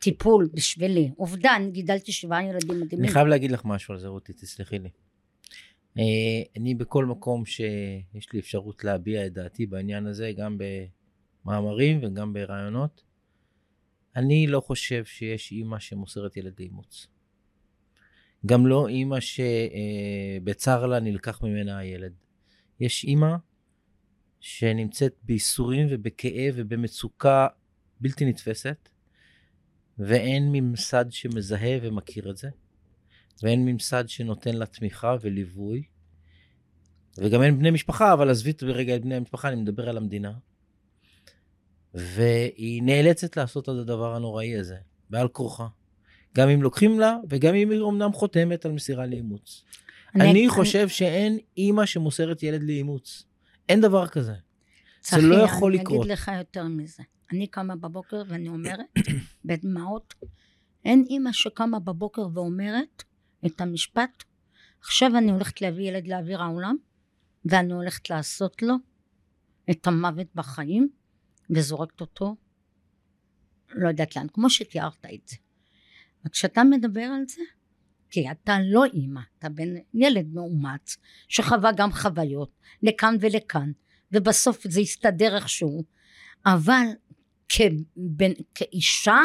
טיפול 0.00 0.48
בשבילי, 0.54 1.10
אני 1.56 1.70
גידלתי 1.70 2.12
שבעה 2.12 2.44
ילדים 2.44 2.70
אני 2.70 2.84
מדהימים. 2.84 3.10
חייב 3.10 3.26
להגיד 3.26 3.50
לך 3.50 3.64
משהו 3.64 3.94
על 3.94 4.00
זה, 4.00 4.08
רותי, 4.08 4.32
תסלחי 4.32 4.78
לי. 4.78 4.88
אה, 5.98 6.02
אני 6.56 6.74
בכל 6.74 7.04
מקום 7.04 7.44
שיש 7.44 8.32
לי 8.32 8.38
אפשרות 8.38 8.84
להביע 8.84 9.26
את 9.26 9.32
דעתי 9.32 9.66
בעניין 9.66 10.06
הזה, 10.06 10.32
גם 10.36 10.58
במאמרים 11.44 12.00
וגם 12.02 12.32
ברעיונות, 12.32 13.02
אני 14.16 14.46
לא 14.46 14.60
חושב 14.60 15.04
שיש 15.04 15.52
אימא 15.52 15.78
שמוסרת 15.78 16.36
ילד 16.36 16.52
לאימוץ. 16.58 17.06
גם 18.46 18.66
לא 18.66 18.88
אימא 18.88 19.16
שבצר 19.20 20.86
לה 20.86 21.00
נלקח 21.00 21.42
ממנה 21.42 21.78
הילד. 21.78 22.12
יש 22.80 23.04
אימא 23.04 23.34
שנמצאת 24.40 25.14
בייסורים 25.22 25.86
ובכאב 25.90 26.54
ובמצוקה 26.56 27.46
בלתי 28.00 28.24
נתפסת, 28.24 28.88
ואין 30.06 30.48
ממסד 30.52 31.04
שמזהה 31.10 31.78
ומכיר 31.82 32.30
את 32.30 32.36
זה, 32.36 32.48
ואין 33.42 33.64
ממסד 33.64 34.08
שנותן 34.08 34.56
לה 34.56 34.66
תמיכה 34.66 35.16
וליווי, 35.20 35.82
וגם 37.18 37.42
אין 37.42 37.58
בני 37.58 37.70
משפחה, 37.70 38.12
אבל 38.12 38.30
עזבי 38.30 38.52
ברגע 38.62 38.96
את 38.96 39.02
בני 39.02 39.14
המשפחה, 39.14 39.48
אני 39.48 39.56
מדבר 39.56 39.88
על 39.88 39.96
המדינה. 39.96 40.32
והיא 41.94 42.82
נאלצת 42.82 43.36
לעשות 43.36 43.64
את 43.64 43.68
הדבר 43.68 44.16
הנוראי 44.16 44.56
הזה, 44.56 44.76
בעל 45.10 45.28
כורחה. 45.28 45.66
גם 46.36 46.48
אם 46.48 46.62
לוקחים 46.62 47.00
לה, 47.00 47.16
וגם 47.28 47.54
אם 47.54 47.70
היא 47.70 47.80
אמנם 47.88 48.12
חותמת 48.12 48.64
על 48.64 48.72
מסירה 48.72 49.06
לאימוץ. 49.06 49.64
אני 50.14 50.48
חושב 50.48 50.88
שאין 50.88 51.38
אימא 51.56 51.86
שמוסרת 51.86 52.42
ילד 52.42 52.62
לאימוץ. 52.62 53.24
אין 53.68 53.80
דבר 53.80 54.06
כזה. 54.06 54.34
צחי, 55.00 55.20
זה 55.20 55.26
לא 55.26 55.36
יכול 55.36 55.72
אני 55.72 55.82
לקרות. 55.82 56.00
אגיד 56.00 56.12
לך 56.12 56.30
יותר 56.38 56.64
מזה. 56.64 57.02
אני 57.32 57.46
קמה 57.46 57.76
בבוקר 57.76 58.22
ואני 58.28 58.48
אומרת, 58.48 58.86
בדמעות, 59.44 60.14
אין 60.84 61.04
אימא 61.10 61.32
שקמה 61.32 61.78
בבוקר 61.78 62.28
ואומרת 62.34 63.02
את 63.46 63.60
המשפט, 63.60 64.24
עכשיו 64.80 65.16
אני 65.18 65.30
הולכת 65.30 65.60
להביא 65.60 65.88
ילד 65.88 66.06
לאוויר 66.06 66.42
העולם, 66.42 66.76
ואני 67.44 67.72
הולכת 67.72 68.10
לעשות 68.10 68.62
לו 68.62 68.74
את 69.70 69.86
המוות 69.86 70.26
בחיים, 70.34 70.88
וזורקת 71.50 72.00
אותו 72.00 72.36
לא 73.74 73.88
יודעת 73.88 74.16
לאן, 74.16 74.26
כמו 74.32 74.50
שתיארת 74.50 75.06
את 75.14 75.28
זה. 75.28 75.36
וכשאתה 76.26 76.64
מדבר 76.64 77.02
על 77.02 77.22
זה, 77.28 77.42
כי 78.10 78.30
אתה 78.30 78.56
לא 78.64 78.84
אימא, 78.84 79.20
אתה 79.38 79.48
בן 79.48 79.74
ילד 79.94 80.26
מאומץ, 80.34 80.96
שחווה 81.28 81.70
גם 81.76 81.92
חוויות, 81.92 82.50
לכאן 82.82 83.14
ולכאן, 83.20 83.72
ובסוף 84.12 84.66
זה 84.68 84.80
יסתדר 84.80 85.36
איכשהו, 85.36 85.84
אבל 86.46 86.86
כבן, 87.52 88.30
כאישה 88.54 89.18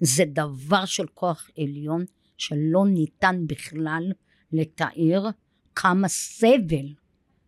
זה 0.00 0.24
דבר 0.26 0.84
של 0.84 1.06
כוח 1.06 1.50
עליון 1.58 2.04
שלא 2.36 2.86
ניתן 2.86 3.46
בכלל 3.46 4.12
לתאר 4.52 5.28
כמה 5.74 6.08
סבל 6.08 6.94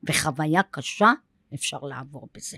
וחוויה 0.08 0.62
קשה 0.62 1.12
אפשר 1.54 1.78
לעבור 1.78 2.28
בזה. 2.34 2.56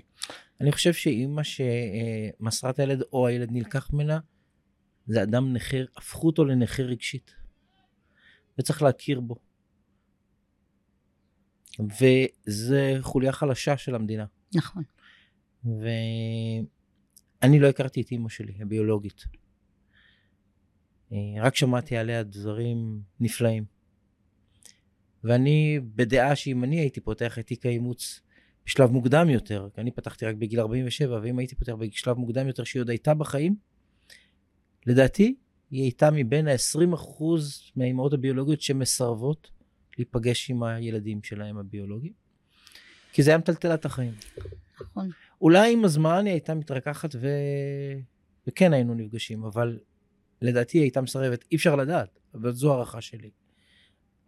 אני 0.61 0.71
חושב 0.71 0.93
שאימא 0.93 1.41
שמסרה 1.43 2.69
את 2.69 2.79
הילד 2.79 3.01
או 3.13 3.27
הילד 3.27 3.51
נלקח 3.51 3.93
ממנה, 3.93 4.19
זה 5.07 5.23
אדם 5.23 5.53
נכה, 5.53 5.77
הפכו 5.97 6.27
אותו 6.27 6.45
לנכה 6.45 6.83
רגשית. 6.83 7.31
וצריך 8.59 8.81
להכיר 8.81 9.19
בו. 9.19 9.35
וזה 11.79 12.97
חוליה 13.01 13.31
חלשה 13.31 13.77
של 13.77 13.95
המדינה. 13.95 14.25
נכון. 14.55 14.83
ואני 17.41 17.59
לא 17.59 17.67
הכרתי 17.67 18.01
את 18.01 18.11
אימא 18.11 18.29
שלי, 18.29 18.53
הביולוגית. 18.59 19.25
אה, 21.11 21.17
רק 21.41 21.55
שמעתי 21.55 21.97
עליה 21.97 22.23
דברים 22.23 23.01
נפלאים. 23.19 23.65
ואני 25.23 25.79
בדעה 25.95 26.35
שאם 26.35 26.63
אני 26.63 26.79
הייתי 26.79 27.01
פותח 27.01 27.39
את 27.39 27.47
תיק 27.47 27.65
האימוץ 27.65 28.21
בשלב 28.65 28.91
מוקדם 28.91 29.29
יותר, 29.29 29.67
כי 29.73 29.81
אני 29.81 29.91
פתחתי 29.91 30.25
רק 30.25 30.35
בגיל 30.35 30.59
47, 30.59 31.19
ואם 31.23 31.39
הייתי 31.39 31.55
פותח 31.55 31.71
בשלב 31.71 32.17
מוקדם 32.17 32.47
יותר 32.47 32.63
שהיא 32.63 32.81
עוד 32.81 32.89
הייתה 32.89 33.13
בחיים, 33.13 33.55
לדעתי 34.85 35.35
היא 35.71 35.81
הייתה 35.81 36.11
מבין 36.11 36.47
ה-20% 36.47 37.23
מהאימהות 37.75 38.13
הביולוגיות 38.13 38.61
שמסרבות 38.61 39.49
להיפגש 39.97 40.49
עם 40.49 40.63
הילדים 40.63 41.23
שלהם 41.23 41.57
הביולוגיים, 41.57 42.13
כי 43.13 43.23
זה 43.23 43.31
היה 43.31 43.37
מטלטל 43.37 43.73
את 43.73 43.85
החיים. 43.85 44.13
נכון. 44.81 45.09
אולי 45.41 45.73
עם 45.73 45.85
הזמן 45.85 46.25
היא 46.25 46.33
הייתה 46.33 46.53
מתרככת 46.53 47.15
ו... 47.15 47.27
וכן 48.47 48.73
היינו 48.73 48.93
נפגשים, 48.93 49.43
אבל 49.43 49.79
לדעתי 50.41 50.77
היא 50.77 50.83
הייתה 50.83 51.01
מסרבת, 51.01 51.45
אי 51.51 51.57
אפשר 51.57 51.75
לדעת, 51.75 52.19
אבל 52.33 52.51
זו 52.51 52.73
הערכה 52.73 53.01
שלי. 53.01 53.29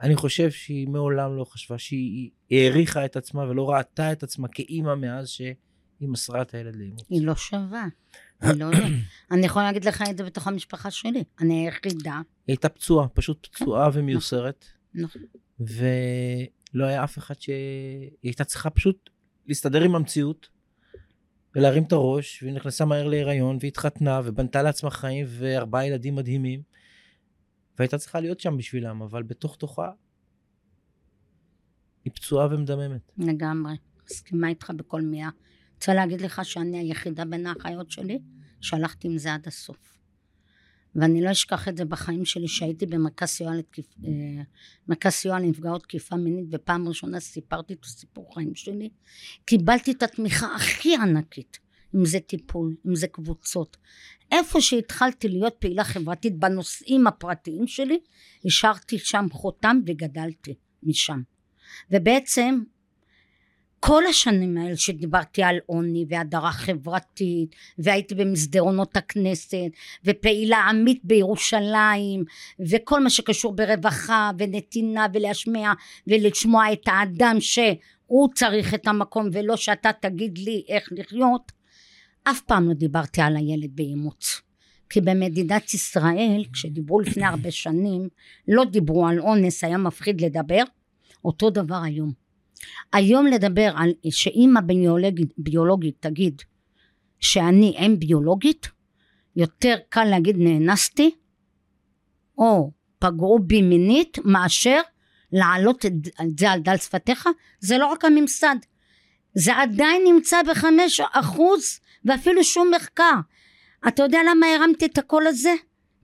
אני 0.02 0.16
חושב 0.16 0.52
שהיא 0.52 0.88
מעולם 0.88 1.38
לא 1.38 1.44
חשבה 1.44 1.78
שהיא 1.78 2.30
העריכה 2.52 3.06
את 3.06 3.16
עצמה 3.16 3.44
ולא 3.44 3.70
ראתה 3.70 4.12
את 4.12 4.24
עצמה 4.24 4.48
כאימא 4.48 4.96
מאז 4.96 5.28
שהיא 5.28 5.56
מסרה 6.02 6.42
את 6.42 6.54
הילד 6.54 6.76
לאימוץ. 6.76 7.06
היא 7.10 7.26
לא 7.26 7.36
שווה. 7.36 7.88
היא 8.42 8.52
לא. 8.54 8.66
אני 9.32 9.46
יכולה 9.46 9.66
להגיד 9.66 9.86
לך 9.86 10.04
את 10.10 10.18
זה 10.18 10.24
בתוך 10.24 10.48
המשפחה 10.48 10.92
שלי. 10.92 11.24
אני 11.40 11.66
היחידה. 11.66 12.14
היא 12.14 12.22
הייתה 12.48 12.70
פצועה, 12.70 13.08
פשוט 13.08 13.48
פצועה 13.52 13.92
כן. 13.92 14.00
ומיוסרת. 14.00 14.66
נכון. 14.94 15.22
ולא 15.60 16.86
היה 16.86 17.04
אף 17.04 17.18
אחד 17.18 17.42
שהיא 17.42 18.10
הייתה 18.24 18.44
צריכה 18.44 18.70
פשוט 18.70 19.10
להסתדר 19.48 19.82
עם 19.82 19.96
המציאות 19.96 20.50
ולהרים 21.56 21.84
את 21.84 21.92
הראש, 21.92 22.44
והיא 22.44 22.54
נכנסה 22.54 22.86
מהר 22.86 23.08
להיריון 23.08 23.58
והתחתנה 23.62 24.22
ובנתה 24.24 24.62
לעצמה 24.62 24.90
חיים 24.90 25.26
וארבעה 25.30 25.88
ילדים 25.88 26.16
מדהימים. 26.16 26.62
והייתה 27.80 27.98
צריכה 27.98 28.20
להיות 28.20 28.40
שם 28.40 28.58
בשבילם, 28.58 29.02
אבל 29.02 29.24
בתוך 29.24 29.56
תוכה 29.56 29.92
היא 32.06 32.14
פצועה 32.14 32.48
ומדממת. 32.52 33.12
לגמרי, 33.18 33.74
מסכימה 34.06 34.48
איתך 34.48 34.72
בכל 34.76 35.02
מילה. 35.02 35.30
רוצה 35.76 35.94
להגיד 35.94 36.22
לך 36.22 36.46
שאני 36.46 36.78
היחידה 36.78 37.26
בין 37.26 37.46
האחיות 37.48 37.92
שלי 37.92 38.20
שהלכתי 38.62 39.08
עם 39.08 39.18
זה 39.18 39.34
עד 39.34 39.48
הסוף. 39.48 39.99
ואני 40.96 41.22
לא 41.22 41.32
אשכח 41.32 41.68
את 41.68 41.78
זה 41.78 41.86
בחיים 41.86 42.26
שלי 42.26 42.48
שהייתי 42.48 42.86
במרכז. 42.86 43.42
אה, 45.06 45.12
סיוע 45.12 45.40
לנפגעות 45.40 45.84
תקיפה 45.84 46.16
מינית 46.16 46.46
ופעם 46.52 46.88
ראשונה 46.88 47.20
סיפרתי 47.20 47.74
את 47.74 47.84
הסיפור 47.84 48.36
חיים 48.36 48.56
שלי 48.56 48.90
קיבלתי 49.46 49.92
את 49.92 50.04
התמיכה 50.04 50.56
הכי 50.56 50.96
ענקית 50.96 51.60
אם 51.96 52.06
זה 52.06 52.20
טיפול 52.20 52.76
אם 52.88 52.96
זה 52.96 53.08
קבוצות 53.08 53.78
איפה 54.32 54.62
שהתחלתי 54.62 55.28
להיות 55.28 55.56
פעילה 55.60 55.84
חברתית 55.84 56.40
בנושאים 56.40 57.08
הפרטיים 57.08 57.68
שלי 57.68 58.00
השארתי 58.46 59.00
שם 59.00 59.26
חותם 59.32 59.80
וגדלתי 59.86 60.56
משם 60.84 61.22
ובעצם 61.92 62.60
כל 63.80 64.04
השנים 64.06 64.58
האלה 64.58 64.78
שדיברתי 64.78 65.44
על 65.44 65.58
עוני 65.66 66.06
והדרה 66.10 66.52
חברתית 66.52 67.56
והייתי 67.78 68.16
במסדרונות 68.16 68.98
הכנסת 68.98 69.70
ופעילה 70.06 70.58
עמית 70.58 71.02
בירושלים 71.04 72.24
וכל 72.60 73.04
מה 73.04 73.10
שקשור 73.10 73.54
ברווחה 73.56 74.32
ונתינה 74.38 75.08
ולהשמיע 75.14 75.72
ולשמוע 76.08 76.74
את 76.74 76.88
האדם 76.88 77.38
שהוא 77.40 78.30
צריך 78.34 78.74
את 78.74 78.88
המקום 78.88 79.30
ולא 79.32 79.58
שאתה 79.58 79.90
תגיד 80.02 80.38
לי 80.38 80.64
איך 80.68 80.90
לחיות 80.92 81.52
אף 82.24 82.42
פעם 82.42 82.68
לא 82.68 82.74
דיברתי 82.74 83.22
על 83.22 83.36
הילד 83.36 83.76
באימוץ. 83.76 84.42
כי 84.90 85.02
במדינת 85.02 85.74
ישראל 85.74 86.44
כשדיברו 86.54 87.00
לפני 87.00 87.26
הרבה 87.26 87.52
שנים 87.52 88.10
לא 88.48 88.66
דיברו 88.66 89.08
על 89.08 89.20
אונס 89.20 89.64
היה 89.64 89.78
מפחיד 89.78 90.22
לדבר 90.22 90.64
אותו 91.26 91.50
דבר 91.50 91.82
היום 91.84 92.29
היום 92.94 93.28
לדבר 93.28 93.72
על 93.76 93.94
שאימא 94.10 94.62
ביולוגית, 94.62 95.34
ביולוגית 95.38 95.96
תגיד 96.00 96.42
שאני 97.20 97.76
אם 97.80 97.96
ביולוגית, 98.00 98.68
יותר 99.36 99.76
קל 99.90 100.04
להגיד 100.04 100.36
נאנסתי, 100.40 101.16
או 102.38 102.72
פגעו 103.00 103.40
בי 103.40 103.62
מינית, 103.62 104.18
מאשר 104.26 104.82
להעלות 105.32 105.86
את 105.86 105.94
זה 106.40 106.52
על 106.52 106.60
דל 106.60 106.78
שפתיך, 106.78 107.30
זה 107.60 107.78
לא 107.78 107.88
רק 107.88 108.06
הממסד, 108.06 108.56
זה 109.34 109.56
עדיין 109.56 110.02
נמצא 110.08 110.38
בחמש 110.50 111.02
אחוז 111.12 111.80
ואפילו 112.06 112.44
שום 112.44 112.72
מחקר. 112.76 113.14
אתה 113.88 114.04
יודע 114.04 114.20
למה 114.32 114.48
הרמתי 114.48 114.86
את 114.86 114.98
הקול 114.98 115.28
הזה? 115.28 115.54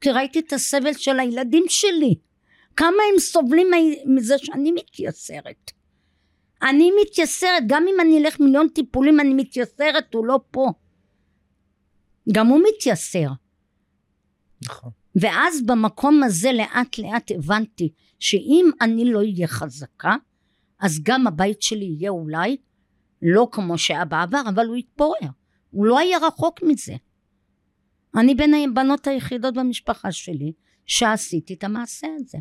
כי 0.02 0.12
ראיתי 0.12 0.40
את 0.40 0.54
הסבל 0.54 0.94
של 0.94 1.20
הילדים 1.20 1.64
שלי. 1.68 2.16
כמה 2.76 3.04
הם 3.14 3.20
סובלים 3.20 3.68
מזה 4.06 4.36
שאני 4.38 4.72
מתייסרת. 4.72 5.72
אני 6.62 6.92
מתייסרת, 7.02 7.64
גם 7.68 7.86
אם 7.88 7.96
אני 8.02 8.18
אלך 8.18 8.40
מיליון 8.40 8.68
טיפולים 8.70 9.20
אני 9.20 9.34
מתייסרת, 9.34 10.14
הוא 10.14 10.26
לא 10.26 10.40
פה. 10.52 10.72
גם 12.32 12.48
הוא 12.48 12.62
מתייסר. 12.70 13.28
נכון. 14.66 14.92
ואז 15.16 15.66
במקום 15.66 16.24
הזה 16.24 16.52
לאט 16.54 16.98
לאט 16.98 17.32
הבנתי 17.32 17.90
שאם 18.20 18.70
אני 18.82 19.12
לא 19.12 19.20
אהיה 19.20 19.48
חזקה, 19.48 20.16
אז 20.80 21.00
גם 21.04 21.28
הבית 21.28 21.62
שלי 21.62 21.86
יהיה 21.86 22.10
אולי 22.10 22.58
לא 23.22 23.48
כמו 23.52 23.78
שהיה 23.78 24.06
בעבר, 24.06 24.42
אבל 24.50 24.68
הוא 24.68 24.76
יתפורר. 24.76 25.30
הוא 25.72 25.86
לא 25.86 26.00
היה 26.00 26.18
רחוק 26.18 26.64
מזה. 26.64 26.96
אני 28.18 28.36
בין 28.36 28.54
הבנות 28.54 29.08
היחידות 29.08 29.54
במשפחה 29.54 30.12
שלי 30.12 30.54
שעשיתי 30.86 31.54
את 31.54 31.64
המעשה 31.64 32.08
הזה. 32.20 32.38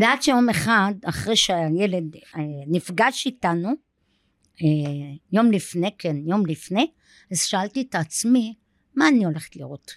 ועד 0.00 0.22
שיום 0.22 0.48
אחד 0.48 0.94
אחרי 1.04 1.36
שהילד 1.36 2.16
אה, 2.16 2.40
נפגש 2.66 3.26
איתנו 3.26 3.68
אה, 4.62 4.66
יום 5.32 5.52
לפני 5.52 5.90
כן 5.98 6.16
יום 6.16 6.46
לפני 6.46 6.90
אז 7.32 7.42
שאלתי 7.42 7.86
את 7.90 7.94
עצמי 7.94 8.54
מה 8.94 9.08
אני 9.08 9.24
הולכת 9.24 9.56
לראות? 9.56 9.90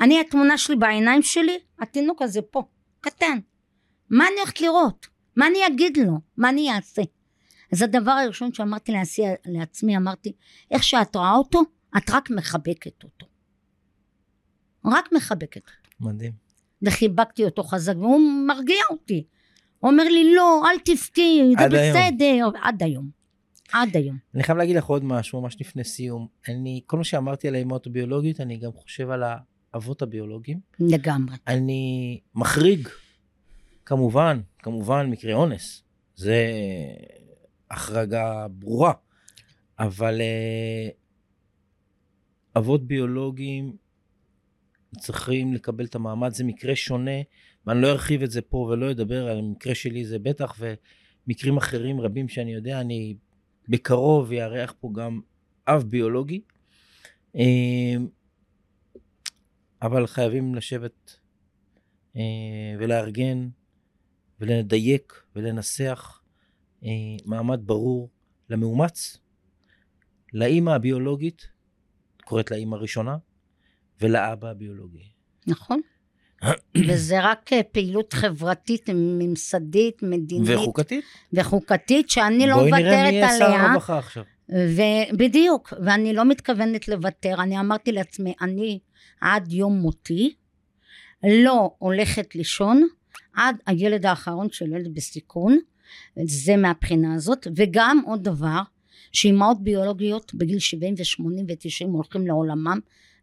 אני 0.00 0.20
התמונה 0.20 0.58
שלי 0.58 0.76
בעיניים 0.76 1.22
שלי 1.22 1.58
התינוק 1.80 2.22
הזה 2.22 2.42
פה 2.42 2.62
קטן. 3.00 3.38
מה 4.10 4.24
אני 4.28 4.40
הולכת 4.40 4.60
לראות? 4.60 5.06
מה 5.36 5.46
אני 5.46 5.58
אגיד 5.66 5.96
לו? 5.96 6.20
מה 6.36 6.48
אני 6.48 6.72
אעשה? 6.72 7.02
אז 7.72 7.82
הדבר 7.82 8.10
הראשון 8.10 8.52
שאמרתי 8.52 8.92
לעצמי, 8.92 9.24
לעצמי 9.46 9.96
אמרתי 9.96 10.32
איך 10.70 10.82
שאת 10.82 11.16
רואה 11.16 11.34
אותו 11.34 11.60
את 11.96 12.10
רק 12.10 12.30
מחבקת 12.30 13.04
אותו. 13.04 13.26
רק 14.84 15.12
מחבקת 15.12 15.56
אותו. 15.56 15.90
מדהים 16.00 16.45
וחיבקתי 16.82 17.44
אותו 17.44 17.62
חזק 17.62 17.94
והוא 17.96 18.46
מרגיע 18.46 18.82
אותי 18.90 19.24
אומר 19.82 20.04
לי 20.04 20.34
לא 20.34 20.62
אל 20.70 20.78
תבכי 20.84 21.42
זה 21.58 21.66
בסדר 21.68 22.24
היום. 22.24 22.52
עד 22.62 22.82
היום 22.82 23.10
עד 23.72 23.96
היום. 23.96 24.16
אני 24.34 24.42
חייב 24.42 24.58
להגיד 24.58 24.76
לך 24.76 24.84
עוד 24.84 25.04
משהו 25.04 25.40
ממש 25.40 25.56
לפני 25.60 25.84
סיום 25.84 26.26
אני 26.48 26.80
כל 26.86 26.96
מה 26.96 27.04
שאמרתי 27.04 27.48
על 27.48 27.54
האימהות 27.54 27.86
הביולוגיות 27.86 28.40
אני 28.40 28.56
גם 28.56 28.72
חושב 28.72 29.10
על 29.10 29.22
האבות 29.72 30.02
הביולוגיים. 30.02 30.60
לגמרי. 30.80 31.36
אני 31.46 32.20
מחריג 32.34 32.88
כמובן 33.84 34.40
כמובן 34.58 35.10
מקרה 35.10 35.34
אונס 35.34 35.82
זה 36.16 36.46
החרגה 37.70 38.46
ברורה 38.50 38.92
אבל 39.78 40.20
uh, 40.20 40.94
אבות 42.58 42.86
ביולוגיים 42.86 43.76
צריכים 44.96 45.52
לקבל 45.52 45.84
את 45.84 45.94
המעמד, 45.94 46.32
זה 46.32 46.44
מקרה 46.44 46.76
שונה, 46.76 47.20
ואני 47.66 47.82
לא 47.82 47.90
ארחיב 47.90 48.22
את 48.22 48.30
זה 48.30 48.42
פה 48.42 48.56
ולא 48.56 48.90
אדבר 48.90 49.28
על 49.28 49.38
המקרה 49.38 49.74
שלי, 49.74 50.04
זה 50.04 50.18
בטח, 50.18 50.58
ומקרים 51.26 51.56
אחרים 51.56 52.00
רבים 52.00 52.28
שאני 52.28 52.54
יודע, 52.54 52.80
אני 52.80 53.16
בקרוב 53.68 54.32
אארח 54.32 54.74
פה 54.80 54.90
גם 54.94 55.20
אב 55.68 55.82
ביולוגי. 55.82 56.40
אמ, 57.34 58.06
אבל 59.82 60.06
חייבים 60.06 60.54
לשבת 60.54 61.18
אה, 62.16 62.22
ולארגן 62.78 63.48
ולדייק 64.40 65.22
ולנסח 65.36 66.22
אה, 66.84 66.90
מעמד 67.24 67.60
ברור 67.66 68.10
למאומץ, 68.50 69.18
לאימא 70.32 70.70
הביולוגית, 70.70 71.48
קוראת 72.24 72.50
לאימא 72.50 72.76
הראשונה, 72.76 73.16
ולאבא 74.00 74.50
הביולוגי. 74.50 75.02
נכון. 75.46 75.80
וזה 76.88 77.20
רק 77.22 77.52
אה, 77.52 77.62
פעילות 77.62 78.12
חברתית, 78.12 78.90
ממסדית, 78.94 80.02
מדינית. 80.02 80.50
וחוקתית. 80.54 81.04
וחוקתית, 81.32 82.10
שאני 82.10 82.46
לא 82.46 82.54
בואי 82.54 82.70
נראה 82.70 82.80
מוותרת 82.80 83.10
מי 83.10 83.16
יהיה 83.16 83.38
שר 83.38 83.44
עליה. 83.44 83.66
הרווחה 83.66 83.98
עכשיו. 83.98 84.24
ובדיוק, 84.48 85.72
ואני 85.84 86.12
לא 86.12 86.24
מתכוונת 86.24 86.88
לוותר. 86.88 87.34
אני 87.42 87.60
אמרתי 87.60 87.92
לעצמי, 87.92 88.34
אני 88.40 88.78
עד 89.20 89.52
יום 89.52 89.78
מותי 89.78 90.34
לא 91.24 91.70
הולכת 91.78 92.34
לישון 92.34 92.86
עד 93.34 93.56
הילד 93.66 94.06
האחרון 94.06 94.50
של 94.50 94.72
ילד 94.72 94.94
בסיכון, 94.94 95.58
זה 96.24 96.56
מהבחינה 96.56 97.14
הזאת, 97.14 97.46
וגם 97.56 98.02
עוד 98.06 98.22
דבר, 98.22 98.60
שאימהות 99.12 99.62
ביולוגיות 99.62 100.34
בגיל 100.34 100.58
70 100.58 100.94
ו-80 100.98 101.24
ו-90 101.24 101.88
הולכים 101.88 102.26
לעולמם 102.26 102.78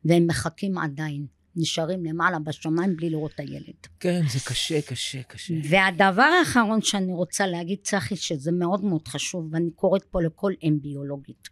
והם 0.06 0.28
מחכים 0.28 0.78
עדיין, 0.78 1.26
נשארים 1.56 2.06
למעלה 2.06 2.40
בשמיים 2.40 2.96
בלי 2.96 3.10
לראות 3.10 3.32
את 3.36 3.40
הילד. 3.40 3.88
כן, 4.00 4.22
זה 4.30 4.40
קשה, 4.46 4.82
קשה, 4.82 5.24
קשה. 5.24 5.54
והדבר 5.70 6.22
האחרון 6.40 6.82
שאני 6.82 7.14
רוצה 7.14 7.48
להגיד, 7.48 7.78
צחי, 7.84 8.16
שזה 8.16 8.52
מאוד 8.52 8.84
מאוד 8.84 9.08
חשוב, 9.08 9.50
ואני 9.52 9.72
קוראת 9.76 10.04
פה 10.04 10.22
לכל 10.22 10.54
אם 10.64 10.78
ביולוגית, 10.82 11.50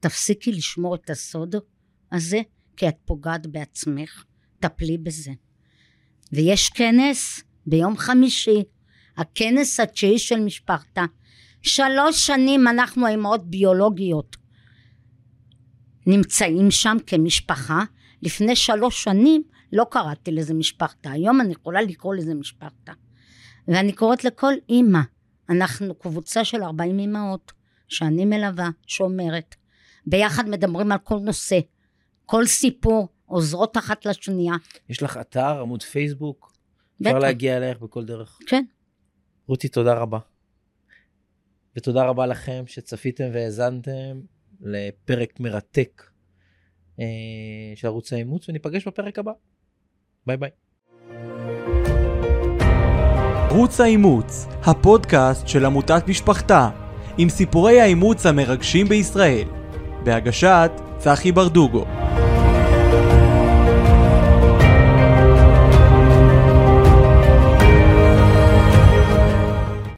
תפסיקי 0.00 0.52
לשמור 0.52 0.94
את 0.94 1.10
הסוד 1.10 1.54
הזה, 2.12 2.40
כי 2.76 2.88
את 2.88 2.96
פוגעת 3.04 3.46
בעצמך, 3.46 4.24
טפלי 4.60 4.98
בזה. 4.98 5.32
ויש 6.32 6.68
כנס 6.68 7.42
ביום 7.66 7.96
חמישי, 7.96 8.62
הכנס 9.16 9.80
התשיעי 9.80 10.18
של 10.18 10.40
משפחתה. 10.40 11.04
שלוש 11.62 12.26
שנים 12.26 12.68
אנחנו 12.68 13.06
האמהות 13.06 13.50
ביולוגיות 13.50 14.36
נמצאים 16.06 16.70
שם 16.70 16.96
כמשפחה. 17.06 17.84
לפני 18.22 18.56
שלוש 18.56 19.04
שנים 19.04 19.42
לא 19.72 19.86
קראתי 19.90 20.30
לזה 20.30 20.54
משפחתה, 20.54 21.10
היום 21.10 21.40
אני 21.40 21.52
יכולה 21.52 21.82
לקרוא 21.82 22.14
לזה 22.14 22.34
משפחתה. 22.34 22.92
ואני 23.68 23.92
קוראת 23.92 24.24
לכל 24.24 24.52
אימא, 24.68 25.00
אנחנו 25.50 25.94
קבוצה 25.94 26.44
של 26.44 26.62
40 26.62 26.98
אימהות 26.98 27.52
שאני 27.88 28.24
מלווה, 28.24 28.70
שאומרת, 28.86 29.54
ביחד 30.06 30.48
מדברים 30.48 30.92
על 30.92 30.98
כל 30.98 31.18
נושא, 31.18 31.58
כל 32.26 32.46
סיפור, 32.46 33.08
עוזרות 33.26 33.76
אחת 33.76 34.06
לשנייה. 34.06 34.54
יש 34.88 35.02
לך 35.02 35.16
אתר, 35.16 35.60
עמוד 35.60 35.82
פייסבוק, 35.82 36.52
אפשר 37.02 37.10
בטח. 37.10 37.18
להגיע 37.22 37.56
אלייך 37.56 37.78
בכל 37.78 38.04
דרך. 38.04 38.38
כן. 38.46 38.64
רותי, 39.46 39.68
תודה 39.68 39.94
רבה. 39.94 40.18
ותודה 41.76 42.04
רבה 42.04 42.26
לכם 42.26 42.64
שצפיתם 42.66 43.24
והאזנתם 43.32 44.20
לפרק 44.60 45.40
מרתק 45.40 46.02
אה, 47.00 47.04
של 47.74 47.86
ערוץ 47.86 48.12
האימוץ, 48.12 48.48
וניפגש 48.48 48.88
בפרק 48.88 49.18
הבא. 49.18 49.32
ביי 50.26 50.36
ביי. 50.36 50.50
ערוץ 53.50 53.80
האימוץ, 53.80 54.46
הפודקאסט 54.62 55.48
של 55.48 55.64
עמותת 55.64 56.08
משפחתה, 56.08 56.70
עם 57.18 57.28
סיפורי 57.28 57.80
האימוץ 57.80 58.26
המרגשים 58.26 58.88
בישראל, 58.88 59.48
בהגשת 60.04 60.70
צחי 60.98 61.32
ברדוגו. 61.32 62.05